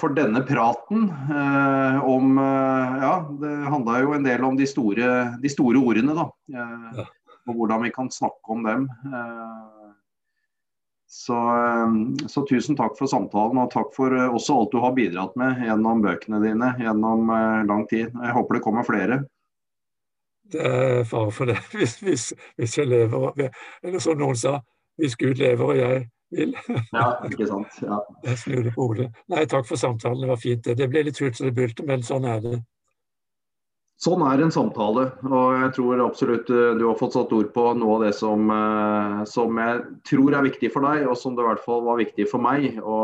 for, 0.00 0.14
denne 0.16 0.40
praten 0.46 1.10
om 2.06 2.38
Ja, 2.38 3.10
det 3.42 3.50
handla 3.74 3.98
jo 4.00 4.14
en 4.16 4.24
del 4.24 4.46
om 4.46 4.56
de 4.56 4.68
store, 4.70 5.10
de 5.42 5.50
store 5.52 5.82
ordene, 5.82 6.14
da. 6.16 6.28
Ja. 6.54 7.08
Og 7.50 7.58
hvordan 7.58 7.84
vi 7.84 7.92
kan 7.94 8.08
snakke 8.14 8.54
om 8.54 8.64
dem. 8.64 8.88
Så, 11.12 11.34
ehm, 11.34 12.18
så, 12.28 12.46
tusen 12.46 12.76
takk 12.78 12.94
for 12.98 13.10
samtalen, 13.10 13.58
og 13.58 13.72
takk 13.72 13.88
for 13.96 14.14
eh, 14.14 14.30
også 14.30 14.54
alt 14.60 14.70
du 14.70 14.78
har 14.78 14.92
bidratt 14.94 15.32
med 15.40 15.58
gjennom 15.66 16.04
bøkene 16.04 16.38
dine 16.44 16.68
gjennom 16.78 17.32
eh, 17.34 17.62
lang 17.66 17.82
tid. 17.90 18.14
Jeg 18.14 18.34
håper 18.36 18.56
det 18.56 18.62
kommer 18.62 18.86
flere. 18.86 19.18
Det 20.54 20.62
er 20.62 21.02
fare 21.10 21.32
for 21.34 21.50
det, 21.50 21.58
hvis, 21.74 21.96
hvis, 22.06 22.28
hvis, 22.54 22.78
jeg 22.78 22.86
lever 22.92 23.42
Eller 23.82 23.98
som 23.98 24.22
noen 24.22 24.38
sa, 24.38 24.60
hvis 25.02 25.18
Gud 25.18 25.42
lever 25.42 25.74
og 25.74 25.80
jeg 25.80 26.06
vil. 26.30 26.54
Ja, 26.94 27.08
ikke 27.26 27.50
sant. 27.50 27.82
Ja. 27.82 27.98
Jeg 28.28 28.38
snur 28.44 28.62
det 28.68 28.76
på 28.78 28.86
hodet. 28.92 29.10
Nei, 29.34 29.48
takk 29.50 29.66
for 29.66 29.82
samtalen, 29.82 30.22
det 30.22 30.30
var 30.30 30.38
fint. 30.38 30.62
Det, 30.62 30.78
det 30.78 30.92
ble 30.94 31.08
litt 31.08 31.18
hult 31.18 31.42
det 31.42 31.56
bulte, 31.58 31.90
men 31.90 32.06
sånn 32.06 32.30
er 32.30 32.46
det. 32.46 32.60
Sånn 34.00 34.22
er 34.24 34.40
en 34.40 34.52
samtale, 34.52 35.02
og 35.28 35.58
jeg 35.58 35.72
tror 35.76 36.00
absolutt 36.00 36.48
eh, 36.48 36.70
du 36.80 36.86
har 36.86 36.96
fått 36.96 37.18
satt 37.18 37.34
ord 37.36 37.50
på 37.52 37.64
noe 37.76 37.98
av 37.98 38.04
det 38.06 38.14
som, 38.16 38.46
eh, 38.48 39.18
som 39.28 39.60
jeg 39.60 39.82
tror 40.08 40.38
er 40.38 40.46
viktig 40.46 40.70
for 40.72 40.88
deg, 40.88 41.04
og 41.04 41.18
som 41.20 41.36
det 41.36 41.44
i 41.44 41.48
hvert 41.50 41.60
fall 41.66 41.84
var 41.84 42.00
viktig 42.00 42.24
for 42.30 42.40
meg 42.40 42.78
å, 42.80 43.00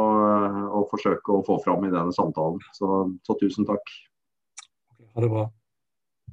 å 0.80 0.86
forsøke 0.88 1.36
å 1.36 1.44
få 1.44 1.58
fram 1.66 1.84
i 1.84 1.92
denne 1.92 2.16
samtalen. 2.16 2.64
Så, 2.78 3.02
så 3.28 3.36
tusen 3.42 3.68
takk. 3.68 3.92
Ha 5.12 5.26
det 5.26 5.32
bra. 5.34 5.44